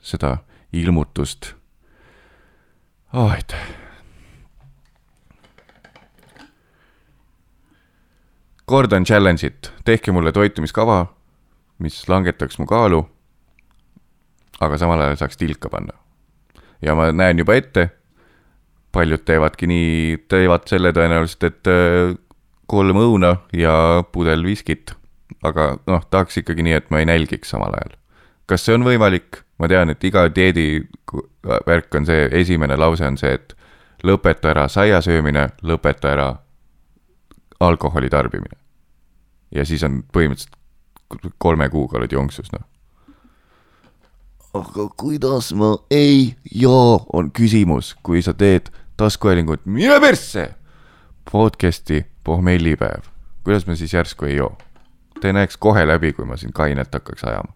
seda 0.02 0.38
ilmutust 0.74 1.54
oh,. 3.14 3.32
aitäh. 3.32 3.58
kordan 8.66 9.04
challenge'it, 9.04 9.72
tehke 9.86 10.12
mulle 10.12 10.32
toitumiskava, 10.32 11.06
mis 11.80 12.10
langetaks 12.10 12.58
mu 12.60 12.66
kaalu. 12.66 13.04
aga 14.60 14.78
samal 14.78 15.02
ajal 15.02 15.20
saaks 15.20 15.38
tilka 15.38 15.70
panna. 15.70 15.94
ja 16.82 16.96
ma 16.96 17.12
näen 17.12 17.40
juba 17.40 17.56
ette, 17.60 17.90
paljud 18.92 19.26
teevadki 19.26 19.68
nii, 19.68 20.18
teevad 20.28 20.68
selle 20.70 20.94
tõenäoliselt, 20.96 21.44
et 21.44 21.70
äh, 21.70 22.16
kolm 22.68 22.98
õuna 22.98 23.36
ja 23.54 24.04
pudel 24.12 24.46
viskit. 24.46 24.96
aga 25.44 25.76
noh, 25.88 26.06
tahaks 26.10 26.38
ikkagi 26.42 26.64
nii, 26.64 26.80
et 26.80 26.90
ma 26.90 27.04
ei 27.04 27.10
nälgiks 27.10 27.54
samal 27.54 27.76
ajal. 27.78 27.98
Kas 28.54 28.68
see 28.68 28.78
on 28.78 28.86
võimalik? 28.86 29.42
ma 29.62 29.70
tean, 29.70 29.94
et 29.94 30.04
iga 30.04 30.26
dieedi 30.34 30.84
värk 31.68 31.96
on 31.96 32.06
see, 32.06 32.26
esimene 32.42 32.76
lause 32.78 33.06
on 33.08 33.18
see, 33.18 33.32
et 33.38 33.54
lõpeta 34.04 34.52
ära 34.52 34.68
saia 34.70 35.00
söömine, 35.02 35.48
lõpeta 35.64 36.12
ära 36.12 36.28
alkoholi 37.64 38.10
tarbimine. 38.14 38.58
ja 39.56 39.66
siis 39.66 39.84
on 39.84 40.02
põhimõtteliselt 40.14 40.60
kolme 41.38 41.70
kuuga 41.70 42.00
oled 42.00 42.12
jonksus, 42.12 42.50
noh. 42.54 42.66
aga 44.60 44.88
kuidas 44.98 45.54
ma 45.58 45.76
ei 45.92 46.36
joo, 46.52 47.06
on 47.14 47.32
küsimus, 47.32 47.96
kui 48.04 48.22
sa 48.22 48.34
teed 48.34 48.70
taskuhäälingut, 48.98 49.66
mine 49.66 50.00
persse! 50.02 50.54
podcast'i 51.32 52.04
pohmellipäev, 52.24 53.08
kuidas 53.48 53.68
ma 53.68 53.76
siis 53.80 53.94
järsku 53.94 54.28
ei 54.28 54.36
joo? 54.42 54.52
Te 55.22 55.32
näeks 55.34 55.56
kohe 55.58 55.86
läbi, 55.88 56.12
kui 56.14 56.26
ma 56.28 56.36
siin 56.38 56.52
kainet 56.54 56.92
hakkaks 56.92 57.24
ajama. 57.24 57.54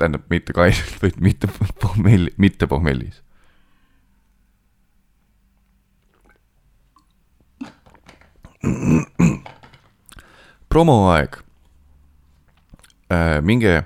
Tähendab, 0.00 0.24
mitte 0.32 0.56
kainet, 0.56 0.96
vaid 1.02 1.20
mitte 1.20 1.50
pohmelli, 1.82 2.32
mitte 2.40 2.66
pohmellis 2.70 3.20
promoaeg 10.68 11.36
äh,. 13.12 13.40
minge 13.42 13.82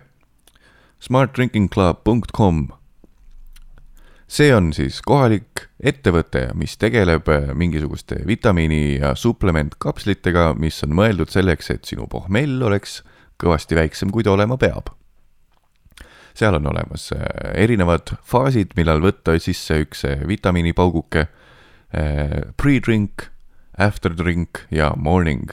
smartdrinkingclub.com. 1.01 2.69
see 4.27 4.51
on 4.57 4.73
siis 4.73 4.99
kohalik 5.05 5.69
ettevõte, 5.79 6.49
mis 6.59 6.75
tegeleb 6.81 7.29
äh, 7.31 7.53
mingisuguste 7.55 8.23
vitamiini 8.27 8.99
ja 8.99 9.15
suplementkapslitega, 9.15 10.55
mis 10.59 10.81
on 10.83 10.97
mõeldud 10.97 11.31
selleks, 11.31 11.71
et 11.71 11.85
sinu 11.87 12.09
pohmell 12.11 12.63
oleks 12.67 13.03
kõvasti 13.39 13.79
väiksem, 13.79 14.11
kui 14.11 14.25
ta 14.25 14.35
olema 14.35 14.57
peab. 14.59 14.91
Seal 16.35 16.55
on 16.59 16.67
olemas 16.67 17.11
äh, 17.13 17.25
erinevad 17.55 18.17
faasid, 18.27 18.75
millal 18.77 19.03
võtta 19.05 19.37
sisse 19.39 19.81
üks 19.85 20.05
äh, 20.09 20.23
vitamiinipauguke, 20.29 21.29
pre-drink 22.59 23.29
after 23.79 24.11
drink 24.19 24.65
ja 24.75 24.89
morning 24.99 25.53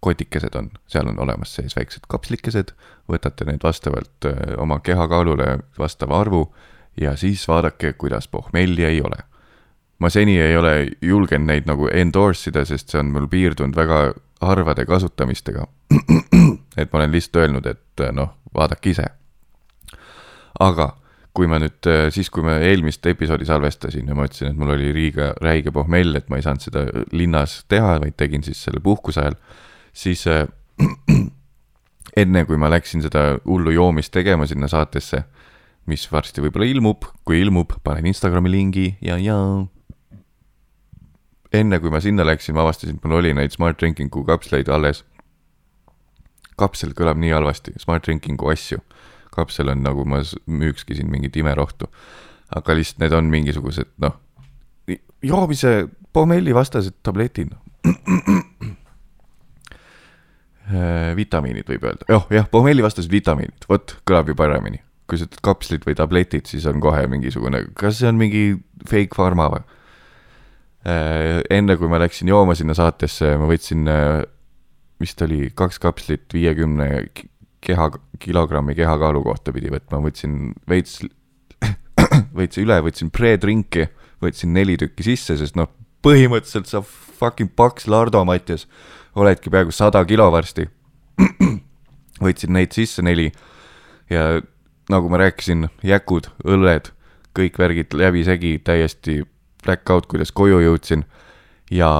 kotikesed 0.00 0.54
on, 0.56 0.70
seal 0.88 1.10
on 1.10 1.18
olemas 1.20 1.52
sees 1.58 1.74
väiksed 1.76 2.06
kapslikesed, 2.08 2.72
võtate 3.04 3.44
need 3.44 3.60
vastavalt 3.60 4.24
oma 4.56 4.78
kehakaalule 4.80 5.58
vastava 5.76 6.22
arvu 6.24 6.46
ja 7.00 7.16
siis 7.20 7.44
vaadake, 7.48 7.92
kuidas 7.92 8.28
pohmelli 8.28 8.84
ei 8.84 9.02
ole. 9.02 9.20
ma 9.98 10.08
seni 10.08 10.40
ei 10.40 10.56
ole 10.56 10.88
julgenud 11.02 11.46
neid 11.46 11.66
nagu 11.68 11.88
endorse 11.92 12.48
ida, 12.50 12.64
sest 12.64 12.88
see 12.88 13.00
on 13.02 13.12
mul 13.12 13.26
piirdunud 13.28 13.76
väga 13.76 14.14
harvade 14.40 14.86
kasutamistega. 14.88 15.66
et 16.80 16.92
ma 16.92 17.02
olen 17.02 17.12
lihtsalt 17.12 17.42
öelnud, 17.42 17.66
et 17.66 18.04
noh, 18.16 18.32
vaadake 18.54 18.94
ise. 18.94 19.04
Aga 20.58 20.94
kui 21.36 21.46
ma 21.50 21.60
nüüd, 21.62 21.78
äh, 21.86 22.08
siis 22.14 22.30
kui 22.32 22.42
ma 22.44 22.56
eelmist 22.64 23.06
episoodi 23.06 23.46
salvestasin 23.46 24.08
ja 24.10 24.16
ma 24.18 24.26
ütlesin, 24.26 24.50
et 24.50 24.58
mul 24.58 24.74
oli 24.74 24.90
liiga 24.94 25.30
räige 25.42 25.72
pohmell, 25.74 26.16
et 26.18 26.30
ma 26.30 26.40
ei 26.40 26.46
saanud 26.46 26.64
seda 26.64 26.84
linnas 27.14 27.60
teha, 27.70 27.98
vaid 28.02 28.16
tegin 28.18 28.42
siis 28.46 28.62
selle 28.66 28.82
puhkuse 28.82 29.22
ajal, 29.22 29.36
siis 29.94 30.26
äh, 30.30 30.48
enne 32.22 32.44
kui 32.48 32.58
ma 32.58 32.70
läksin 32.72 33.04
seda 33.06 33.38
hullu 33.44 33.74
joomist 33.76 34.12
tegema 34.14 34.48
sinna 34.50 34.68
saatesse, 34.70 35.22
mis 35.90 36.06
varsti 36.10 36.42
võib-olla 36.42 36.66
ilmub, 36.70 37.06
kui 37.26 37.40
ilmub, 37.40 37.78
panen 37.86 38.10
Instagrami 38.10 38.50
lingi 38.50 38.88
ja, 39.04 39.16
ja 39.18 39.38
enne 41.54 41.78
kui 41.82 41.94
ma 41.94 42.02
sinna 42.02 42.26
läksin, 42.26 42.58
ma 42.58 42.66
avastasin, 42.66 42.98
et 42.98 43.06
mul 43.06 43.20
oli 43.22 43.32
neid 43.38 43.54
Smart 43.54 43.78
Drinking'u 43.78 44.26
kapsleid 44.26 44.70
alles. 44.70 45.04
kapsel 46.60 46.90
kõlab 46.92 47.16
nii 47.16 47.30
halvasti, 47.32 47.78
Smart 47.80 48.04
Drinking'u 48.04 48.50
asju 48.52 48.82
kapsel 49.34 49.72
on 49.72 49.84
nagu 49.84 50.04
ma 50.08 50.22
müükski 50.46 50.96
siin 50.98 51.10
mingit 51.10 51.36
imerohtu. 51.36 51.88
aga 52.56 52.74
lihtsalt 52.74 53.04
need 53.04 53.12
on 53.14 53.30
mingisugused 53.30 53.90
noh, 54.02 54.16
joomise 55.22 55.88
pommelli 56.12 56.54
vastased 56.54 56.96
tabletid 57.06 57.52
äh, 60.70 61.16
vitamiinid 61.16 61.68
võib 61.70 61.84
öelda, 61.86 62.06
jah, 62.10 62.26
jah, 62.34 62.48
pommelli 62.50 62.82
vastased 62.84 63.12
vitamiinid, 63.12 63.66
vot, 63.70 63.96
kõlab 64.08 64.32
ju 64.32 64.38
paremini. 64.38 64.82
kui 65.10 65.18
sa 65.18 65.26
ütled 65.26 65.42
kapslid 65.42 65.82
või 65.86 65.96
tabletid, 65.98 66.46
siis 66.46 66.66
on 66.70 66.78
kohe 66.82 67.02
mingisugune, 67.10 67.64
kas 67.78 67.98
see 67.98 68.10
on 68.10 68.18
mingi 68.18 68.44
fake 68.86 69.16
pharma 69.16 69.48
või? 69.50 69.64
Äh, 70.86 71.40
enne 71.52 71.74
kui 71.76 71.90
ma 71.90 71.98
läksin 72.00 72.30
jooma 72.30 72.54
sinna 72.56 72.76
saatesse, 72.78 73.34
ma 73.36 73.48
võtsin 73.50 73.90
äh, 73.90 74.22
vist 75.00 75.22
oli 75.24 75.50
kaks 75.56 75.80
kapslit 75.82 76.32
viiekümne 76.36 76.86
keha, 77.64 77.90
kilogrammi 78.18 78.74
kehakaalu 78.78 79.22
kohta 79.24 79.52
pidi 79.52 79.72
võtma, 79.72 80.00
võtsin 80.04 80.52
veits, 80.68 81.00
veits 82.38 82.60
üle, 82.60 82.80
võtsin 82.84 83.12
pre-drinki, 83.14 83.88
võtsin 84.24 84.54
neli 84.56 84.76
tükki 84.80 85.06
sisse, 85.12 85.36
sest 85.40 85.58
noh, 85.58 85.70
põhimõtteliselt 86.04 86.70
sa 86.70 86.82
fucking 86.84 87.52
paks 87.56 87.88
Lardo, 87.90 88.22
Mattias, 88.24 88.66
oledki 89.14 89.52
peaaegu 89.52 89.74
sada 89.74 90.02
kilo 90.08 90.30
varsti. 90.32 90.68
võtsin 92.24 92.54
neid 92.56 92.76
sisse 92.76 93.04
neli. 93.04 93.30
Ja 94.10 94.40
nagu 94.90 95.10
ma 95.10 95.20
rääkisin, 95.22 95.68
jäkud, 95.86 96.28
õlled, 96.44 96.90
kõik 97.36 97.58
värgid 97.60 97.94
läbisegi, 97.94 98.58
täiesti 98.64 99.20
black 99.64 99.90
out, 99.90 100.08
kuidas 100.10 100.32
koju 100.32 100.60
jõudsin. 100.64 101.04
Ja 101.70 101.90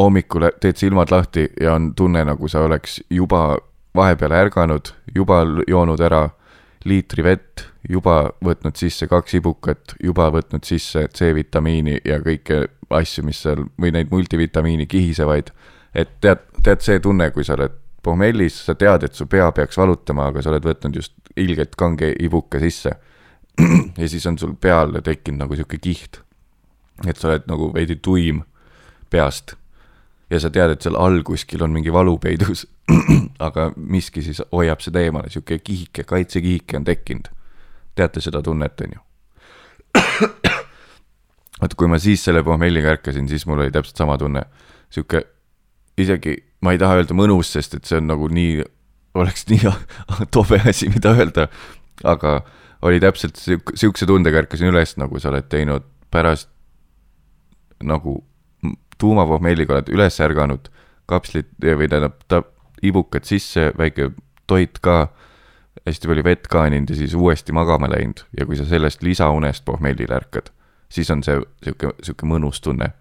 hommikul 0.00 0.48
teed 0.60 0.78
silmad 0.80 1.12
lahti 1.12 1.48
ja 1.60 1.74
on 1.76 1.92
tunne, 1.96 2.24
nagu 2.24 2.48
sa 2.48 2.64
oleks 2.64 3.00
juba 3.10 3.56
vahepeal 3.96 4.34
ärganud, 4.36 4.92
juba 5.14 5.42
joonud 5.68 6.00
ära 6.00 6.28
liitri 6.86 7.24
vett, 7.26 7.64
juba 7.88 8.30
võtnud 8.44 8.78
sisse 8.78 9.08
kaks 9.10 9.38
ibukat, 9.40 9.96
juba 10.02 10.28
võtnud 10.34 10.66
sisse 10.66 11.06
C-vitamiini 11.14 12.00
ja 12.04 12.20
kõike 12.22 12.66
asju, 12.90 13.24
mis 13.26 13.40
seal, 13.42 13.66
või 13.80 13.92
neid 13.94 14.12
multivitamiini 14.12 14.86
kihisevaid. 14.86 15.50
et 15.94 16.10
tead, 16.20 16.42
tead 16.62 16.82
see 16.84 17.00
tunne, 17.00 17.30
kui 17.30 17.44
sa 17.44 17.54
oled 17.56 17.72
pohmellis, 18.02 18.58
sa 18.66 18.74
tead, 18.74 19.02
et 19.02 19.14
su 19.14 19.26
pea 19.26 19.50
peaks 19.52 19.78
valutama, 19.78 20.28
aga 20.30 20.42
sa 20.42 20.52
oled 20.52 20.66
võtnud 20.66 20.96
just 20.96 21.14
ilgelt 21.36 21.74
kange 21.76 22.12
ibuka 22.20 22.60
sisse. 22.62 22.92
ja 24.00 24.08
siis 24.08 24.26
on 24.26 24.38
sul 24.38 24.54
peale 24.60 25.00
tekkinud 25.02 25.46
nagu 25.46 25.56
sihuke 25.56 25.78
kiht. 25.82 26.20
et 27.06 27.16
sa 27.16 27.28
oled 27.28 27.44
nagu 27.48 27.72
veidi 27.74 27.96
tuim 28.00 28.42
peast 29.10 29.52
ja 30.30 30.40
sa 30.40 30.50
tead, 30.50 30.72
et 30.72 30.82
seal 30.82 30.96
all 30.96 31.22
kuskil 31.26 31.62
on 31.62 31.74
mingi 31.74 31.92
valu 31.92 32.16
peidus, 32.18 32.64
aga 33.46 33.70
miski 33.76 34.22
siis 34.22 34.42
hoiab 34.52 34.82
seda 34.84 35.02
eemale, 35.02 35.30
sihuke 35.32 35.58
kihike, 35.58 36.04
kaitsekihike 36.06 36.78
on 36.78 36.84
tekkinud. 36.86 37.32
teate 37.96 38.20
seda 38.20 38.42
tunnet, 38.44 38.80
on 38.80 38.92
ju? 38.96 39.00
vot 41.62 41.74
kui 41.74 41.88
ma 41.88 41.98
siis 42.02 42.24
selle 42.24 42.42
pohmelliga 42.44 42.92
ärkasin, 42.96 43.28
siis 43.28 43.46
mul 43.48 43.64
oli 43.64 43.72
täpselt 43.72 43.96
sama 43.96 44.18
tunne, 44.20 44.44
sihuke 44.92 45.24
isegi, 45.98 46.36
ma 46.60 46.74
ei 46.74 46.80
taha 46.80 47.00
öelda 47.00 47.16
mõnus, 47.16 47.54
sest 47.56 47.78
et 47.78 47.88
see 47.88 48.00
on 48.00 48.10
nagu 48.10 48.28
nii, 48.28 48.60
oleks 49.16 49.46
nii 49.50 49.72
tobe 50.36 50.60
asi, 50.68 50.90
mida 50.92 51.14
öelda, 51.16 51.48
aga 52.04 52.38
oli 52.86 53.00
täpselt 53.02 53.40
sihuke, 53.40 53.76
sihukese 53.78 54.08
tundega 54.08 54.44
ärkasin 54.44 54.70
üles, 54.70 54.96
nagu 55.00 55.20
sa 55.20 55.32
oled 55.32 55.48
teinud 55.52 55.86
pärast 56.12 56.52
nagu 57.84 58.20
tuumapohmelliga 59.00 59.76
oled 59.76 59.88
üles 59.92 60.20
ärganud, 60.24 60.68
kapslid 61.08 61.48
või 61.60 61.88
tähendab, 61.88 62.20
ta 62.28 62.42
ibukad 62.88 63.24
sisse, 63.28 63.72
väike 63.78 64.10
toit 64.46 64.78
ka, 64.84 65.08
hästi 65.86 66.08
palju 66.10 66.24
vett 66.26 66.48
kaaninud 66.50 66.90
ja 66.90 66.96
siis 66.98 67.14
uuesti 67.14 67.52
magama 67.52 67.88
läinud. 67.90 68.24
ja 68.38 68.46
kui 68.46 68.56
sa 68.56 68.64
sellest 68.64 69.02
lisaunest 69.02 69.64
pohmellile 69.64 70.14
ärkad, 70.16 70.50
siis 70.88 71.10
on 71.10 71.22
see 71.26 71.40
sihuke, 71.64 71.92
sihuke 72.02 72.26
mõnus 72.26 72.60
tunne. 72.62 72.92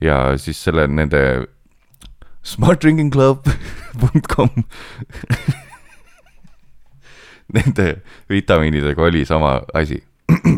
ja 0.00 0.38
siis 0.38 0.64
selle 0.64 0.86
nende 0.86 1.46
smartdrinkingclub.com 2.46 4.48
Nende 7.54 8.02
vitamiinidega 8.30 9.02
oli 9.02 9.24
sama 9.24 9.60
asi 9.74 10.04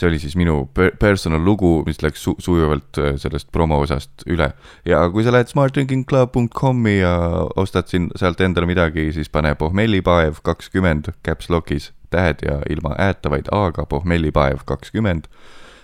see 0.00 0.08
oli 0.08 0.18
siis 0.18 0.36
minu 0.38 0.64
personal 1.00 1.42
lugu, 1.44 1.82
mis 1.86 2.00
läks 2.02 2.22
su 2.24 2.34
sujuvalt 2.40 2.98
äh, 2.98 3.14
sellest 3.20 3.50
promo 3.52 3.80
osast 3.84 4.24
üle. 4.26 4.50
ja 4.88 5.02
kui 5.12 5.24
sa 5.24 5.32
lähed 5.34 5.50
smartdrinkingclub.com'i 5.52 6.98
ja 7.00 7.14
ostad 7.60 7.90
siin 7.92 8.08
sealt 8.16 8.40
endale 8.40 8.68
midagi, 8.70 9.10
siis 9.12 9.28
pane 9.28 9.54
pohmellipaev 9.60 10.40
kakskümmend 10.46 11.12
caps 11.26 11.50
lock'is 11.52 11.90
tähed 12.10 12.44
ja 12.46 12.60
ilma 12.70 12.94
ääta, 12.98 13.30
vaid 13.30 13.50
A-ga 13.52 13.86
pohmellipaev 13.86 14.64
kakskümmend. 14.66 15.28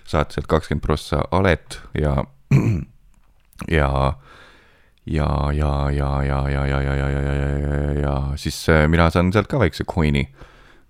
saad 0.07 0.31
sealt 0.31 0.47
kakskümmend 0.47 0.83
prossa 0.83 1.25
alet 1.35 1.81
ja, 1.99 2.25
ja, 3.79 4.13
ja, 5.07 5.29
ja, 5.53 5.91
ja, 5.91 6.23
ja, 6.23 6.23
ja, 6.23 6.49
ja, 6.49 6.63
ja, 6.71 6.81
ja, 6.81 7.11
ja, 7.11 7.11
ja, 7.11 7.59
ja, 7.59 8.01
ja, 8.01 8.37
siis 8.37 8.69
äh, 8.69 8.89
mina 8.89 9.11
saan 9.11 9.33
sealt 9.33 9.51
ka 9.51 9.59
väikse 9.59 9.85
coin'i, 9.85 10.29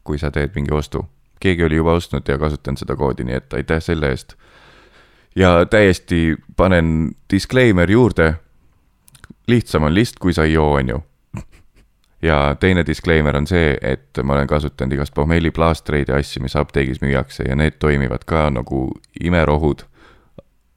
kui 0.05 0.19
sa 0.19 0.31
teed 0.31 0.53
mingi 0.55 0.73
ostu. 0.73 1.07
Keegi 1.41 1.65
oli 1.65 1.77
juba 1.77 1.93
ostnud 1.93 2.29
ja 2.29 2.39
kasutanud 2.39 2.81
seda 2.81 2.97
koodi, 2.97 3.25
nii 3.25 3.37
et 3.37 3.55
aitäh 3.55 3.83
selle 3.83 4.11
eest. 4.11 4.35
ja 5.37 5.67
täiesti 5.71 6.37
panen 6.57 7.11
disclaimer 7.33 7.91
juurde. 7.91 8.35
lihtsam 9.49 9.83
on 9.83 9.95
list, 9.95 10.19
kui 10.19 10.33
sa 10.33 10.45
ei 10.45 10.53
joo, 10.53 10.73
on 10.75 10.89
ju 10.89 11.03
ja 12.23 12.57
teine 12.61 12.87
disclaimer 12.87 13.37
on 13.37 13.47
see, 13.47 13.77
et 13.83 14.19
ma 14.25 14.35
olen 14.37 14.49
kasutanud 14.49 14.97
igast 14.97 15.15
pohmelliplaastreid 15.15 16.09
ja 16.09 16.21
asju, 16.21 16.43
mis 16.43 16.57
apteegis 16.57 17.03
müüakse 17.05 17.47
ja 17.49 17.57
need 17.57 17.79
toimivad 17.83 18.25
ka 18.27 18.49
nagu 18.51 18.89
imerohud. 19.21 19.85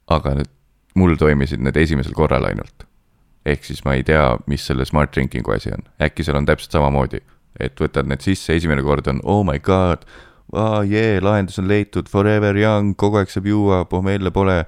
aga 0.10 0.32
need, 0.34 0.50
mul 0.98 1.14
toimisid 1.22 1.62
need 1.62 1.76
esimesel 1.78 2.14
korral 2.18 2.46
ainult. 2.46 2.88
ehk 3.46 3.64
siis 3.64 3.84
ma 3.86 3.94
ei 3.94 4.04
tea, 4.04 4.38
mis 4.48 4.66
selle 4.68 4.86
smart 4.86 5.14
drinking'u 5.16 5.56
asi 5.56 5.72
on, 5.72 5.86
äkki 6.02 6.24
seal 6.24 6.38
on 6.38 6.46
täpselt 6.46 6.72
samamoodi, 6.72 7.22
et 7.60 7.80
võtad 7.80 8.10
need 8.10 8.22
sisse, 8.22 8.56
esimene 8.56 8.84
kord 8.84 9.08
on 9.08 9.22
oh 9.24 9.46
my 9.46 9.60
god, 9.60 10.06
aa 10.54 10.84
jee, 10.84 11.20
lahendus 11.22 11.60
on 11.60 11.68
leitud, 11.68 12.10
forever 12.10 12.58
young, 12.58 12.96
kogu 12.98 13.22
aeg 13.22 13.30
saab 13.30 13.46
juua, 13.46 13.84
pohmelle 13.86 14.32
pole. 14.32 14.66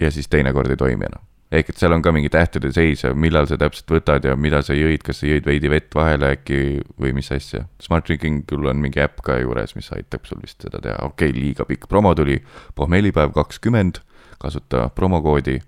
ja 0.00 0.10
siis 0.10 0.28
teine 0.28 0.52
kord 0.52 0.70
ei 0.70 0.76
toimi 0.76 1.08
enam 1.08 1.24
ehk 1.54 1.70
et 1.70 1.78
seal 1.78 1.94
on 1.94 2.02
ka 2.02 2.10
mingi 2.14 2.30
tähtede 2.32 2.72
seis 2.74 3.04
ja 3.04 3.12
millal 3.14 3.46
sa 3.46 3.58
täpselt 3.60 3.90
võtad 3.90 4.24
ja 4.26 4.34
mida 4.38 4.62
sa 4.66 4.74
jõid, 4.74 5.02
kas 5.06 5.20
sa 5.22 5.28
jõid 5.28 5.46
veidi 5.46 5.70
vett 5.70 5.94
vahele 5.94 6.32
äkki 6.34 6.58
või 7.00 7.12
mis 7.16 7.30
asja. 7.34 7.64
Smart 7.82 8.08
Drinkingul 8.08 8.66
on 8.72 8.82
mingi 8.82 9.02
äpp 9.02 9.22
ka 9.26 9.38
juures, 9.38 9.76
mis 9.78 9.92
aitab 9.94 10.26
sul 10.26 10.42
vist 10.42 10.66
seda 10.66 10.82
teha, 10.82 10.98
okei 11.06 11.30
okay,, 11.30 11.38
liiga 11.38 11.68
pikk 11.68 11.86
promo 11.90 12.14
tuli, 12.18 12.40
pohmellipäev 12.74 13.34
kakskümmend, 13.36 14.02
kasuta 14.42 14.88
promokoodi. 14.94 15.60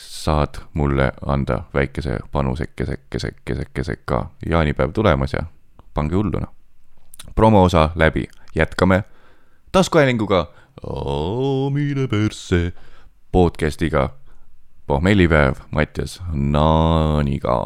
saad 0.00 0.56
mulle 0.74 1.10
anda 1.26 1.64
väikese 1.74 2.18
panuseke, 2.32 2.86
sekke, 2.86 3.18
sekke, 3.18 3.54
sekke, 3.54 3.84
sekka, 3.84 4.30
jaanipäev 4.48 4.94
tulemas 4.96 5.32
ja 5.32 5.44
pange 5.94 6.16
hulluna. 6.16 6.46
promo 6.46 6.59
osa 7.36 7.90
läbi, 7.94 8.28
jätkame 8.54 9.04
taskuhäälinguga. 9.72 10.52
mine 11.72 12.08
persse 12.08 12.72
podcast'iga 13.32 14.10
pohmellipäev 14.86 15.54
Mattias 15.70 16.22
Naaniga. 16.32 17.56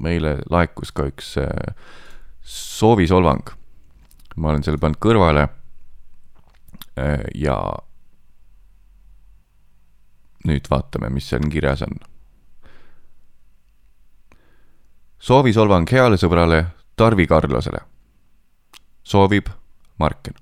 meile 0.00 0.38
laekus 0.50 0.92
ka 0.92 1.06
üks 1.06 1.36
äh, 1.38 1.74
soovisolvang. 2.42 3.54
ma 4.36 4.48
olen 4.48 4.62
selle 4.62 4.78
pannud 4.78 4.98
kõrvale. 4.98 5.48
Äh, 6.98 7.22
ja 7.34 7.56
nüüd 10.48 10.66
vaatame, 10.70 11.10
mis 11.14 11.28
seal 11.30 11.46
kirjas 11.50 11.84
on. 11.86 12.00
Soovisolvang 15.22 15.86
heale 15.92 16.18
sõbrale 16.18 16.64
Tarvi 16.96 17.26
Karlosele. 17.26 17.78
soovib 19.02 19.46
Marken. 19.98 20.34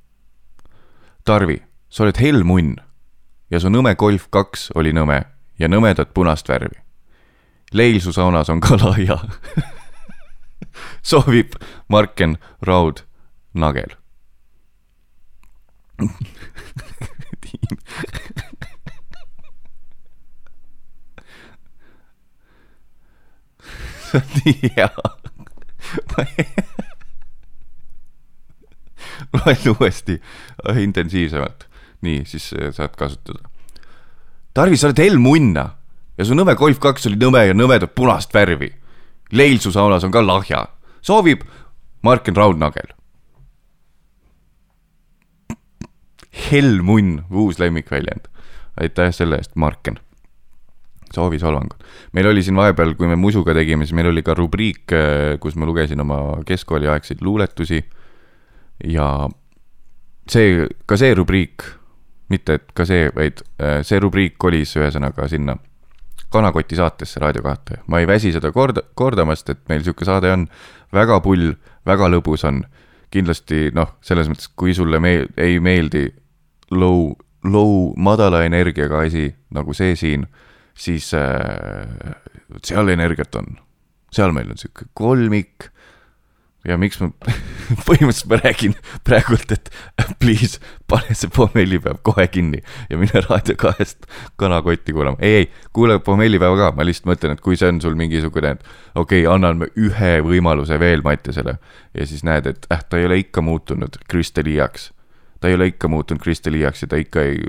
Tarvi, 1.25 1.63
sa 1.89 2.05
oled 2.05 2.17
hell 2.21 2.45
munn 2.45 2.77
ja 3.51 3.61
su 3.61 3.69
nõme 3.69 3.95
Golf 3.97 4.29
kaks 4.31 4.71
oli 4.75 4.93
nõme 4.93 5.23
ja 5.59 5.69
nõmedat 5.69 6.15
punast 6.15 6.49
värvi. 6.49 6.81
leil 7.73 8.01
su 8.01 8.13
saunas 8.13 8.49
on 8.49 8.61
ka 8.61 8.77
laia 8.77 9.19
soovib 11.11 11.55
Marken 11.89 12.39
Raud 12.63 13.05
Nagel 13.55 13.97
tiim 17.41 17.79
hea 24.77 24.91
loen 29.35 29.69
uuesti 29.79 30.15
intensiivsemalt 30.83 31.71
nii, 32.01 32.25
siis 32.25 32.55
äh, 32.55 32.73
saad 32.75 32.97
kasutada. 32.97 33.49
Tarvi, 34.55 34.77
sa 34.77 34.89
oled 34.89 34.99
hellmunna 35.03 35.67
ja 36.19 36.27
su 36.27 36.37
nõme 36.37 36.57
Golf 36.59 36.81
kaks 36.83 37.07
oli 37.11 37.19
nõme 37.21 37.45
ja 37.47 37.57
nõmedat 37.57 37.95
punast 37.95 38.35
värvi. 38.35 38.73
leil 39.33 39.61
su 39.61 39.73
saunas 39.73 40.05
on 40.05 40.11
ka 40.11 40.27
lahja. 40.27 40.67
soovib 41.03 41.43
Marken 42.03 42.37
Raudnagel. 42.37 42.95
hellmunn, 46.51 47.25
uus 47.31 47.59
lemmikväljend. 47.59 48.29
aitäh 48.81 49.15
selle 49.15 49.37
eest, 49.37 49.57
Marken. 49.57 49.99
Soovisolvangud. 51.15 51.83
meil 52.13 52.31
oli 52.31 52.43
siin 52.43 52.57
vahepeal, 52.57 52.95
kui 52.95 53.09
me 53.11 53.17
musuga 53.17 53.55
tegime, 53.55 53.87
siis 53.87 53.97
meil 53.99 54.11
oli 54.13 54.23
ka 54.23 54.35
rubriik, 54.35 54.87
äh, 54.93 55.39
kus 55.41 55.57
ma 55.57 55.67
lugesin 55.67 56.01
oma 56.01 56.41
keskkooliaegseid 56.47 57.23
luuletusi. 57.23 57.85
ja 58.85 59.29
see, 60.29 60.67
ka 60.87 60.97
see 60.97 61.15
rubriik 61.15 61.81
mitte 62.31 62.61
et 62.61 62.71
ka 62.75 62.87
see, 62.89 63.11
vaid 63.15 63.43
äh, 63.61 63.81
see 63.87 63.99
rubriik 64.01 64.39
kolis 64.39 64.73
ühesõnaga 64.79 65.27
sinna 65.29 65.57
kanakoti 66.31 66.79
saatesse 66.79 67.21
Raadio 67.21 67.43
kahte. 67.43 67.81
ma 67.87 67.99
ei 67.99 68.07
väsi 68.07 68.33
seda 68.33 68.53
korda, 68.55 68.83
kordamast, 68.95 69.51
et 69.51 69.61
meil 69.69 69.83
sihuke 69.83 70.07
saade 70.07 70.31
on 70.33 70.47
väga 70.95 71.21
pull, 71.21 71.57
väga 71.87 72.11
lõbus 72.11 72.47
on. 72.47 72.65
kindlasti 73.11 73.73
noh, 73.75 73.97
selles 74.07 74.29
mõttes, 74.31 74.47
kui 74.55 74.71
sulle 74.71 75.01
meel-, 75.03 75.27
ei 75.35 75.59
meeldi 75.59 76.05
low, 76.71 77.17
low, 77.43 77.91
madala 77.99 78.45
energiaga 78.47 79.01
asi 79.03 79.33
nagu 79.51 79.75
see 79.75 79.97
siin, 79.99 80.29
siis 80.81 81.13
äh, 81.15 82.15
seal 82.65 82.89
energiat 82.89 83.35
on. 83.35 83.59
seal 84.11 84.33
meil 84.35 84.51
on 84.51 84.59
sihuke 84.59 84.89
kolmik 84.99 85.71
ja 86.69 86.77
miks 86.81 86.99
ma 87.01 87.09
põhimõtteliselt 87.87 88.29
ma 88.29 88.39
räägin 88.43 88.75
praegult, 89.07 89.53
et 89.55 89.71
please 90.21 90.61
pane 90.91 91.17
see 91.17 91.31
pommellipäev 91.33 92.01
kohe 92.07 92.27
kinni 92.33 92.61
ja 92.91 92.99
mine 93.01 93.23
Raadio 93.25 93.57
kahest 93.61 94.09
kanakotti 94.41 94.93
kuulama. 94.97 95.17
ei, 95.21 95.35
ei, 95.43 95.51
kuula 95.77 95.99
pommellipäeva 96.05 96.59
ka, 96.59 96.71
ma 96.77 96.87
lihtsalt 96.87 97.09
mõtlen, 97.13 97.37
et 97.37 97.45
kui 97.45 97.57
see 97.61 97.71
on 97.73 97.81
sul 97.81 97.97
mingisugune, 97.99 98.57
et 98.59 98.65
okei 98.95 99.25
okay,, 99.25 99.29
annan 99.33 99.65
ühe 99.71 100.13
võimaluse 100.27 100.81
veel 100.81 101.05
Mattiasele. 101.07 101.57
ja 101.95 102.07
siis 102.07 102.25
näed, 102.29 102.51
et 102.51 102.69
äh, 102.73 102.85
ta 102.85 103.01
ei 103.01 103.09
ole 103.09 103.21
ikka 103.23 103.45
muutunud 103.45 103.97
krüstaliiaks. 104.11 104.91
ta 105.41 105.49
ei 105.49 105.57
ole 105.57 105.71
ikka 105.73 105.89
muutunud 105.89 106.21
krüstaliiaks 106.23 106.85
ja 106.85 106.93
ta 106.93 107.01
ikka 107.01 107.25
ei 107.25 107.41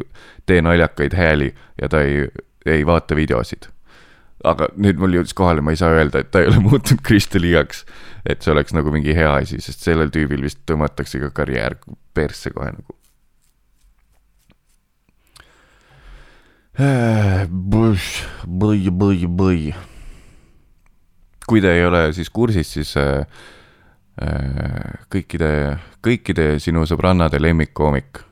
tee 0.45 0.61
naljakaid 0.63 1.17
hääli 1.17 1.51
ja 1.81 1.91
ta 1.91 2.05
ei, 2.07 2.29
ei 2.65 2.85
vaata 2.85 3.15
videosid 3.17 3.69
aga 4.47 4.69
nüüd 4.79 4.99
mul 5.01 5.19
jõudis 5.19 5.35
kohale, 5.37 5.61
ma 5.61 5.73
ei 5.73 5.79
saa 5.79 5.93
öelda, 5.95 6.21
et 6.21 6.31
ta 6.33 6.41
ei 6.41 6.49
ole 6.49 6.61
muutunud 6.67 7.03
krüstaliiaks. 7.05 7.85
et 8.25 8.41
see 8.41 8.53
oleks 8.53 8.73
nagu 8.73 8.93
mingi 8.93 9.15
hea 9.17 9.33
asi, 9.41 9.61
sest 9.61 9.85
sellel 9.85 10.11
tüübil 10.13 10.43
vist 10.45 10.61
tõmmatakse 10.69 11.21
ka 11.25 11.31
karjäär 11.41 11.77
persse 12.13 12.53
kohe 12.53 12.71
nagu. 12.73 12.97
kui 21.47 21.61
te 21.61 21.73
ei 21.75 21.85
ole 21.85 22.05
siis 22.15 22.29
kursis, 22.29 22.69
siis 22.77 22.95
äh, 22.97 23.25
äh, 24.23 25.01
kõikide, 25.11 25.77
kõikide 26.01 26.53
sinu 26.63 26.85
sõbrannade 26.87 27.41
lemmikkoomik 27.41 28.23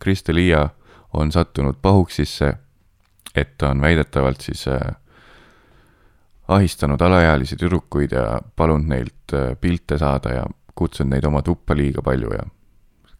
Kristi 0.00 0.34
Liia 0.34 0.68
on 1.16 1.32
sattunud 1.32 1.78
pahuksisse, 1.82 2.54
et 3.36 3.56
ta 3.58 3.70
on 3.70 3.80
väidetavalt 3.80 4.40
siis 4.40 4.66
äh, 4.68 4.80
ahistanud 6.48 7.00
alaealisi 7.00 7.56
tüdrukuid 7.56 8.14
ja 8.16 8.40
palunud 8.56 8.88
neilt 8.88 9.34
äh, 9.34 9.56
pilte 9.60 9.98
saada 9.98 10.34
ja 10.34 10.44
kutsunud 10.74 11.14
neid 11.14 11.24
oma 11.24 11.42
tuppa 11.42 11.76
liiga 11.76 12.02
palju 12.04 12.32
ja 12.34 12.46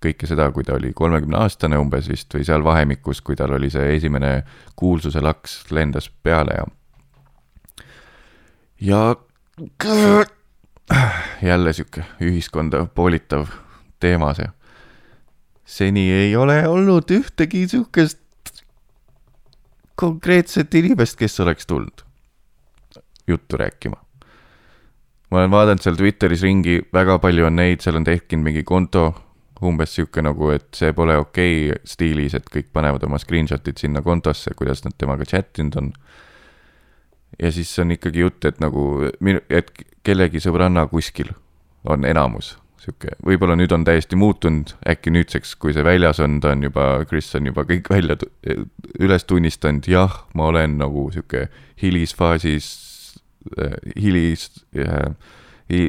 kõike 0.02 0.28
seda, 0.28 0.50
kui 0.52 0.64
ta 0.64 0.76
oli 0.76 0.92
kolmekümne 0.94 1.38
aastane 1.40 1.78
umbes 1.80 2.08
vist 2.10 2.34
või 2.34 2.44
seal 2.46 2.64
vahemikus, 2.64 3.22
kui 3.24 3.36
tal 3.36 3.54
oli 3.56 3.70
see 3.72 3.96
esimene 3.96 4.42
kuulsuse 4.76 5.22
laks 5.24 5.64
lendas 5.72 6.10
peale 6.22 6.58
ja. 6.58 6.66
ja 8.80 9.16
jälle 11.42 11.72
sihuke 11.72 12.04
ühiskonda 12.22 12.84
poolitav 12.94 13.48
teema 14.00 14.34
see. 14.36 14.48
seni 15.64 16.10
ei 16.12 16.36
ole 16.36 16.60
olnud 16.68 17.10
ühtegi 17.10 17.66
sihukest 17.68 18.25
konkreetset 19.96 20.74
inimest, 20.74 21.18
kes 21.18 21.40
oleks 21.40 21.66
tulnud 21.66 22.06
juttu 23.26 23.56
rääkima. 23.56 23.96
ma 25.30 25.38
olen 25.38 25.50
vaadanud 25.50 25.82
seal 25.82 25.96
Twitteris 25.96 26.42
ringi, 26.42 26.80
väga 26.94 27.18
palju 27.18 27.46
on 27.46 27.56
neid, 27.56 27.80
seal 27.82 27.96
on 27.98 28.04
tekkinud 28.06 28.44
mingi 28.44 28.62
konto, 28.62 29.08
umbes 29.62 29.96
sihuke 29.96 30.22
nagu, 30.22 30.50
et 30.54 30.68
see 30.76 30.92
pole 30.94 31.16
okei 31.18 31.70
okay 31.70 31.80
stiilis, 31.88 32.36
et 32.38 32.46
kõik 32.52 32.68
panevad 32.72 33.02
oma 33.08 33.18
screenshot'id 33.18 33.80
sinna 33.80 34.02
kontosse, 34.06 34.54
kuidas 34.54 34.84
nad 34.84 34.94
temaga 34.98 35.26
chat 35.26 35.58
inud 35.58 35.80
on. 35.80 35.90
ja 37.42 37.50
siis 37.52 37.78
on 37.82 37.90
ikkagi 37.90 38.22
jutt, 38.22 38.44
et 38.44 38.60
nagu, 38.62 39.10
et 39.50 39.72
kellegi 40.06 40.40
sõbranna 40.40 40.86
kuskil 40.86 41.34
on 41.84 42.04
enamus, 42.04 42.54
sihuke, 42.82 43.14
võib-olla 43.24 43.56
nüüd 43.58 43.72
on 43.74 43.84
täiesti 43.86 44.18
muutunud, 44.18 44.74
äkki 44.88 45.12
nüüdseks, 45.14 45.54
kui 45.60 45.74
see 45.74 45.84
väljas 45.86 46.20
on, 46.24 46.38
ta 46.42 46.52
on 46.54 46.64
juba, 46.66 46.86
Chris 47.08 47.32
on 47.38 47.48
juba 47.50 47.64
kõik 47.68 47.90
välja, 47.92 48.18
üles 49.02 49.26
tunnistanud, 49.28 49.88
jah, 49.90 50.20
ma 50.36 50.50
olen 50.52 50.78
nagu 50.82 51.08
sihuke 51.14 51.46
hilisfaasis 51.82 52.68
äh,, 53.58 53.78
hilis 54.00 54.50
äh, 54.78 55.14
hi, 55.72 55.88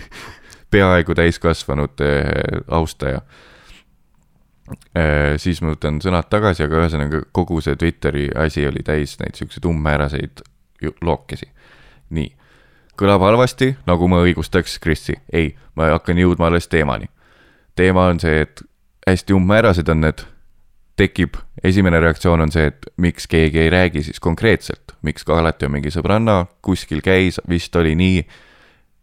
peaaegu 0.72 1.16
täiskasvanute 1.18 2.10
äh, 2.20 2.60
austaja 2.68 3.22
äh,. 4.96 5.38
siis 5.42 5.62
ma 5.62 5.74
võtan 5.74 6.00
sõnad 6.04 6.30
tagasi, 6.32 6.66
aga 6.66 6.84
ühesõnaga 6.84 7.24
kogu 7.32 7.60
see 7.64 7.76
Twitteri 7.80 8.28
asi 8.44 8.66
oli 8.68 8.84
täis 8.86 9.18
neid 9.20 9.38
siukseid 9.38 9.66
umbmääraseid 9.68 10.44
lookesi. 11.02 11.48
nii 12.10 12.30
kõlab 12.98 13.24
halvasti, 13.24 13.72
nagu 13.86 14.08
ma 14.08 14.22
õigustaks 14.24 14.78
Krisi. 14.82 15.14
ei, 15.32 15.54
ma 15.74 15.92
hakkan 15.92 16.18
jõudma 16.18 16.46
alles 16.46 16.68
teemani. 16.68 17.08
teema 17.74 18.06
on 18.06 18.20
see, 18.20 18.40
et 18.40 18.62
hästi 19.06 19.34
umbmäärased 19.34 19.88
on 19.88 20.00
need, 20.00 20.24
tekib, 20.96 21.36
esimene 21.64 22.00
reaktsioon 22.00 22.40
on 22.40 22.52
see, 22.52 22.66
et 22.66 22.86
miks 22.96 23.26
keegi 23.26 23.58
ei 23.58 23.70
räägi 23.70 24.02
siis 24.02 24.20
konkreetselt, 24.20 24.96
miks 25.02 25.24
ka 25.24 25.38
alati 25.38 25.66
on 25.66 25.72
mingi 25.72 25.90
sõbranna, 25.90 26.46
kuskil 26.62 27.00
käis, 27.00 27.40
vist 27.48 27.76
oli 27.76 27.94
nii, 27.94 28.24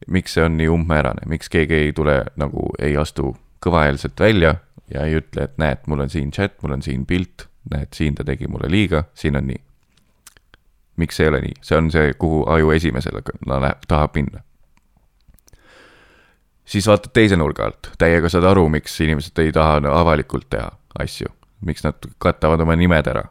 miks 0.08 0.38
see 0.38 0.46
on 0.46 0.58
nii 0.58 0.70
umbmäärane, 0.70 1.26
miks 1.28 1.50
keegi 1.50 1.74
ei 1.74 1.94
tule 1.94 2.24
nagu, 2.38 2.70
ei 2.80 2.98
astu 2.98 3.36
kõvaheelselt 3.66 4.20
välja 4.20 4.56
ja 4.94 5.06
ei 5.06 5.18
ütle, 5.20 5.50
et 5.50 5.58
näed, 5.58 5.82
mul 5.88 6.06
on 6.06 6.14
siin 6.14 6.32
chat, 6.32 6.62
mul 6.62 6.78
on 6.78 6.86
siin 6.86 7.06
pilt, 7.10 7.50
näed, 7.74 7.90
siin 7.94 8.16
ta 8.16 8.24
tegi 8.24 8.48
mulle 8.48 8.70
liiga, 8.72 9.04
siin 9.14 9.36
on 9.36 9.50
nii 9.50 9.69
miks 11.00 11.20
ei 11.20 11.32
ole 11.32 11.42
nii, 11.46 11.58
see 11.66 11.78
on 11.78 11.90
see, 11.94 12.14
kuhu 12.20 12.44
aju 12.52 12.72
esimesele 12.76 13.24
läheb, 13.48 13.88
tahab 13.88 14.16
minna. 14.20 14.44
siis 16.70 16.88
vaatad 16.88 17.14
teise 17.14 17.38
nurga 17.40 17.66
alt, 17.70 17.92
täiega 17.98 18.30
saad 18.30 18.46
aru, 18.52 18.68
miks 18.70 19.00
inimesed 19.02 19.40
ei 19.42 19.52
taha 19.56 19.80
avalikult 19.94 20.50
teha 20.54 20.70
asju, 21.00 21.32
miks 21.66 21.84
nad 21.86 22.10
katavad 22.22 22.62
oma 22.66 22.76
nimed 22.76 23.08
ära. 23.08 23.24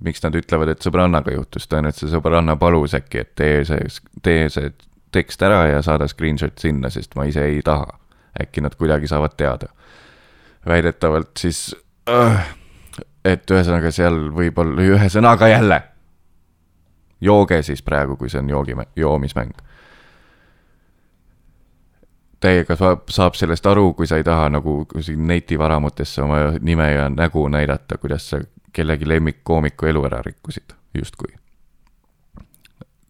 miks 0.00 0.22
nad 0.22 0.34
ütlevad, 0.38 0.70
et 0.70 0.84
sõbrannaga 0.86 1.32
juhtus, 1.34 1.66
tõenäoliselt 1.66 2.06
see 2.06 2.12
sõbranna 2.12 2.54
palus 2.56 2.94
äkki, 2.94 3.24
et 3.24 3.32
tee 3.34 3.64
see, 3.66 3.88
tee 4.22 4.44
see 4.54 4.70
tekst 5.12 5.42
ära 5.42 5.64
ja 5.66 5.82
saada 5.82 6.06
screenshot 6.08 6.58
sinna, 6.60 6.90
sest 6.90 7.16
ma 7.18 7.26
ise 7.26 7.42
ei 7.44 7.62
taha. 7.66 7.98
äkki 8.38 8.62
nad 8.62 8.76
kuidagi 8.78 9.08
saavad 9.10 9.34
teada. 9.36 9.68
väidetavalt 10.66 11.36
siis 11.36 11.74
äh,, 12.08 12.46
et 13.24 13.50
ühesõnaga 13.50 13.90
seal 13.90 14.28
võib 14.34 14.58
olla 14.58 14.82
ühesõnaga 14.82 15.48
jälle 15.48 15.82
jooge 17.20 17.62
siis 17.62 17.82
praegu, 17.82 18.16
kui 18.16 18.30
see 18.30 18.38
on 18.38 18.50
joogi, 18.50 18.76
joomismäng. 18.96 19.50
täiega 22.40 22.76
saab, 22.76 23.08
saab 23.10 23.34
sellest 23.34 23.66
aru, 23.66 23.94
kui 23.94 24.06
sa 24.06 24.16
ei 24.16 24.24
taha 24.24 24.48
nagu 24.48 24.86
siin 25.00 25.26
netivaramutesse 25.26 26.22
oma 26.22 26.36
nime 26.60 26.92
ja 26.92 27.08
nägu 27.10 27.48
näidata, 27.48 27.98
kuidas 27.98 28.30
sa 28.30 28.40
kellegi 28.72 29.08
lemmikkoomiku 29.08 29.86
elu 29.86 30.04
ära 30.06 30.22
rikkusid, 30.22 30.72
justkui. 30.94 31.34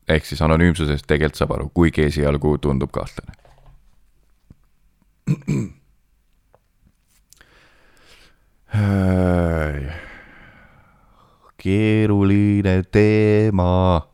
ehk 0.09 0.25
siis 0.25 0.43
anonüümsusest 0.43 1.07
tegelikult 1.07 1.37
saab 1.37 1.51
aru, 1.59 1.71
kuigi 1.75 2.09
esialgu 2.09 2.59
tundub 2.59 2.91
kahtlane 2.91 3.33
keeruline 11.59 12.83
teema. 12.93 14.07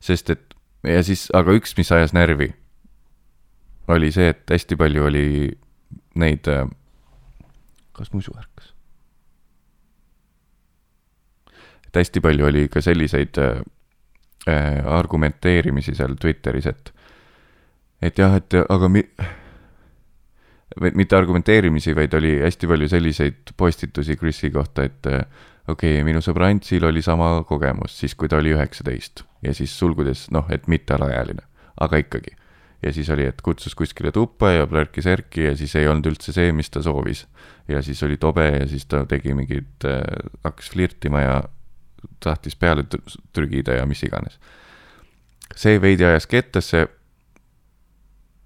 sest 0.00 0.30
et 0.30 0.54
ja 0.84 1.02
siis, 1.02 1.28
aga 1.34 1.54
üks, 1.56 1.74
mis 1.78 1.90
ajas 1.94 2.12
närvi, 2.16 2.50
oli 3.94 4.10
see, 4.12 4.30
et 4.32 4.50
hästi 4.50 4.76
palju 4.80 5.06
oli 5.08 5.26
neid, 6.20 6.48
äh, 6.50 6.66
kas 7.96 8.12
muisu 8.12 8.34
ärkas? 8.36 8.72
et 11.88 12.00
hästi 12.02 12.20
palju 12.24 12.46
oli 12.50 12.66
ka 12.68 12.82
selliseid 12.82 13.38
äh, 13.38 13.62
äh 14.50 14.82
argumenteerimisi 14.84 15.94
seal 15.94 16.18
Twitteris, 16.20 16.66
et, 16.66 16.92
et 18.02 18.18
jah, 18.18 18.34
et 18.36 18.58
aga 18.68 18.88
mi-, 18.88 19.08
mitte 20.94 21.16
argumenteerimisi, 21.16 21.94
vaid 21.96 22.14
oli 22.14 22.38
hästi 22.42 22.66
palju 22.66 22.88
selliseid 22.88 23.54
postitusi 23.56 24.16
Chrisi 24.16 24.50
kohta, 24.50 24.84
et 24.84 25.06
äh, 25.06 25.22
okei 25.68 25.96
okay,, 25.96 26.04
minu 26.06 26.20
sõbra 26.24 26.50
Antsil 26.52 26.84
oli 26.84 27.02
sama 27.02 27.38
kogemus 27.48 27.96
siis, 28.00 28.14
kui 28.18 28.28
ta 28.28 28.38
oli 28.40 28.52
üheksateist 28.54 29.24
ja 29.44 29.54
siis 29.56 29.74
sulgudes 29.78 30.28
noh, 30.34 30.48
et 30.52 30.68
mitte 30.68 30.96
alaealine, 30.96 31.44
aga 31.80 32.00
ikkagi. 32.02 32.36
ja 32.82 32.92
siis 32.92 33.08
oli, 33.10 33.24
et 33.24 33.40
kutsus 33.42 33.74
kuskile 33.74 34.12
tuppa 34.12 34.50
ja 34.52 34.66
plärkis-ärki 34.68 35.48
ja 35.48 35.56
siis 35.56 35.74
ei 35.80 35.88
olnud 35.88 36.10
üldse 36.12 36.32
see, 36.36 36.52
mis 36.52 36.70
ta 36.70 36.82
soovis. 36.82 37.26
ja 37.68 37.82
siis 37.82 38.02
oli 38.02 38.16
tobe 38.16 38.48
ja 38.50 38.68
siis 38.68 38.86
ta 38.86 39.04
tegi 39.06 39.34
mingit 39.34 39.88
äh,, 39.88 40.02
hakkas 40.44 40.70
flirtima 40.70 41.20
ja 41.20 41.42
tahtis 42.20 42.56
peale 42.56 42.84
trügida 43.32 43.80
ja 43.80 43.86
mis 43.86 44.02
iganes. 44.02 44.38
see 45.56 45.80
veidi 45.80 46.04
ajas 46.04 46.26
kettasse, 46.26 46.86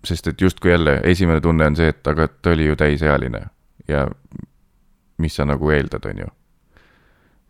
sest 0.04 0.26
et 0.26 0.40
justkui 0.40 0.70
jälle 0.70 1.00
esimene 1.04 1.40
tunne 1.40 1.66
on 1.66 1.76
see, 1.76 1.88
et 1.88 2.06
aga 2.06 2.28
ta 2.28 2.54
oli 2.54 2.66
ju 2.66 2.76
täisealine 2.76 3.46
ja 3.88 4.08
mis 5.18 5.34
sa 5.34 5.44
nagu 5.44 5.70
eeldad, 5.70 6.04
on 6.06 6.18
ju 6.18 6.37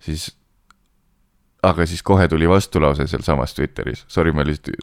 siis, 0.00 0.30
aga 1.62 1.86
siis 1.86 2.02
kohe 2.02 2.28
tuli 2.28 2.48
vastulause 2.48 3.06
sealsamas 3.06 3.54
Twitteris, 3.54 4.04
sorry, 4.08 4.32
ma 4.32 4.46
lihtsalt 4.46 4.76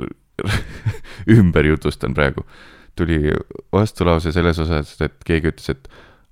ümber 1.37 1.65
jutustan 1.65 2.13
praegu. 2.13 2.45
tuli 2.95 3.19
vastulause 3.73 4.31
selles 4.31 4.59
osas, 4.59 4.95
et 5.01 5.23
keegi 5.27 5.51
ütles, 5.51 5.69
et 5.69 5.89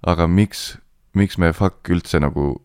aga 0.07 0.27
miks, 0.27 0.77
miks 1.13 1.37
me 1.37 1.51
fuck 1.53 1.89
üldse 1.91 2.21
nagu, 2.23 2.61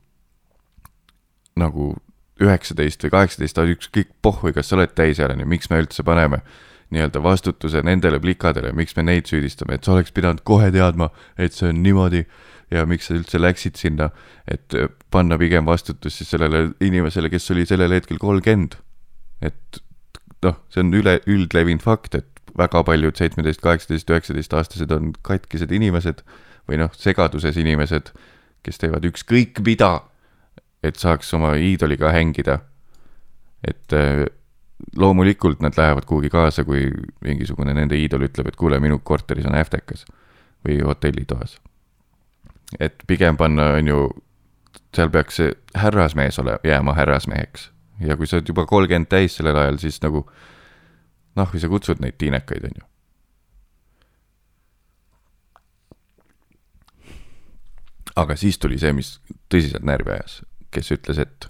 nagu 1.58 1.94
üheksateist 2.38 3.02
või 3.02 3.10
kaheksateist, 3.10 3.58
ükskõik 3.74 4.12
pohhui, 4.22 4.52
kas 4.54 4.70
sa 4.70 4.76
oled 4.78 4.94
täisealine, 4.94 5.46
miks 5.50 5.70
me 5.70 5.80
üldse 5.82 6.04
paneme 6.06 6.42
nii-öelda 6.94 7.22
vastutuse 7.22 7.82
nendele 7.84 8.20
plikadele, 8.22 8.70
miks 8.72 8.94
me 8.96 9.04
neid 9.04 9.26
süüdistame, 9.28 9.76
et 9.76 9.84
sa 9.84 9.92
oleks 9.96 10.14
pidanud 10.14 10.40
kohe 10.46 10.70
teadma, 10.72 11.10
et 11.36 11.52
see 11.52 11.68
on 11.68 11.82
niimoodi 11.82 12.22
ja 12.70 12.84
miks 12.88 13.08
sa 13.08 13.16
üldse 13.16 13.40
läksid 13.40 13.78
sinna, 13.80 14.10
et 14.48 14.74
äh, 14.76 14.90
panna 15.10 15.38
pigem 15.40 15.66
vastutus 15.68 16.18
siis 16.20 16.30
sellele 16.34 16.72
inimesele, 16.84 17.30
kes 17.32 17.50
oli 17.54 17.66
sellel 17.68 17.94
hetkel 17.96 18.20
kolmkümmend. 18.20 18.76
et 19.42 19.80
noh, 20.42 20.58
see 20.72 20.82
on 20.82 20.92
üle, 20.94 21.18
üldlevinud 21.30 21.82
fakt, 21.82 22.14
et 22.18 22.42
väga 22.58 22.82
paljud 22.86 23.16
seitsmeteist, 23.18 23.62
kaheksateist, 23.62 24.10
üheksateist 24.10 24.54
aastased 24.58 24.92
on 24.94 25.12
katkised 25.26 25.72
inimesed 25.74 26.24
või 26.68 26.80
noh, 26.82 26.92
segaduses 26.98 27.56
inimesed, 27.60 28.10
kes 28.66 28.82
teevad 28.82 29.06
ükskõik 29.08 29.62
mida, 29.66 29.92
et 30.82 30.98
saaks 30.98 31.30
oma 31.38 31.54
iidoliga 31.58 32.12
hängida. 32.14 32.60
et 33.66 33.92
äh, 33.92 34.26
loomulikult 34.96 35.62
nad 35.62 35.74
lähevad 35.76 36.04
kuhugi 36.06 36.28
kaasa, 36.30 36.64
kui 36.64 36.86
mingisugune 37.24 37.74
nende 37.74 37.98
iidol 37.98 38.28
ütleb, 38.28 38.46
et 38.46 38.56
kuule, 38.56 38.78
minu 38.78 39.00
korteris 39.02 39.46
on 39.46 39.58
äftekas 39.58 40.04
või 40.66 40.78
hotellitoas 40.86 41.56
et 42.80 43.04
pigem 43.06 43.36
panna, 43.36 43.72
on 43.78 43.88
ju, 43.88 44.02
seal 44.96 45.10
peaks 45.12 45.40
see 45.40 45.54
härrasmees 45.78 46.38
ole, 46.42 46.58
jääma 46.64 46.94
härrasmeheks. 46.98 47.70
ja 48.00 48.16
kui 48.16 48.26
sa 48.26 48.38
oled 48.38 48.48
juba 48.48 48.66
kolmkümmend 48.66 49.08
täis 49.10 49.36
sellel 49.36 49.56
ajal, 49.56 49.80
siis 49.82 50.02
nagu 50.02 50.26
noh, 51.36 51.50
kui 51.50 51.60
sa 51.60 51.70
kutsud 51.70 52.02
neid 52.02 52.18
tiinekaid, 52.18 52.68
on 52.68 52.80
ju. 52.82 52.86
aga 58.18 58.34
siis 58.36 58.58
tuli 58.58 58.78
see, 58.82 58.90
mis 58.96 59.18
tõsiselt 59.52 59.84
närvi 59.86 60.10
ajas, 60.16 60.40
kes 60.74 60.90
ütles, 60.96 61.20
et 61.22 61.46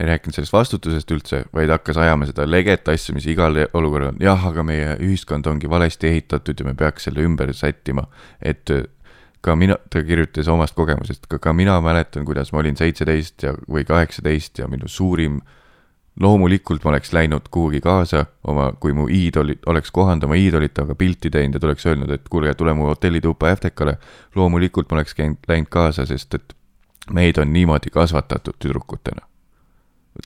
ei 0.00 0.08
rääkinud 0.08 0.34
sellest 0.34 0.54
vastutusest 0.54 1.12
üldse, 1.12 1.42
vaid 1.54 1.70
hakkas 1.70 1.98
ajama 2.00 2.26
seda 2.26 2.46
leget 2.48 2.88
asja, 2.88 3.14
mis 3.14 3.26
igal 3.30 3.58
olukorral 3.76 4.14
on, 4.14 4.20
jah, 4.22 4.46
aga 4.48 4.64
meie 4.66 4.94
ühiskond 5.04 5.46
ongi 5.50 5.70
valesti 5.70 6.08
ehitatud 6.08 6.62
ja 6.62 6.66
me 6.66 6.74
peaks 6.74 7.06
selle 7.06 7.22
ümber 7.26 7.52
sättima, 7.54 8.06
et 8.40 8.72
ka 9.40 9.56
mina, 9.56 9.76
ta 9.90 10.02
kirjutas 10.04 10.48
omast 10.48 10.74
kogemusest, 10.76 11.26
ka, 11.28 11.38
ka 11.38 11.52
mina 11.56 11.78
mäletan, 11.80 12.24
kuidas 12.24 12.52
ma 12.52 12.60
olin 12.60 12.76
seitseteist 12.76 13.42
ja, 13.46 13.54
või 13.70 13.86
kaheksateist 13.88 14.60
ja 14.60 14.68
minu 14.68 14.88
suurim, 14.88 15.40
loomulikult 16.20 16.84
ma 16.84 16.92
oleks 16.92 17.12
läinud 17.16 17.48
kuhugi 17.50 17.80
kaasa 17.80 18.26
oma, 18.44 18.70
kui 18.80 18.92
mu 18.96 19.06
iidolid, 19.08 19.62
oleks 19.66 19.92
kohanud 19.94 20.26
oma 20.28 20.36
iidolitega 20.36 20.94
pilti 20.94 21.30
teinud 21.32 21.56
ja 21.56 21.60
ta 21.62 21.70
oleks 21.70 21.86
öelnud, 21.86 22.12
et 22.12 22.28
kuulge, 22.28 22.54
tule 22.54 22.74
mu 22.76 22.90
hotellituppa 22.90 23.54
Äftekale. 23.54 23.96
loomulikult 24.34 24.90
ma 24.90 24.98
oleks 24.98 25.14
käinud, 25.14 25.40
läinud 25.48 25.70
kaasa, 25.70 26.06
sest 26.06 26.34
et 26.34 26.56
meid 27.12 27.38
on 27.38 27.52
niimoodi 27.52 27.90
kasvatatud 27.90 28.58
tüdrukutena. 28.58 29.26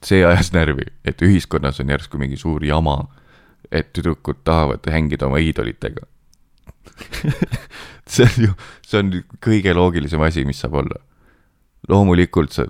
see 0.02 0.24
ajas 0.26 0.50
närvi, 0.52 0.90
et 1.04 1.22
ühiskonnas 1.22 1.78
on 1.80 1.90
järsku 1.90 2.18
mingi 2.18 2.36
suur 2.36 2.64
jama, 2.64 3.04
et 3.70 3.92
tüdrukud 3.92 4.42
tahavad 4.44 4.90
hängida 4.90 5.26
oma 5.26 5.38
iidolitega 5.38 6.08
see 8.14 8.26
on 8.26 8.47
ju, 8.49 8.55
see 8.87 9.01
on 9.01 9.12
kõige 9.45 9.74
loogilisem 9.76 10.22
asi, 10.26 10.45
mis 10.49 10.61
saab 10.62 10.80
olla. 10.82 11.01
loomulikult 11.89 12.55
sa, 12.55 12.66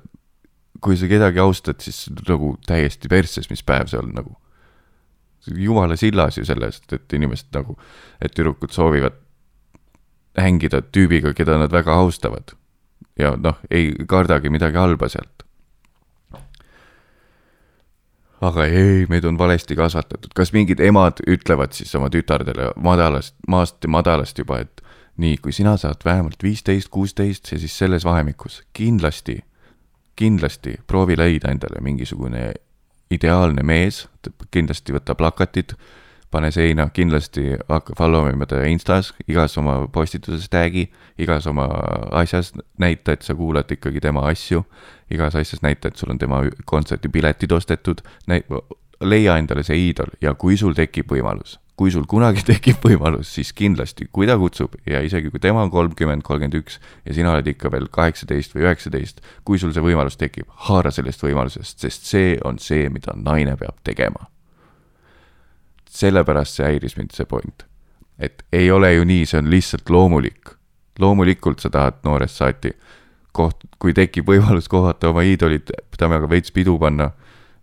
kui 0.82 0.96
sa 0.98 1.08
kedagi 1.10 1.42
austad, 1.42 1.80
siis 1.84 2.06
nagu 2.28 2.54
täiesti 2.66 3.10
persses, 3.10 3.50
mis 3.50 3.62
päev 3.62 3.90
see 3.90 4.00
on 4.00 4.14
nagu. 4.16 4.36
jumala 5.44 5.96
sillas 6.00 6.38
ju 6.38 6.44
sellest, 6.44 6.92
et 6.92 7.12
inimesed 7.12 7.52
nagu, 7.52 7.76
et 8.20 8.32
tüdrukud 8.32 8.72
soovivad 8.72 9.20
hängida 10.40 10.82
tüübiga, 10.82 11.34
keda 11.34 11.58
nad 11.60 11.72
väga 11.72 11.94
austavad. 11.94 12.54
ja 13.18 13.36
noh, 13.38 13.60
ei 13.70 13.92
kardagi 14.08 14.50
midagi 14.50 14.76
halba 14.76 15.08
sealt. 15.08 15.43
Aga 18.40 18.66
ei, 18.66 19.06
meid 19.08 19.24
on 19.24 19.38
valesti 19.38 19.76
kasvatatud, 19.76 20.32
kas 20.34 20.52
mingid 20.52 20.80
emad 20.80 21.22
ütlevad 21.30 21.74
siis 21.76 21.94
oma 21.94 22.10
tütardele 22.10 22.72
madalast, 22.76 23.36
maast 23.48 23.86
madalast 23.86 24.38
juba, 24.38 24.60
et 24.64 24.82
nii, 25.20 25.38
kui 25.42 25.52
sina 25.52 25.76
saad 25.80 26.02
vähemalt 26.04 26.42
viisteist, 26.42 26.90
kuusteist, 26.90 27.46
siis 27.46 27.78
selles 27.78 28.04
vahemikus. 28.04 28.62
Kindlasti, 28.72 29.38
kindlasti 30.16 30.78
proovi 30.86 31.16
leida 31.18 31.52
endale 31.54 31.82
mingisugune 31.84 32.52
ideaalne 33.14 33.62
mees, 33.62 34.04
kindlasti 34.50 34.96
võta 34.96 35.14
plakatid, 35.14 35.76
pane 36.34 36.50
seina, 36.54 36.88
kindlasti 36.94 37.54
hakka 37.68 37.96
follow 37.98 38.28
ima 38.30 38.48
ta 38.50 38.62
Instas, 38.68 39.12
igas 39.30 39.56
oma 39.60 39.76
postituses 39.94 40.50
tag'i, 40.52 40.88
igas 41.20 41.46
oma 41.50 41.68
asjas 42.22 42.52
näita, 42.82 43.14
et 43.14 43.26
sa 43.26 43.36
kuulad 43.38 43.70
ikkagi 43.70 44.02
tema 44.04 44.26
asju, 44.30 44.64
igas 45.14 45.36
asjas 45.38 45.62
näita, 45.64 45.88
et 45.88 46.00
sul 46.00 46.14
on 46.14 46.18
tema 46.18 46.42
kontserdipiletid 46.70 47.52
ostetud, 47.54 48.02
leia 49.04 49.36
endale 49.38 49.64
see 49.66 49.78
iidol 49.88 50.14
ja 50.22 50.34
kui 50.38 50.58
sul 50.60 50.74
tekib 50.76 51.10
võimalus 51.14 51.58
kui 51.76 51.90
sul 51.90 52.04
kunagi 52.06 52.44
tekib 52.52 52.84
võimalus, 52.86 53.32
siis 53.34 53.52
kindlasti, 53.56 54.06
kui 54.14 54.28
ta 54.30 54.36
kutsub 54.38 54.76
ja 54.86 55.00
isegi 55.04 55.32
kui 55.32 55.42
tema 55.42 55.64
on 55.64 55.72
kolmkümmend, 55.74 56.22
kolmkümmend 56.26 56.58
üks 56.60 56.78
ja 57.06 57.16
sina 57.16 57.32
oled 57.34 57.50
ikka 57.50 57.72
veel 57.74 57.88
kaheksateist 57.94 58.54
või 58.54 58.68
üheksateist, 58.68 59.24
kui 59.46 59.58
sul 59.58 59.74
see 59.74 59.82
võimalus 59.84 60.18
tekib, 60.20 60.46
haara 60.68 60.94
sellest 60.94 61.24
võimalusest, 61.26 61.82
sest 61.82 62.06
see 62.10 62.36
on 62.46 62.62
see, 62.62 62.86
mida 62.94 63.16
naine 63.18 63.58
peab 63.58 63.82
tegema. 63.86 64.28
Sellepärast 65.94 66.58
see 66.58 66.66
häiris 66.66 66.98
mind, 66.98 67.14
see 67.14 67.28
point. 67.28 67.66
et 68.18 68.44
ei 68.52 68.70
ole 68.70 68.92
ju 68.94 69.04
nii, 69.04 69.26
see 69.26 69.38
on 69.38 69.50
lihtsalt 69.50 69.90
loomulik. 69.90 70.54
loomulikult 70.98 71.60
sa 71.60 71.70
tahad 71.70 72.02
noorest 72.04 72.40
saati 72.40 72.72
koht, 73.32 73.64
kui 73.78 73.94
tekib 73.94 74.28
võimalus 74.30 74.68
kohata 74.70 75.10
oma 75.10 75.24
iidolit, 75.26 75.70
temaga 75.98 76.28
veits 76.30 76.52
pidu 76.54 76.78
panna 76.78 77.10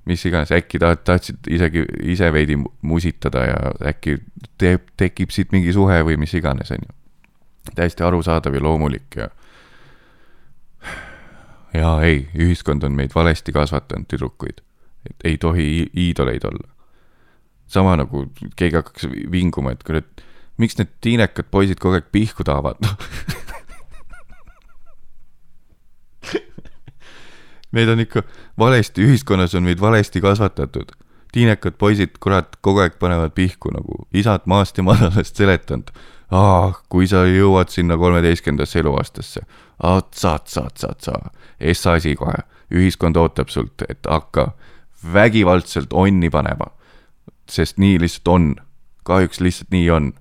mis 0.06 0.26
iganes, 0.26 0.52
äkki 0.52 0.80
tahad, 0.82 1.04
tahtsid 1.06 1.50
isegi 1.50 1.84
ise 2.14 2.32
veidi 2.34 2.58
musitada 2.82 3.44
ja 3.46 3.60
äkki 3.92 4.18
teeb, 4.62 4.90
tekib 4.98 5.34
siit 5.34 5.54
mingi 5.54 5.74
suhe 5.74 6.02
või 6.06 6.18
mis 6.22 6.34
iganes, 6.38 6.72
on 6.74 6.88
ju. 6.88 6.96
täiesti 7.76 8.04
arusaadav 8.04 8.58
ja 8.58 8.64
loomulik 8.64 9.16
ja. 9.16 9.30
ja 11.78 11.94
ei, 12.08 12.26
ühiskond 12.36 12.84
on 12.84 12.98
meid 12.98 13.16
valesti 13.16 13.54
kasvatanud, 13.54 14.10
tüdrukuid. 14.10 14.64
et 15.10 15.26
ei 15.26 15.38
tohi 15.38 15.90
iidoleid 15.94 16.46
olla. 16.50 16.71
Sama 17.72 17.96
nagu 18.00 18.26
keegi 18.60 18.78
hakkaks 18.80 19.08
vinguma, 19.32 19.74
et 19.76 19.84
kurat, 19.88 20.24
miks 20.62 20.78
need 20.80 20.92
tiinekad 21.02 21.48
poisid 21.54 21.80
kogu 21.82 21.98
aeg 21.98 22.12
pihku 22.14 22.46
tahavad 22.48 22.80
meid 27.72 27.90
on 27.90 28.00
ikka 28.04 28.24
valesti, 28.60 29.06
ühiskonnas 29.06 29.56
on 29.56 29.64
meid 29.64 29.80
valesti 29.82 30.22
kasvatatud. 30.22 30.92
tiinekad 31.32 31.78
poisid, 31.80 32.18
kurat, 32.20 32.56
kogu 32.62 32.80
aeg 32.84 32.98
panevad 33.00 33.32
pihku 33.32 33.72
nagu 33.72 34.06
isad 34.14 34.42
maast 34.46 34.78
ja 34.78 34.84
madalast 34.84 35.36
seletanud. 35.36 35.92
aa, 36.32 36.74
kui 36.90 37.08
sa 37.08 37.26
jõuad 37.28 37.72
sinna 37.72 37.98
kolmeteistkümnendasse 37.98 38.80
eluaastasse, 38.80 39.42
otsa, 39.84 40.34
otsa, 40.36 41.14
essa 41.60 41.94
asi 41.94 42.16
kohe. 42.16 42.44
ühiskond 42.72 43.18
ootab 43.18 43.50
sult, 43.50 43.84
et 43.90 44.08
hakka 44.08 44.54
vägivaldselt 45.14 45.94
onni 45.94 46.30
panema. 46.30 46.72
Sest 47.52 47.78
nii 47.82 48.00
lihtsalt 48.00 48.28
on. 48.28 48.56
kahjuks 49.04 49.40
lihtsalt 49.42 49.72
nii 49.72 49.90
on 49.92 50.14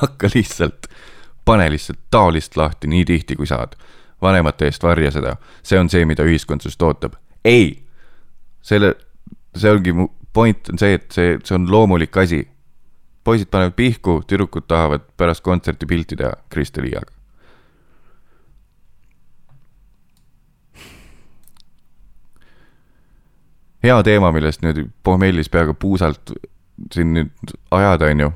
hakka 0.00 0.28
lihtsalt 0.34 0.86
pane 1.44 1.70
lihtsalt 1.70 1.98
taolist 2.10 2.56
lahti 2.56 2.88
nii 2.88 3.04
tihti, 3.04 3.36
kui 3.36 3.46
saad. 3.46 3.74
vanemate 4.22 4.66
eest 4.68 4.82
varja 4.84 5.10
seda, 5.10 5.36
see 5.64 5.78
on 5.80 5.88
see, 5.88 6.04
mida 6.04 6.24
ühiskond 6.28 6.60
sinust 6.60 6.82
ootab. 6.82 7.14
ei, 7.44 7.82
selle, 8.62 8.94
see 9.56 9.70
ongi 9.72 9.92
mu 9.96 10.08
point 10.32 10.68
on 10.70 10.78
see, 10.78 10.98
et 10.98 11.08
see, 11.12 11.38
see 11.44 11.56
on 11.56 11.70
loomulik 11.70 12.16
asi. 12.16 12.48
poisid 13.24 13.50
panevad 13.50 13.76
pihku, 13.76 14.20
tüdrukud 14.26 14.68
tahavad 14.68 15.08
pärast 15.16 15.44
kontserti 15.44 15.86
pilti 15.86 16.16
teha 16.16 16.32
Kristi 16.50 16.82
Liiaga. 16.82 17.19
Hea 23.82 24.02
teema, 24.02 24.32
millest 24.32 24.62
nüüd 24.64 24.86
pohmellis 25.02 25.48
peaaegu 25.48 25.74
puusalt 25.74 26.32
siin 26.92 27.14
nüüd 27.16 27.56
ajada, 27.70 28.10
on 28.10 28.20
ju 28.26 28.30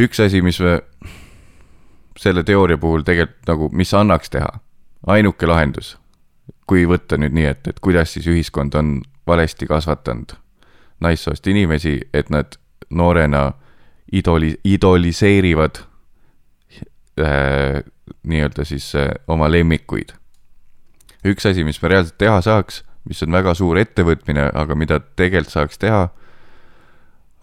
üks 0.00 0.20
asi, 0.24 0.42
mis 0.42 0.60
me 0.60 0.78
selle 2.20 2.44
teooria 2.44 2.78
puhul 2.80 3.04
tegelikult 3.06 3.48
nagu, 3.48 3.70
mis 3.72 3.92
annaks 3.94 4.32
teha, 4.32 4.50
ainuke 5.06 5.48
lahendus, 5.48 5.94
kui 6.68 6.86
võtta 6.88 7.18
nüüd 7.20 7.34
nii, 7.36 7.48
et, 7.52 7.68
et 7.68 7.80
kuidas 7.80 8.14
siis 8.14 8.28
ühiskond 8.30 8.76
on 8.78 9.00
valesti 9.26 9.68
kasvatanud 9.68 10.36
naissoost 11.00 11.46
inimesi, 11.46 11.98
et 12.14 12.30
nad 12.30 12.58
noorena 12.90 13.52
idoli-, 14.12 14.58
idoliseerivad 14.64 15.80
äh, 17.20 17.80
nii-öelda 18.22 18.64
siis 18.68 18.92
äh, 18.98 19.14
oma 19.28 19.48
lemmikuid. 19.52 20.12
Üks 21.26 21.46
asi, 21.46 21.64
mis 21.66 21.80
me 21.82 21.92
reaalselt 21.92 22.18
teha 22.20 22.40
saaks, 22.44 22.82
mis 23.08 23.22
on 23.24 23.32
väga 23.34 23.54
suur 23.58 23.78
ettevõtmine, 23.80 24.50
aga 24.54 24.76
mida 24.78 25.00
tegelikult 25.00 25.54
saaks 25.54 25.80
teha, 25.80 26.06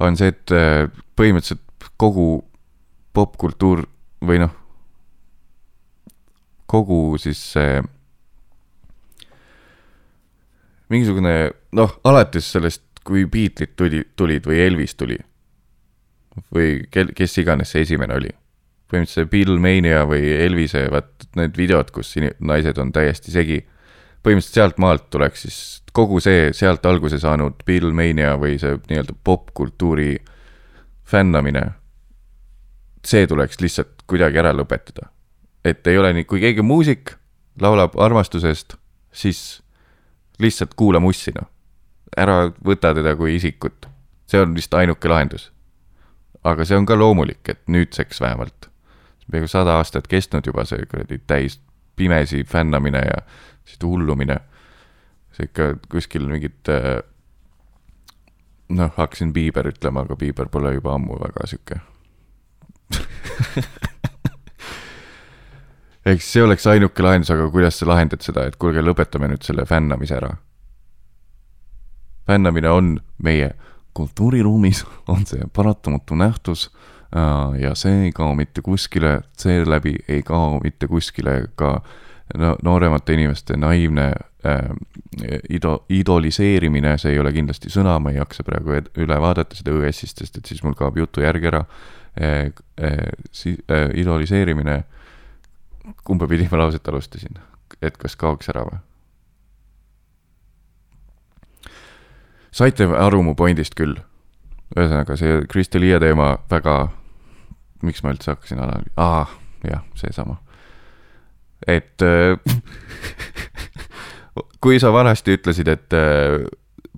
on 0.03 0.17
see, 0.17 0.31
et 0.33 0.53
äh, 0.53 0.87
põhimõtteliselt 1.17 1.91
kogu 1.97 2.43
popkultuur 3.17 3.85
või 4.25 4.41
noh, 4.43 4.53
kogu 6.69 7.17
siis 7.21 7.39
see 7.53 7.79
mingisugune 10.91 11.33
noh, 11.75 11.95
alates 12.07 12.51
sellest, 12.53 12.83
kui 13.07 13.23
Beatlesid 13.31 13.75
tuli, 13.79 14.03
tulid 14.19 14.47
või 14.47 14.59
Elvis 14.65 14.95
tuli 14.99 15.17
või 16.53 16.83
kel, 16.91 17.13
kes 17.15 17.37
iganes 17.41 17.71
see 17.73 17.85
esimene 17.85 18.17
oli. 18.17 18.33
Põhimõtteliselt 18.87 19.27
see 19.27 19.31
Beatlemania 19.31 20.05
või 20.07 20.29
Elvise, 20.45 20.85
vaat 20.91 21.27
need 21.35 21.57
videod, 21.59 21.91
kus 21.91 22.13
naised 22.39 22.77
on 22.77 22.93
täiesti 22.95 23.31
segi. 23.31 23.65
põhimõtteliselt 24.23 24.61
sealt 24.61 24.77
maalt 24.77 25.09
tuleks 25.09 25.41
siis 25.41 25.57
kogu 25.93 26.19
see 26.19 26.53
sealt 26.53 26.85
alguse 26.85 27.19
saanud 27.19 27.63
Beatlemania 27.65 28.37
või 28.37 28.59
see 28.59 28.77
nii-öelda 28.89 29.15
popkultuuri 29.23 30.17
fännamine 31.07 31.65
see 33.07 33.27
tuleks 33.27 33.61
lihtsalt 33.61 34.03
kuidagi 34.07 34.39
ära 34.41 34.53
lõpetada. 34.55 35.09
et 35.65 35.87
ei 35.87 35.97
ole 35.97 36.13
nii, 36.15 36.23
kui 36.23 36.39
keegi 36.39 36.63
muusik, 36.63 37.11
laulab 37.61 37.97
armastusest, 37.99 38.77
siis 39.11 39.61
lihtsalt 40.39 40.77
kuula 40.79 40.99
mussi, 41.03 41.33
noh. 41.35 41.49
ära 42.17 42.51
võta 42.63 42.93
teda 42.95 43.15
kui 43.15 43.35
isikut. 43.35 43.87
see 44.27 44.41
on 44.41 44.55
vist 44.55 44.73
ainuke 44.73 45.09
lahendus. 45.09 45.51
aga 46.43 46.65
see 46.65 46.77
on 46.77 46.85
ka 46.85 46.95
loomulik, 46.95 47.49
et 47.49 47.61
nüüdseks 47.67 48.21
vähemalt, 48.21 48.69
peaaegu 49.31 49.47
sada 49.47 49.77
aastat 49.77 50.07
kestnud 50.07 50.45
juba 50.47 50.65
see 50.65 50.85
kuradi 50.89 51.17
täis 51.27 51.59
pimesi 51.95 52.43
fännamine 52.43 52.99
ja 52.99 53.21
sihuke 53.65 53.87
hullumine. 53.87 54.37
see 55.31 55.45
ikka 55.45 55.63
kuskil 55.89 56.27
mingit 56.27 56.67
noh, 58.69 58.91
hakkasin 58.97 59.33
Bieber 59.33 59.67
ütlema, 59.69 60.01
aga 60.01 60.15
Bieber 60.15 60.49
pole 60.49 60.73
juba 60.73 60.93
ammu 60.95 61.19
väga 61.21 61.47
sihuke 61.47 61.75
eks 66.11 66.33
see 66.33 66.43
oleks 66.43 66.67
ainuke 66.67 67.03
lahendus, 67.03 67.31
aga 67.35 67.49
kuidas 67.51 67.79
sa 67.79 67.87
lahendad 67.87 68.21
seda, 68.23 68.45
et 68.47 68.55
kuulge, 68.55 68.81
lõpetame 68.81 69.27
nüüd 69.27 69.43
selle 69.43 69.65
fännamise 69.67 70.15
ära. 70.15 70.31
fännamine 72.27 72.69
on 72.69 72.99
meie 73.23 73.51
kultuuriruumis, 73.93 74.85
on 75.07 75.25
see 75.25 75.43
paratamatu 75.53 76.15
nähtus 76.15 76.69
äh, 76.71 76.96
ja 77.59 77.75
see 77.75 78.07
ei 78.07 78.11
kao 78.11 78.33
mitte 78.35 78.61
kuskile, 78.61 79.21
seeläbi 79.39 79.95
ei 80.07 80.23
kao 80.27 80.59
mitte 80.63 80.87
kuskile 80.87 81.45
ka 81.55 81.81
no, 82.37 82.55
nooremate 82.63 83.13
inimeste 83.15 83.57
naiivne 83.57 84.07
äh, 84.45 84.71
ido-, 85.49 85.85
idoliseerimine, 85.89 86.97
see 86.97 87.13
ei 87.15 87.19
ole 87.19 87.31
kindlasti 87.33 87.71
sõna, 87.71 87.95
ma 88.03 88.11
ei 88.11 88.19
jaksa 88.19 88.43
praegu 88.43 88.75
üle 88.99 89.21
vaadata 89.23 89.55
seda 89.55 89.71
ÜS-ist, 89.71 90.19
sest 90.19 90.41
et 90.41 90.51
siis 90.51 90.63
mul 90.67 90.75
kaob 90.75 90.99
jutu 90.99 91.23
järg 91.23 91.47
ära 91.47 91.63
Eh, 92.21 92.51
eh, 92.77 93.11
si-, 93.31 93.57
eh, 93.67 93.89
idoliseerimine, 93.93 94.83
kumba 96.03 96.27
pidi 96.27 96.47
ma 96.51 96.57
lauset 96.57 96.87
alustasin, 96.87 97.37
et 97.81 97.97
kas 97.97 98.15
kaoks 98.17 98.49
ära 98.49 98.63
või? 98.65 98.79
saite 102.57 102.87
aru 102.89 103.21
mu 103.21 103.35
pointist 103.37 103.77
küll. 103.77 103.99
ühesõnaga, 104.73 105.13
see 105.17 105.43
Kristelia 105.45 105.99
teema 106.01 106.39
väga, 106.49 106.89
miks 107.85 108.03
ma 108.03 108.13
üldse 108.13 108.33
hakkasin 108.33 108.61
analüüsima, 108.63 109.03
aa, 109.03 109.25
jah, 109.67 109.83
seesama. 109.95 110.37
et 111.67 112.01
kui 114.61 114.79
sa 114.79 114.93
vanasti 114.93 115.37
ütlesid, 115.37 115.67
et 115.67 115.93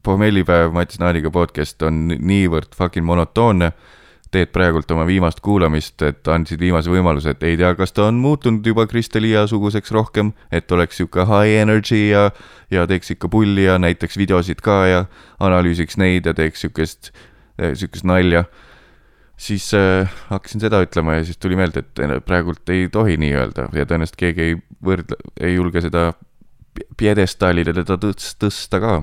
pommellipäev 0.04 0.74
Mats 0.74 1.00
Naaniga 1.00 1.32
podcast 1.32 1.82
on 1.84 2.08
niivõrd 2.10 2.76
fucking 2.78 3.06
monotoonne. 3.06 3.72
teed 4.30 4.52
praegult 4.54 4.92
oma 4.94 5.08
viimast 5.10 5.40
kuulamist, 5.42 6.04
et 6.06 6.28
andsid 6.30 6.62
viimase 6.62 6.92
võimaluse, 6.94 7.32
et 7.34 7.44
ei 7.50 7.56
tea, 7.58 7.72
kas 7.74 7.96
ta 7.98 8.04
on 8.12 8.20
muutunud 8.22 8.66
juba 8.66 8.86
Kristelia 8.86 9.48
suguseks 9.50 9.90
rohkem, 9.90 10.30
et 10.54 10.70
oleks 10.72 11.00
sihuke 11.00 11.26
high 11.26 11.56
energy 11.64 12.12
ja, 12.12 12.28
ja 12.70 12.84
teeks 12.86 13.16
ikka 13.16 13.32
pulli 13.34 13.66
ja 13.66 13.80
näiteks 13.82 14.20
videosid 14.22 14.62
ka 14.62 14.76
ja 14.86 15.00
analüüsiks 15.42 15.98
neid 15.98 16.30
ja 16.30 16.36
teeks 16.38 16.62
sihukest, 16.62 17.10
sihukest 17.58 18.06
nalja 18.06 18.44
siis 19.40 19.70
äh, 19.78 20.10
hakkasin 20.30 20.64
seda 20.66 20.82
ütlema 20.84 21.20
ja 21.20 21.28
siis 21.28 21.40
tuli 21.40 21.56
meelde, 21.60 21.84
et 21.86 22.26
praegult 22.28 22.70
ei 22.74 22.90
tohi 22.92 23.18
nii 23.22 23.34
öelda 23.40 23.70
ja 23.76 23.86
tõenäoliselt 23.88 24.20
keegi 24.20 24.48
ei 24.50 24.58
võrdle, 24.84 25.20
ei 25.40 25.56
julge 25.56 25.84
seda 25.86 26.10
pjedestaalile 27.00 27.74
teda 27.76 27.98
tõsta 28.00 28.82
ka 28.84 28.98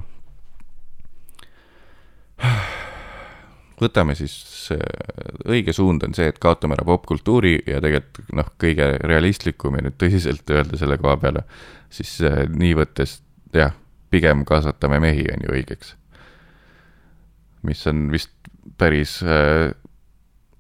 võtame 3.81 4.17
siis, 4.17 4.35
õige 5.49 5.73
suund 5.77 6.05
on 6.07 6.15
see, 6.17 6.29
et 6.31 6.39
kaotame 6.43 6.77
ära 6.77 6.87
popkultuuri 6.89 7.57
ja 7.69 7.81
tegelikult 7.85 8.33
noh, 8.37 8.49
kõige 8.61 8.93
realistlikum 9.05 9.77
ja 9.77 9.87
nüüd 9.87 9.99
tõsiselt 10.01 10.53
öelda 10.53 10.81
selle 10.81 10.99
koha 11.01 11.17
peale, 11.21 11.45
siis 11.93 12.17
äh, 12.25 12.45
nii 12.51 12.75
võttes 12.79 13.21
jah, 13.57 13.75
pigem 14.13 14.45
kasvatame 14.49 15.01
mehi, 15.03 15.27
on 15.33 15.45
ju 15.47 15.57
õigeks. 15.59 15.95
mis 17.67 17.87
on 17.91 18.07
vist 18.13 18.31
päris 18.79 19.19
äh,, 19.25 19.73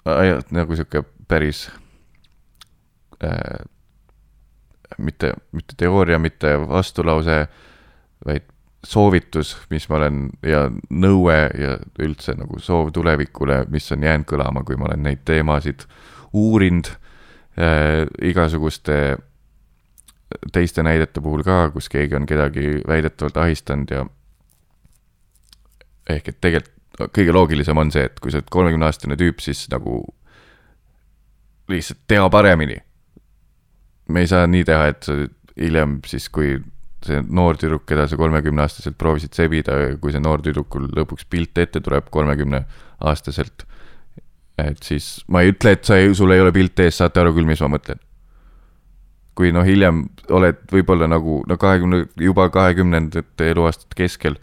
nagu 0.07 0.77
sihuke 0.79 1.03
päris 1.29 1.67
äh, 3.25 3.65
mitte, 4.99 5.33
mitte 5.53 5.75
teooria, 5.77 6.19
mitte 6.19 6.55
vastulause, 6.69 7.47
vaid 8.27 8.47
soovitus, 8.87 9.57
mis 9.71 9.89
ma 9.91 9.99
olen 9.99 10.29
ja 10.47 10.67
nõue 10.91 11.37
ja 11.59 11.77
üldse 12.03 12.37
nagu 12.39 12.61
soov 12.63 12.93
tulevikule, 12.95 13.65
mis 13.73 13.91
on 13.93 14.05
jäänud 14.07 14.29
kõlama, 14.31 14.63
kui 14.67 14.79
ma 14.79 14.87
olen 14.91 15.03
neid 15.09 15.25
teemasid 15.27 15.89
uurinud 16.37 16.93
äh, 17.59 18.05
igasuguste 18.23 19.17
teiste 20.53 20.83
näidete 20.83 21.23
puhul 21.23 21.43
ka, 21.47 21.71
kus 21.75 21.89
keegi 21.91 22.17
on 22.19 22.27
kedagi 22.27 22.81
väidetavalt 22.87 23.37
ahistanud 23.43 23.91
ja 23.91 24.07
ehk 26.11 26.29
et 26.29 26.41
tegelikult 26.41 26.76
kõige 26.97 27.33
loogilisem 27.35 27.79
on 27.79 27.91
see, 27.93 28.07
et 28.09 28.21
kui 28.21 28.33
sa 28.33 28.41
oled 28.41 28.53
kolmekümne 28.53 28.89
aastane 28.89 29.19
tüüp, 29.21 29.43
siis 29.45 29.67
nagu 29.73 30.01
lihtsalt 31.69 32.05
tea 32.09 32.29
paremini. 32.31 32.79
me 34.09 34.23
ei 34.23 34.29
saa 34.31 34.47
nii 34.47 34.65
teha, 34.65 34.87
et 34.93 35.03
sa 35.03 35.17
hiljem 35.59 35.99
siis, 36.07 36.29
kui 36.31 36.55
see 37.07 37.23
noor 37.27 37.59
tüdruk, 37.59 37.85
keda 37.89 38.07
sa 38.09 38.19
kolmekümneaastaselt 38.19 38.97
proovisid 38.99 39.35
sebida, 39.37 39.77
kui 40.01 40.15
see 40.15 40.23
noor 40.23 40.43
tüdrukul 40.45 40.89
lõpuks 40.95 41.27
pilt 41.31 41.59
ette 41.59 41.83
tuleb 41.83 42.11
kolmekümneaastaselt. 42.15 43.67
et 44.59 44.83
siis 44.83 45.25
ma 45.29 45.43
ei 45.43 45.53
ütle, 45.53 45.75
et 45.77 45.85
sa 45.85 45.99
ei, 46.01 46.15
sul 46.15 46.33
ei 46.33 46.41
ole 46.41 46.53
pilti 46.53 46.87
ees, 46.87 46.97
saate 47.03 47.21
aru 47.21 47.35
küll, 47.37 47.49
mis 47.49 47.61
ma 47.61 47.73
mõtlen. 47.77 48.01
kui 49.37 49.53
noh, 49.53 49.67
hiljem 49.67 50.07
oled 50.33 50.63
võib-olla 50.73 51.09
nagu 51.11 51.43
no 51.49 51.57
kahekümne, 51.61 52.07
juba 52.17 52.49
kahekümnendate 52.51 53.51
eluaastate 53.51 53.99
keskel, 53.99 54.39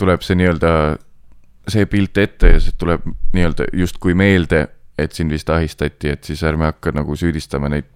tuleb 0.00 0.24
see 0.24 0.38
nii-öelda, 0.40 0.74
see 1.70 1.86
pilt 1.90 2.18
ette 2.18 2.54
ja 2.56 2.60
see 2.64 2.76
tuleb 2.80 3.04
nii-öelda 3.36 3.70
justkui 3.76 4.16
meelde, 4.18 4.66
et 4.98 5.16
sind 5.16 5.32
vist 5.32 5.50
ahistati, 5.52 6.12
et 6.12 6.24
siis 6.24 6.42
ärme 6.44 6.68
hakka 6.70 6.92
nagu 6.96 7.16
süüdistama 7.16 7.70
neid 7.72 7.88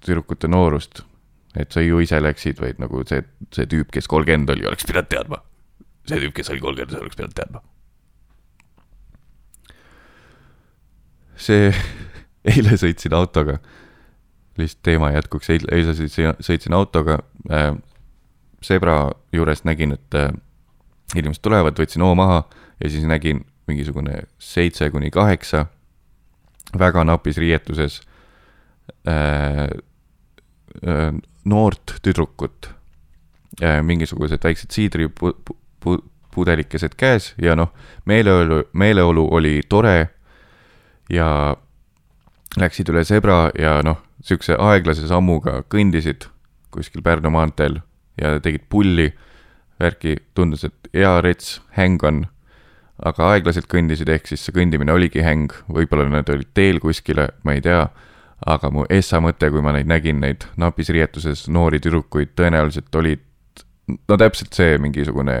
tüdrukute 0.00 0.48
noorust 0.50 1.04
et 1.56 1.72
sa 1.72 1.82
ju 1.84 2.00
ise 2.02 2.20
läksid, 2.22 2.60
vaid 2.62 2.80
nagu 2.80 3.02
see, 3.08 3.22
see 3.52 3.68
tüüp, 3.68 3.90
kes 3.92 4.08
kolmkümmend 4.10 4.52
oli, 4.54 4.64
oleks 4.68 4.86
pidanud 4.88 5.10
teadma. 5.12 5.42
see 6.08 6.20
tüüp, 6.22 6.34
kes 6.38 6.50
oli 6.54 6.64
kolmkümmend, 6.64 6.96
oleks 7.00 7.18
pidanud 7.18 7.36
teadma. 7.36 7.62
see, 11.36 11.72
eile 12.54 12.78
sõitsin 12.80 13.16
autoga, 13.18 13.58
lihtsalt 14.60 14.84
teema 14.88 15.12
jätkuks, 15.16 15.50
eile, 15.52 15.68
eile 15.76 15.96
sõitsin, 15.98 16.36
sõitsin 16.40 16.78
autoga 16.78 17.22
äh,. 17.50 17.72
Zebra 18.62 19.10
juures 19.34 19.64
nägin, 19.66 19.90
et 19.96 20.14
äh, 20.14 20.28
inimesed 21.16 21.42
tulevad, 21.44 21.78
võtsin 21.78 22.02
hoo 22.04 22.14
maha 22.18 22.38
ja 22.80 22.90
siis 22.90 23.04
nägin 23.08 23.44
mingisugune 23.66 24.22
seitse 24.38 24.90
kuni 24.90 25.10
kaheksa 25.10 25.66
väga 26.78 27.04
napis 27.04 27.36
riietuses 27.40 28.00
äh, 29.08 29.68
äh, 30.88 31.12
noort 31.44 31.94
tüdrukut, 32.02 32.70
mingisugused 33.82 34.44
väiksed 34.44 34.70
siidripudelikesed 34.72 36.94
käes 36.96 37.34
ja 37.42 37.56
noh, 37.58 37.68
meeleolu, 38.08 38.62
meeleolu 38.72 39.28
oli 39.36 39.60
tore 39.68 40.08
ja 41.12 41.56
läksid 42.58 42.88
üle 42.92 43.04
zebra 43.04 43.50
ja 43.58 43.82
noh, 43.84 43.98
niisuguse 44.22 44.56
aeglase 44.58 45.08
sammuga 45.08 45.62
kõndisid 45.72 46.26
kuskil 46.72 47.02
Pärnu 47.04 47.30
maanteel 47.32 47.80
ja 48.20 48.40
tegid 48.40 48.64
pulli, 48.72 49.12
värki, 49.80 50.16
tundus, 50.34 50.64
et 50.64 50.81
hea 50.92 51.12
rets, 51.24 51.60
häng 51.76 52.02
on, 52.04 52.22
aga 53.02 53.32
aeglaselt 53.32 53.68
kõndisid, 53.70 54.10
ehk 54.12 54.28
siis 54.30 54.44
see 54.46 54.54
kõndimine 54.56 54.92
oligi 54.94 55.24
häng, 55.24 55.52
võib-olla 55.72 56.08
nad 56.10 56.30
olid 56.30 56.52
teel 56.54 56.80
kuskile, 56.82 57.30
ma 57.46 57.56
ei 57.56 57.64
tea. 57.64 57.86
Aga 58.42 58.72
mu 58.74 58.82
essa 58.90 59.20
mõte, 59.22 59.52
kui 59.54 59.62
ma 59.62 59.70
neid 59.70 59.86
nägin, 59.86 60.18
neid 60.18 60.48
napis 60.58 60.88
riietuses 60.90 61.44
noori 61.46 61.78
tüdrukuid, 61.78 62.32
tõenäoliselt 62.34 62.96
olid 62.98 63.20
no 63.86 64.18
täpselt 64.18 64.54
see 64.56 64.78
mingisugune 64.82 65.36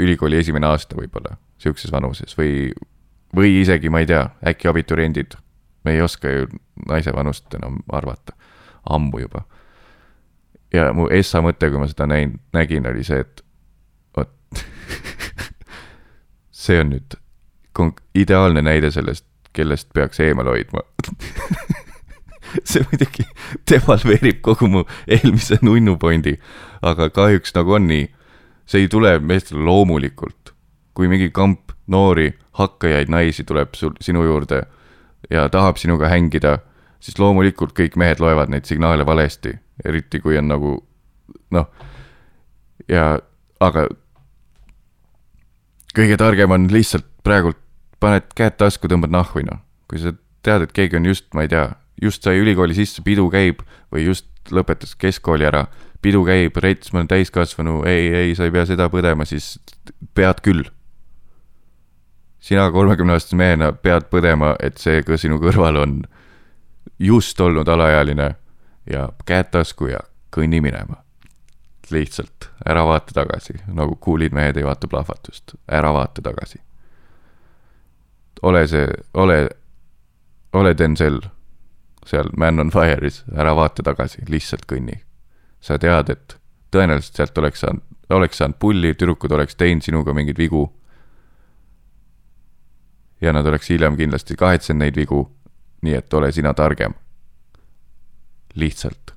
ülikooli 0.00 0.38
esimene 0.40 0.68
aasta 0.70 0.96
võib-olla, 0.96 1.36
sihukeses 1.60 1.92
vanuses. 1.92 2.36
Või, 2.38 2.72
või 3.36 3.58
isegi, 3.60 3.92
ma 3.92 4.02
ei 4.02 4.08
tea, 4.10 4.24
äkki 4.46 4.70
abituriendid. 4.72 5.36
me 5.84 5.92
ei 5.92 6.00
oska 6.00 6.30
ju 6.30 6.46
naise 6.88 7.12
vanust 7.12 7.54
enam 7.54 7.82
arvata, 7.92 8.32
ammu 8.88 9.18
juba. 9.20 9.44
ja 10.72 10.92
mu 10.92 11.08
essa 11.12 11.42
mõte, 11.44 11.68
kui 11.70 11.78
ma 11.78 11.86
seda 11.86 12.06
näin, 12.06 12.40
nägin, 12.52 12.86
oli 12.86 13.04
see, 13.04 13.20
et 13.20 13.43
see 16.64 16.80
on 16.80 16.94
nüüd 16.94 17.18
ideaalne 18.14 18.62
näide 18.62 18.90
sellest, 18.94 19.26
kellest 19.52 19.90
peaks 19.94 20.20
eemale 20.20 20.54
hoidma 20.54 20.86
see 22.62 22.84
muidugi 22.90 23.24
devalveerib 23.70 24.40
kogu 24.44 24.68
mu 24.70 24.84
eelmise 25.06 25.58
nunnu 25.62 25.96
pointi, 26.00 26.36
aga 26.82 27.08
kahjuks 27.10 27.54
nagu 27.56 27.78
on 27.78 27.88
nii. 27.90 28.06
see 28.66 28.84
ei 28.84 28.88
tule 28.88 29.18
meestele 29.18 29.64
loomulikult. 29.64 30.54
kui 30.94 31.08
mingi 31.08 31.30
kamp 31.30 31.72
noori 31.86 32.38
hakkajaid 32.52 33.10
naisi 33.10 33.44
tuleb 33.44 33.74
sul, 33.74 33.92
sinu 34.00 34.24
juurde 34.24 34.62
ja 35.30 35.48
tahab 35.48 35.76
sinuga 35.76 36.08
hängida, 36.08 36.58
siis 37.00 37.18
loomulikult 37.18 37.74
kõik 37.74 37.96
mehed 37.96 38.20
loevad 38.20 38.48
neid 38.48 38.64
signaale 38.64 39.06
valesti, 39.06 39.58
eriti 39.84 40.20
kui 40.20 40.38
on 40.38 40.48
nagu 40.48 40.76
noh, 41.50 41.66
ja 42.88 43.18
aga 43.60 43.88
kõige 45.94 46.18
targem 46.20 46.50
on 46.54 46.68
lihtsalt 46.72 47.06
praegult 47.24 47.58
paned 48.02 48.26
käed 48.36 48.58
tasku, 48.60 48.90
tõmbad 48.90 49.12
nahvi, 49.14 49.46
noh. 49.46 49.62
kui 49.88 50.00
sa 50.02 50.12
tead, 50.44 50.66
et 50.66 50.72
keegi 50.76 50.98
on 50.98 51.08
just, 51.08 51.26
ma 51.36 51.44
ei 51.44 51.50
tea, 51.52 51.68
just 52.02 52.24
sai 52.24 52.40
ülikooli 52.42 52.76
sisse, 52.76 53.02
pidu 53.04 53.26
käib 53.32 53.62
või 53.92 54.08
just 54.08 54.28
lõpetas 54.52 54.94
keskkooli 55.00 55.46
ära, 55.48 55.64
pidu 56.04 56.24
käib, 56.26 56.56
rets, 56.60 56.92
ma 56.92 57.00
olen 57.00 57.10
täiskasvanu, 57.12 57.82
ei, 57.88 58.08
ei, 58.12 58.34
sa 58.36 58.48
ei 58.48 58.52
pea 58.52 58.66
seda 58.68 58.90
põdema, 58.92 59.24
siis 59.28 59.54
pead 60.14 60.42
küll. 60.44 60.64
sina 62.44 62.66
kolmekümneaastase 62.70 63.36
mehena 63.40 63.70
pead 63.72 64.10
põdema, 64.12 64.52
et 64.60 64.76
see 64.76 65.00
ka 65.02 65.16
sinu 65.16 65.38
kõrval 65.40 65.78
on 65.80 66.02
just 66.98 67.40
olnud 67.40 67.68
alaealine 67.68 68.34
ja 68.90 69.08
käed 69.24 69.48
tasku 69.50 69.88
ja 69.88 70.02
kõnni 70.34 70.60
minema. 70.60 71.03
Lihtsalt 71.90 72.48
ära 72.66 72.84
vaata 72.86 73.12
tagasi, 73.14 73.58
nagu 73.66 73.96
kuulid 73.96 74.32
mehed 74.32 74.56
ei 74.56 74.64
vaata 74.64 74.88
plahvatust, 74.88 75.54
ära 75.68 75.92
vaata 75.92 76.22
tagasi. 76.22 76.58
ole 78.42 78.66
see, 78.68 78.88
ole, 79.14 79.48
ole 80.52 80.74
Denzel 80.78 81.20
seal 82.06 82.28
Man 82.36 82.60
on 82.60 82.70
Fire'is, 82.70 83.22
ära 83.36 83.54
vaata 83.56 83.82
tagasi, 83.82 84.24
lihtsalt 84.28 84.66
kõnni. 84.68 85.00
sa 85.60 85.78
tead, 85.78 86.10
et 86.10 86.36
tõenäoliselt 86.70 87.16
sealt 87.16 87.38
oleks 87.40 87.62
saanud, 87.64 87.82
oleks 88.12 88.36
saanud 88.38 88.58
pulli, 88.60 88.92
tüdrukud 88.94 89.32
oleks 89.32 89.56
teinud 89.56 89.82
sinuga 89.82 90.12
mingeid 90.12 90.38
vigu. 90.38 90.72
ja 93.20 93.32
nad 93.32 93.46
oleks 93.46 93.70
hiljem 93.70 93.96
kindlasti 93.96 94.36
kahetsenud 94.36 94.84
neid 94.84 94.96
vigu, 94.96 95.24
nii 95.82 95.94
et 95.94 96.14
ole 96.14 96.32
sina 96.32 96.54
targem. 96.54 96.94
lihtsalt 98.54 99.14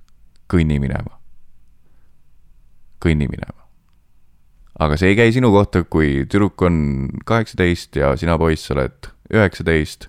kõnni 0.48 0.80
minema. 0.80 1.16
Kõnni 3.03 3.27
minema. 3.29 3.65
aga 4.79 4.97
see 4.97 5.13
ei 5.13 5.19
käi 5.19 5.31
sinu 5.33 5.51
kohta, 5.51 5.83
kui 5.83 6.25
tüdruk 6.25 6.61
on 6.61 7.09
kaheksateist 7.25 7.95
ja 7.95 8.15
sina 8.17 8.37
poiss 8.37 8.71
oled 8.71 9.11
üheksateist, 9.33 10.07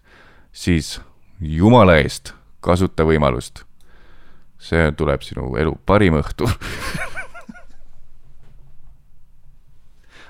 siis 0.52 1.01
jumala 1.40 1.98
eest 2.02 2.35
kasuta 2.60 3.06
võimalust. 3.09 3.65
see 4.59 4.90
tuleb 4.98 5.23
sinu 5.23 5.55
elu 5.56 5.77
parim 5.86 6.19
õhtu 6.19 6.48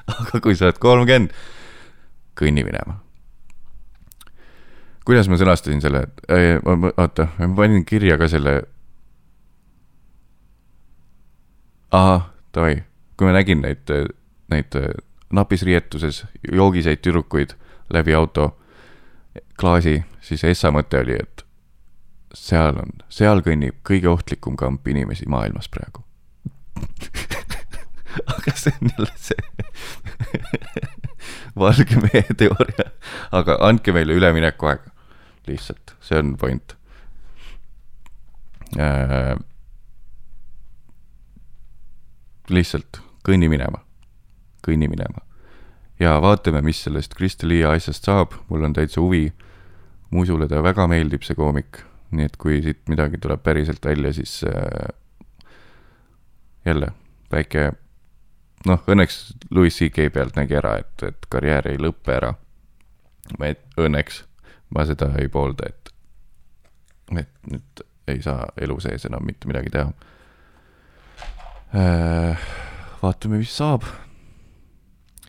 aga 0.09 0.41
kui 0.41 0.57
sa 0.57 0.69
oled 0.69 0.81
kolmkümmend, 0.83 1.35
kõnni 2.39 2.65
minema. 2.67 2.99
kuidas 5.09 5.29
ma 5.33 5.39
sõnastasin 5.41 5.81
selle, 5.81 6.05
oota, 6.97 7.31
ma 7.41 7.55
panin 7.57 7.85
kirja 7.89 8.19
ka 8.21 8.29
selle. 8.29 8.61
ahah, 11.93 12.29
davai, 12.59 12.83
kui 13.17 13.29
ma 13.29 13.37
nägin 13.37 13.63
neid, 13.65 13.91
neid 14.53 14.79
napis 15.35 15.65
riietuses 15.67 16.25
joogiseid 16.53 17.03
tüdrukuid 17.05 17.55
läbi 17.95 18.15
auto 18.15 18.51
klaasi, 19.61 20.03
siis 20.21 20.45
Essa 20.45 20.73
mõte 20.75 21.01
oli, 21.01 21.17
et 21.19 21.45
seal 22.37 22.77
on, 22.81 22.93
seal 23.13 23.43
kõnnib 23.45 23.81
kõige 23.87 24.11
ohtlikum 24.11 24.57
kamp 24.59 24.89
inimesi 24.89 25.29
maailmas 25.31 25.69
praegu 25.73 26.05
aga 28.35 28.55
see 28.57 28.75
on 28.81 28.93
jälle 28.93 29.13
see 29.17 29.43
valge 31.63 32.01
mehe 32.03 32.37
teooria. 32.37 32.91
aga 33.33 33.59
andke 33.69 33.93
meile 33.97 34.17
üleminekuaega, 34.19 34.91
lihtsalt, 35.49 35.95
see 36.05 36.19
on 36.21 36.37
point 36.41 36.77
äh,. 38.79 39.37
Lihtsalt 42.51 43.01
kõnni 43.27 43.49
minema, 43.51 43.83
kõnni 44.65 44.89
minema 44.91 45.25
ja 46.01 46.21
vaatame, 46.23 46.63
mis 46.63 46.83
sellest 46.85 47.15
Kristi-Lee 47.19 47.67
asjast 47.67 48.07
saab, 48.07 48.37
mul 48.49 48.65
on 48.69 48.77
täitsa 48.77 49.03
huvi. 49.03 49.29
Musule 50.11 50.49
ta 50.49 50.63
väga 50.65 50.87
meeldib, 50.89 51.21
see 51.27 51.37
koomik, 51.37 51.83
nii 52.17 52.25
et 52.25 52.37
kui 52.41 52.63
siit 52.65 52.87
midagi 52.89 53.19
tuleb 53.21 53.43
päriselt 53.45 53.85
välja, 53.85 54.13
siis 54.17 54.41
äh, 54.49 54.89
jälle 56.65 56.89
väike 57.33 57.73
noh, 58.67 58.81
õnneks 58.89 59.19
Louis 59.51 59.77
CK 59.77 60.09
pealt 60.15 60.39
nägi 60.39 60.57
ära, 60.57 60.79
et, 60.81 61.05
et 61.05 61.29
karjäär 61.29 61.69
ei 61.69 61.81
lõppe 61.83 62.15
ära. 62.17 62.33
et 63.45 63.61
õnneks 63.77 64.23
ma 64.73 64.87
seda 64.89 65.11
ei 65.21 65.29
poolda, 65.29 65.69
et, 65.69 65.93
et 67.19 67.53
nüüd 67.53 67.85
ei 68.09 68.23
saa 68.25 68.49
elu 68.57 68.81
sees 68.81 69.05
enam 69.05 69.27
mitte 69.29 69.49
midagi 69.51 69.71
teha. 69.75 69.93
Äh, 71.75 72.39
vaatame, 73.03 73.39
mis 73.39 73.57
saab. 73.57 73.83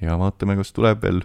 ja 0.02 0.16
vaatame, 0.20 0.56
kas 0.56 0.72
tuleb 0.72 1.02
veel 1.04 1.18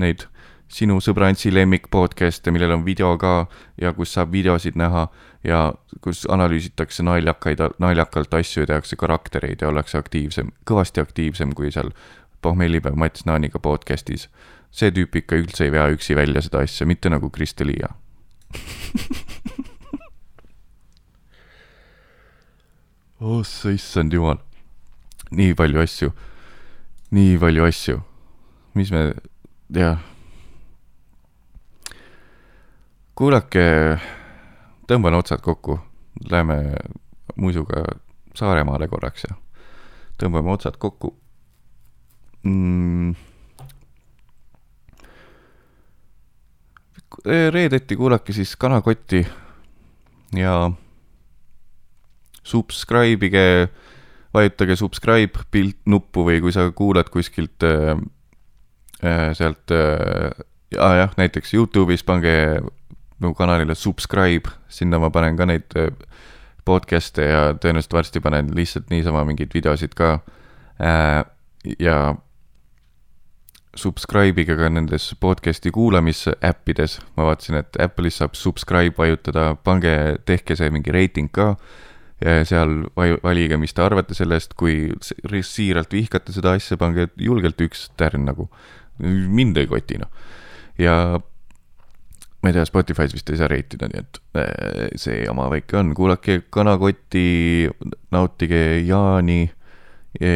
neid 0.00 0.24
sinu 0.72 0.96
sõbrantsi 1.04 1.50
lemmik 1.52 1.90
podcast'e, 1.92 2.48
millel 2.54 2.72
on 2.78 2.86
video 2.86 3.10
ka 3.20 3.46
ja 3.76 3.92
kus 3.92 4.14
saab 4.16 4.32
videosid 4.32 4.78
näha 4.80 5.02
ja 5.44 5.74
kus 6.00 6.24
analüüsitakse 6.24 7.04
naljakaid, 7.04 7.60
naljakalt 7.78 8.32
asju 8.40 8.64
ja 8.64 8.70
tehakse 8.72 8.96
karaktereid 8.96 9.60
ja 9.60 9.68
ollakse 9.68 10.00
aktiivsem, 10.00 10.48
kõvasti 10.64 11.04
aktiivsem 11.04 11.52
kui 11.52 11.68
seal 11.74 11.92
pohmellipäev 12.40 12.96
Mats 12.96 13.28
Naaniga 13.28 13.60
podcast'is. 13.60 14.30
see 14.72 14.88
tüüp 14.96 15.20
ikka 15.20 15.36
üldse 15.36 15.68
ei 15.68 15.76
vea 15.76 15.90
üksi 15.92 16.16
välja 16.16 16.40
seda 16.40 16.64
asja, 16.64 16.88
mitte 16.88 17.12
nagu 17.12 17.28
Kristelia 17.30 17.92
oh 23.22 23.42
sa 23.46 23.70
issand 23.70 24.12
jumal, 24.12 24.40
nii 25.30 25.54
palju 25.54 25.82
asju, 25.82 26.10
nii 27.14 27.36
palju 27.38 27.66
asju, 27.68 28.00
mis 28.74 28.90
me, 28.90 29.04
jah. 29.78 30.00
Kuulake, 33.14 33.64
tõmban 34.90 35.14
otsad 35.14 35.44
kokku, 35.44 35.78
lähme 36.30 36.58
muisuga 37.36 37.84
Saaremaale 38.34 38.88
korraks 38.88 39.26
ja 39.28 39.36
tõmbame 40.22 40.54
otsad 40.54 40.78
kokku. 40.80 41.14
Mm.. 42.42 43.14
reedeti 47.26 47.94
kuulake 47.96 48.32
siis 48.32 48.56
Kanakotti 48.56 49.20
ja 50.34 50.54
subscribe 52.42 53.26
ige, 53.26 53.68
vajutage 54.34 54.76
subscribe 54.80 55.46
pilt 55.50 55.80
nuppu 55.86 56.26
või 56.26 56.40
kui 56.42 56.54
sa 56.54 56.68
kuulad 56.74 57.10
kuskilt 57.12 57.64
äh, 57.66 57.96
äh 59.02 59.32
sealt 59.36 59.70
äh, 59.70 60.30
ah, 60.78 60.96
jah, 61.02 61.12
näiteks 61.18 61.54
Youtube'is 61.54 62.04
pange 62.06 62.62
mu 63.22 63.34
kanalile 63.38 63.74
subscribe, 63.74 64.50
sinna 64.68 64.98
ma 64.98 65.10
panen 65.14 65.36
ka 65.38 65.46
neid 65.46 65.76
äh, 65.78 65.92
podcast'e 66.66 67.26
ja 67.26 67.44
tõenäoliselt 67.58 67.94
varsti 67.94 68.22
panen 68.22 68.50
lihtsalt 68.54 68.90
niisama 68.90 69.24
mingeid 69.26 69.54
videosid 69.54 69.94
ka. 69.98 70.18
Äh, 70.82 71.22
ja 71.78 72.14
subscribe 73.78 74.42
ige 74.42 74.56
ka 74.58 74.68
nendes 74.68 75.12
podcast'i 75.20 75.72
kuulamisäppides, 75.74 76.98
ma 77.16 77.30
vaatasin, 77.30 77.62
et 77.62 77.78
Apple'is 77.80 78.20
saab 78.20 78.36
subscribe 78.38 78.98
vajutada, 78.98 79.52
pange, 79.64 79.94
tehke 80.28 80.56
see 80.58 80.70
mingi 80.74 80.94
reiting 80.94 81.30
ka. 81.32 81.54
Seal 82.48 82.84
vaju-, 82.98 83.18
valige, 83.24 83.58
mis 83.58 83.74
te 83.74 83.82
arvate 83.84 84.14
sellest, 84.14 84.54
kui 84.58 84.92
siiralt 85.02 85.92
vihkate 85.94 86.34
seda 86.34 86.54
asja, 86.58 86.78
pange 86.80 87.08
julgelt 87.20 87.60
üks 87.64 87.88
tärn 88.00 88.26
nagu. 88.28 88.48
mind 89.02 89.56
ei 89.56 89.66
koti 89.66 89.96
noh. 89.98 90.10
ja 90.78 90.94
ma 92.42 92.50
ei 92.50 92.54
tea, 92.56 92.64
Spotify's 92.66 93.14
vist 93.14 93.30
ei 93.30 93.38
saa 93.38 93.48
reitida, 93.50 93.88
nii 93.90 94.02
et 94.02 94.20
äh, 94.38 94.86
see 94.98 95.22
jama 95.22 95.46
väike 95.52 95.78
on, 95.78 95.92
kuulake 95.94 96.40
Kanakotti, 96.50 97.68
nautige 98.14 98.62
Jaani 98.86 99.42
e,. 100.20 100.32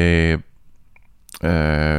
Äh, 1.45 1.99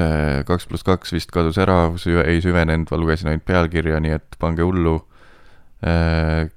äh, 0.00 0.40
kaks 0.48 0.66
pluss 0.66 0.82
kaks 0.82 1.12
vist 1.14 1.30
kadus 1.30 1.60
ära, 1.62 1.92
ei 2.24 2.40
süvenenud, 2.42 2.88
ma 2.90 2.98
lugesin 2.98 3.30
ainult 3.30 3.44
pealkirja, 3.46 4.00
nii 4.02 4.16
et 4.16 4.38
pange 4.40 4.66
hullu 4.66 4.96
äh,. 5.86 6.48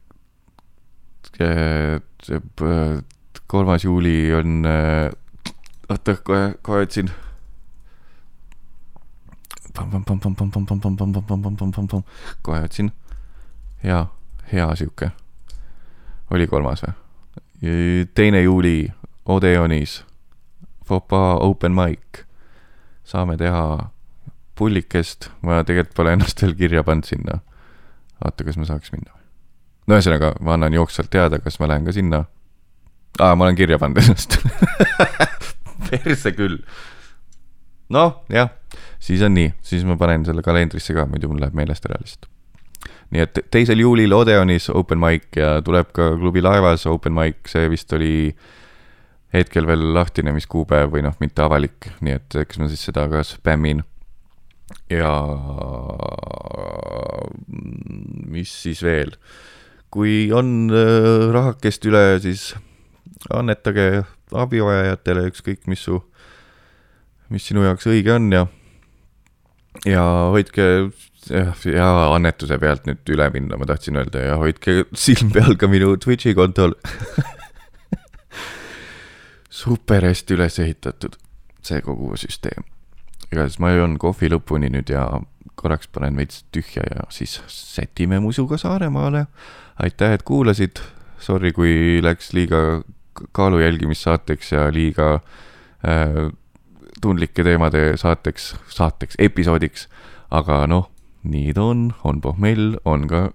Kolmas 3.48 3.84
juuli 3.86 4.34
on, 4.36 4.64
oota, 5.90 6.16
kohe, 6.24 6.54
kohe 6.62 6.86
otsin 6.86 7.12
kohe 12.42 12.64
otsin. 12.64 12.92
hea, 13.84 14.06
hea 14.54 14.76
sihuke. 14.76 15.12
oli 16.32 16.48
kolmas 16.48 16.84
või? 16.86 16.94
teine 18.16 18.42
juuli 18.42 18.92
Odeonis, 19.26 20.06
Fopa 20.86 21.38
open 21.40 21.72
mic. 21.72 22.26
saame 23.04 23.38
teha 23.38 23.90
pullikest, 24.56 25.30
ma 25.42 25.64
tegelikult 25.64 25.96
pole 25.96 26.14
ennast 26.14 26.42
veel 26.42 26.56
kirja 26.56 26.84
pannud 26.84 27.08
sinna. 27.08 27.40
vaata, 28.24 28.44
kas 28.44 28.58
ma 28.58 28.66
saaks 28.66 28.92
minna? 28.92 29.21
No 29.88 29.98
ühesõnaga, 29.98 30.36
ma 30.40 30.56
annan 30.58 30.74
jooksvalt 30.78 31.12
teada, 31.14 31.42
kas 31.44 31.60
ma 31.60 31.72
lähen 31.72 31.86
ka 31.88 31.96
sinna. 31.96 32.26
aa, 33.20 33.36
ma 33.36 33.48
olen 33.48 33.60
kirja 33.60 33.80
pannud 33.82 34.04
ennast 34.04 34.38
perse 35.90 36.34
küll. 36.38 36.62
noh, 37.90 38.22
jah 38.30 38.52
siis 39.02 39.22
on 39.26 39.34
nii, 39.36 39.52
siis 39.66 39.84
ma 39.88 39.98
panen 40.00 40.26
selle 40.28 40.44
kalendrisse 40.46 40.96
ka, 40.96 41.08
muidu 41.10 41.30
mul 41.32 41.42
läheb 41.42 41.58
meelest 41.58 41.86
ära 41.90 42.00
lihtsalt. 42.02 42.30
nii 43.12 43.24
et 43.26 43.40
teisel 43.52 43.82
juulil 43.84 44.14
Odeonis 44.16 44.70
open 44.72 45.02
mic 45.02 45.36
ja 45.38 45.58
tuleb 45.66 45.92
ka 45.96 46.14
klubi 46.18 46.44
laevas 46.44 46.86
open 46.90 47.16
mic, 47.18 47.42
see 47.52 47.70
vist 47.72 47.92
oli 47.98 48.32
hetkel 49.34 49.68
veel 49.68 49.92
lahtine, 49.96 50.34
mis 50.36 50.48
kuupäev 50.48 50.92
või 50.94 51.06
noh, 51.06 51.16
mitte 51.24 51.44
avalik, 51.44 51.92
nii 52.04 52.18
et 52.20 52.40
eks 52.44 52.60
ma 52.60 52.68
siis 52.72 52.84
seda 52.90 53.08
ka 53.12 53.24
spämmin. 53.28 53.84
ja 54.92 55.12
mis 58.32 58.52
siis 58.64 58.84
veel, 58.84 59.16
kui 59.92 60.30
on 60.36 60.72
äh, 60.72 61.28
rahakest 61.34 61.86
üle, 61.90 62.06
siis 62.24 62.52
annetage 63.34 64.04
abivajajatele, 64.32 65.28
ükskõik 65.32 65.68
mis 65.72 65.84
su, 65.88 66.00
mis 67.32 67.46
sinu 67.48 67.66
jaoks 67.68 67.90
õige 67.92 68.16
on 68.16 68.32
ja 68.32 68.46
ja 69.88 70.04
hoidke 70.32 70.66
jah, 71.30 71.56
ja 71.66 71.88
annetuse 72.16 72.58
pealt 72.62 72.88
nüüd 72.90 73.14
üle 73.14 73.28
minna, 73.34 73.60
ma 73.60 73.68
tahtsin 73.70 74.00
öelda 74.00 74.24
ja 74.24 74.38
hoidke 74.42 74.84
silm 74.98 75.32
peal 75.36 75.58
ka 75.60 75.70
minu 75.72 75.94
Twitch'i 76.02 76.36
kontol 76.38 76.76
super 79.62 80.08
hästi 80.08 80.38
üles 80.38 80.60
ehitatud, 80.64 81.18
see 81.66 81.82
kogu 81.86 82.16
süsteem. 82.20 82.66
Igatahes 83.32 83.60
ma 83.64 83.72
joon 83.72 83.98
kohvi 84.02 84.30
lõpuni 84.32 84.70
nüüd 84.74 84.92
ja 84.92 85.06
korraks 85.56 85.88
panen 85.88 86.18
veits 86.20 86.44
tühja 86.52 86.84
ja 86.84 87.06
siis 87.10 87.40
sätime 87.48 88.20
musuga 88.20 88.58
Saaremaale. 88.58 89.26
aitäh, 89.80 90.14
et 90.14 90.24
kuulasid. 90.24 90.82
Sorry, 91.20 91.52
kui 91.52 92.02
läks 92.02 92.34
liiga 92.34 92.84
kaalu 93.32 93.60
jälgimissaateks 93.60 94.52
ja 94.52 94.74
liiga 94.74 95.14
äh, 95.86 96.32
tundlike 97.02 97.44
teemade 97.44 97.98
saateks, 97.98 98.56
saateks, 98.68 99.16
episoodiks. 99.20 99.88
aga 100.32 100.68
noh, 100.68 100.90
nii 101.24 101.54
ta 101.54 101.64
on, 101.64 101.94
on 102.04 102.22
pohmell, 102.22 102.78
on 102.86 103.08
ka, 103.08 103.32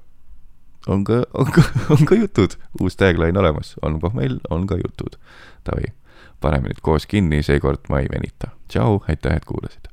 on 0.87 1.05
ka, 1.05 1.23
on 1.35 1.51
ka, 1.53 1.63
on 1.95 2.07
ka 2.09 2.15
jutud, 2.15 2.57
uus 2.81 2.97
tagline 2.97 3.39
olemas, 3.39 3.75
on 3.83 4.01
pohmell, 4.01 4.41
on 4.51 4.67
ka 4.67 4.79
jutud. 4.81 5.19
Davai, 5.67 5.93
paneme 6.41 6.71
nüüd 6.71 6.81
koos 6.83 7.07
kinni, 7.11 7.43
seekord 7.43 7.91
ma 7.93 8.01
ei 8.01 8.09
venita. 8.13 8.55
tšau, 8.69 9.03
aitäh, 9.09 9.37
et 9.37 9.45
kuulasid. 9.45 9.86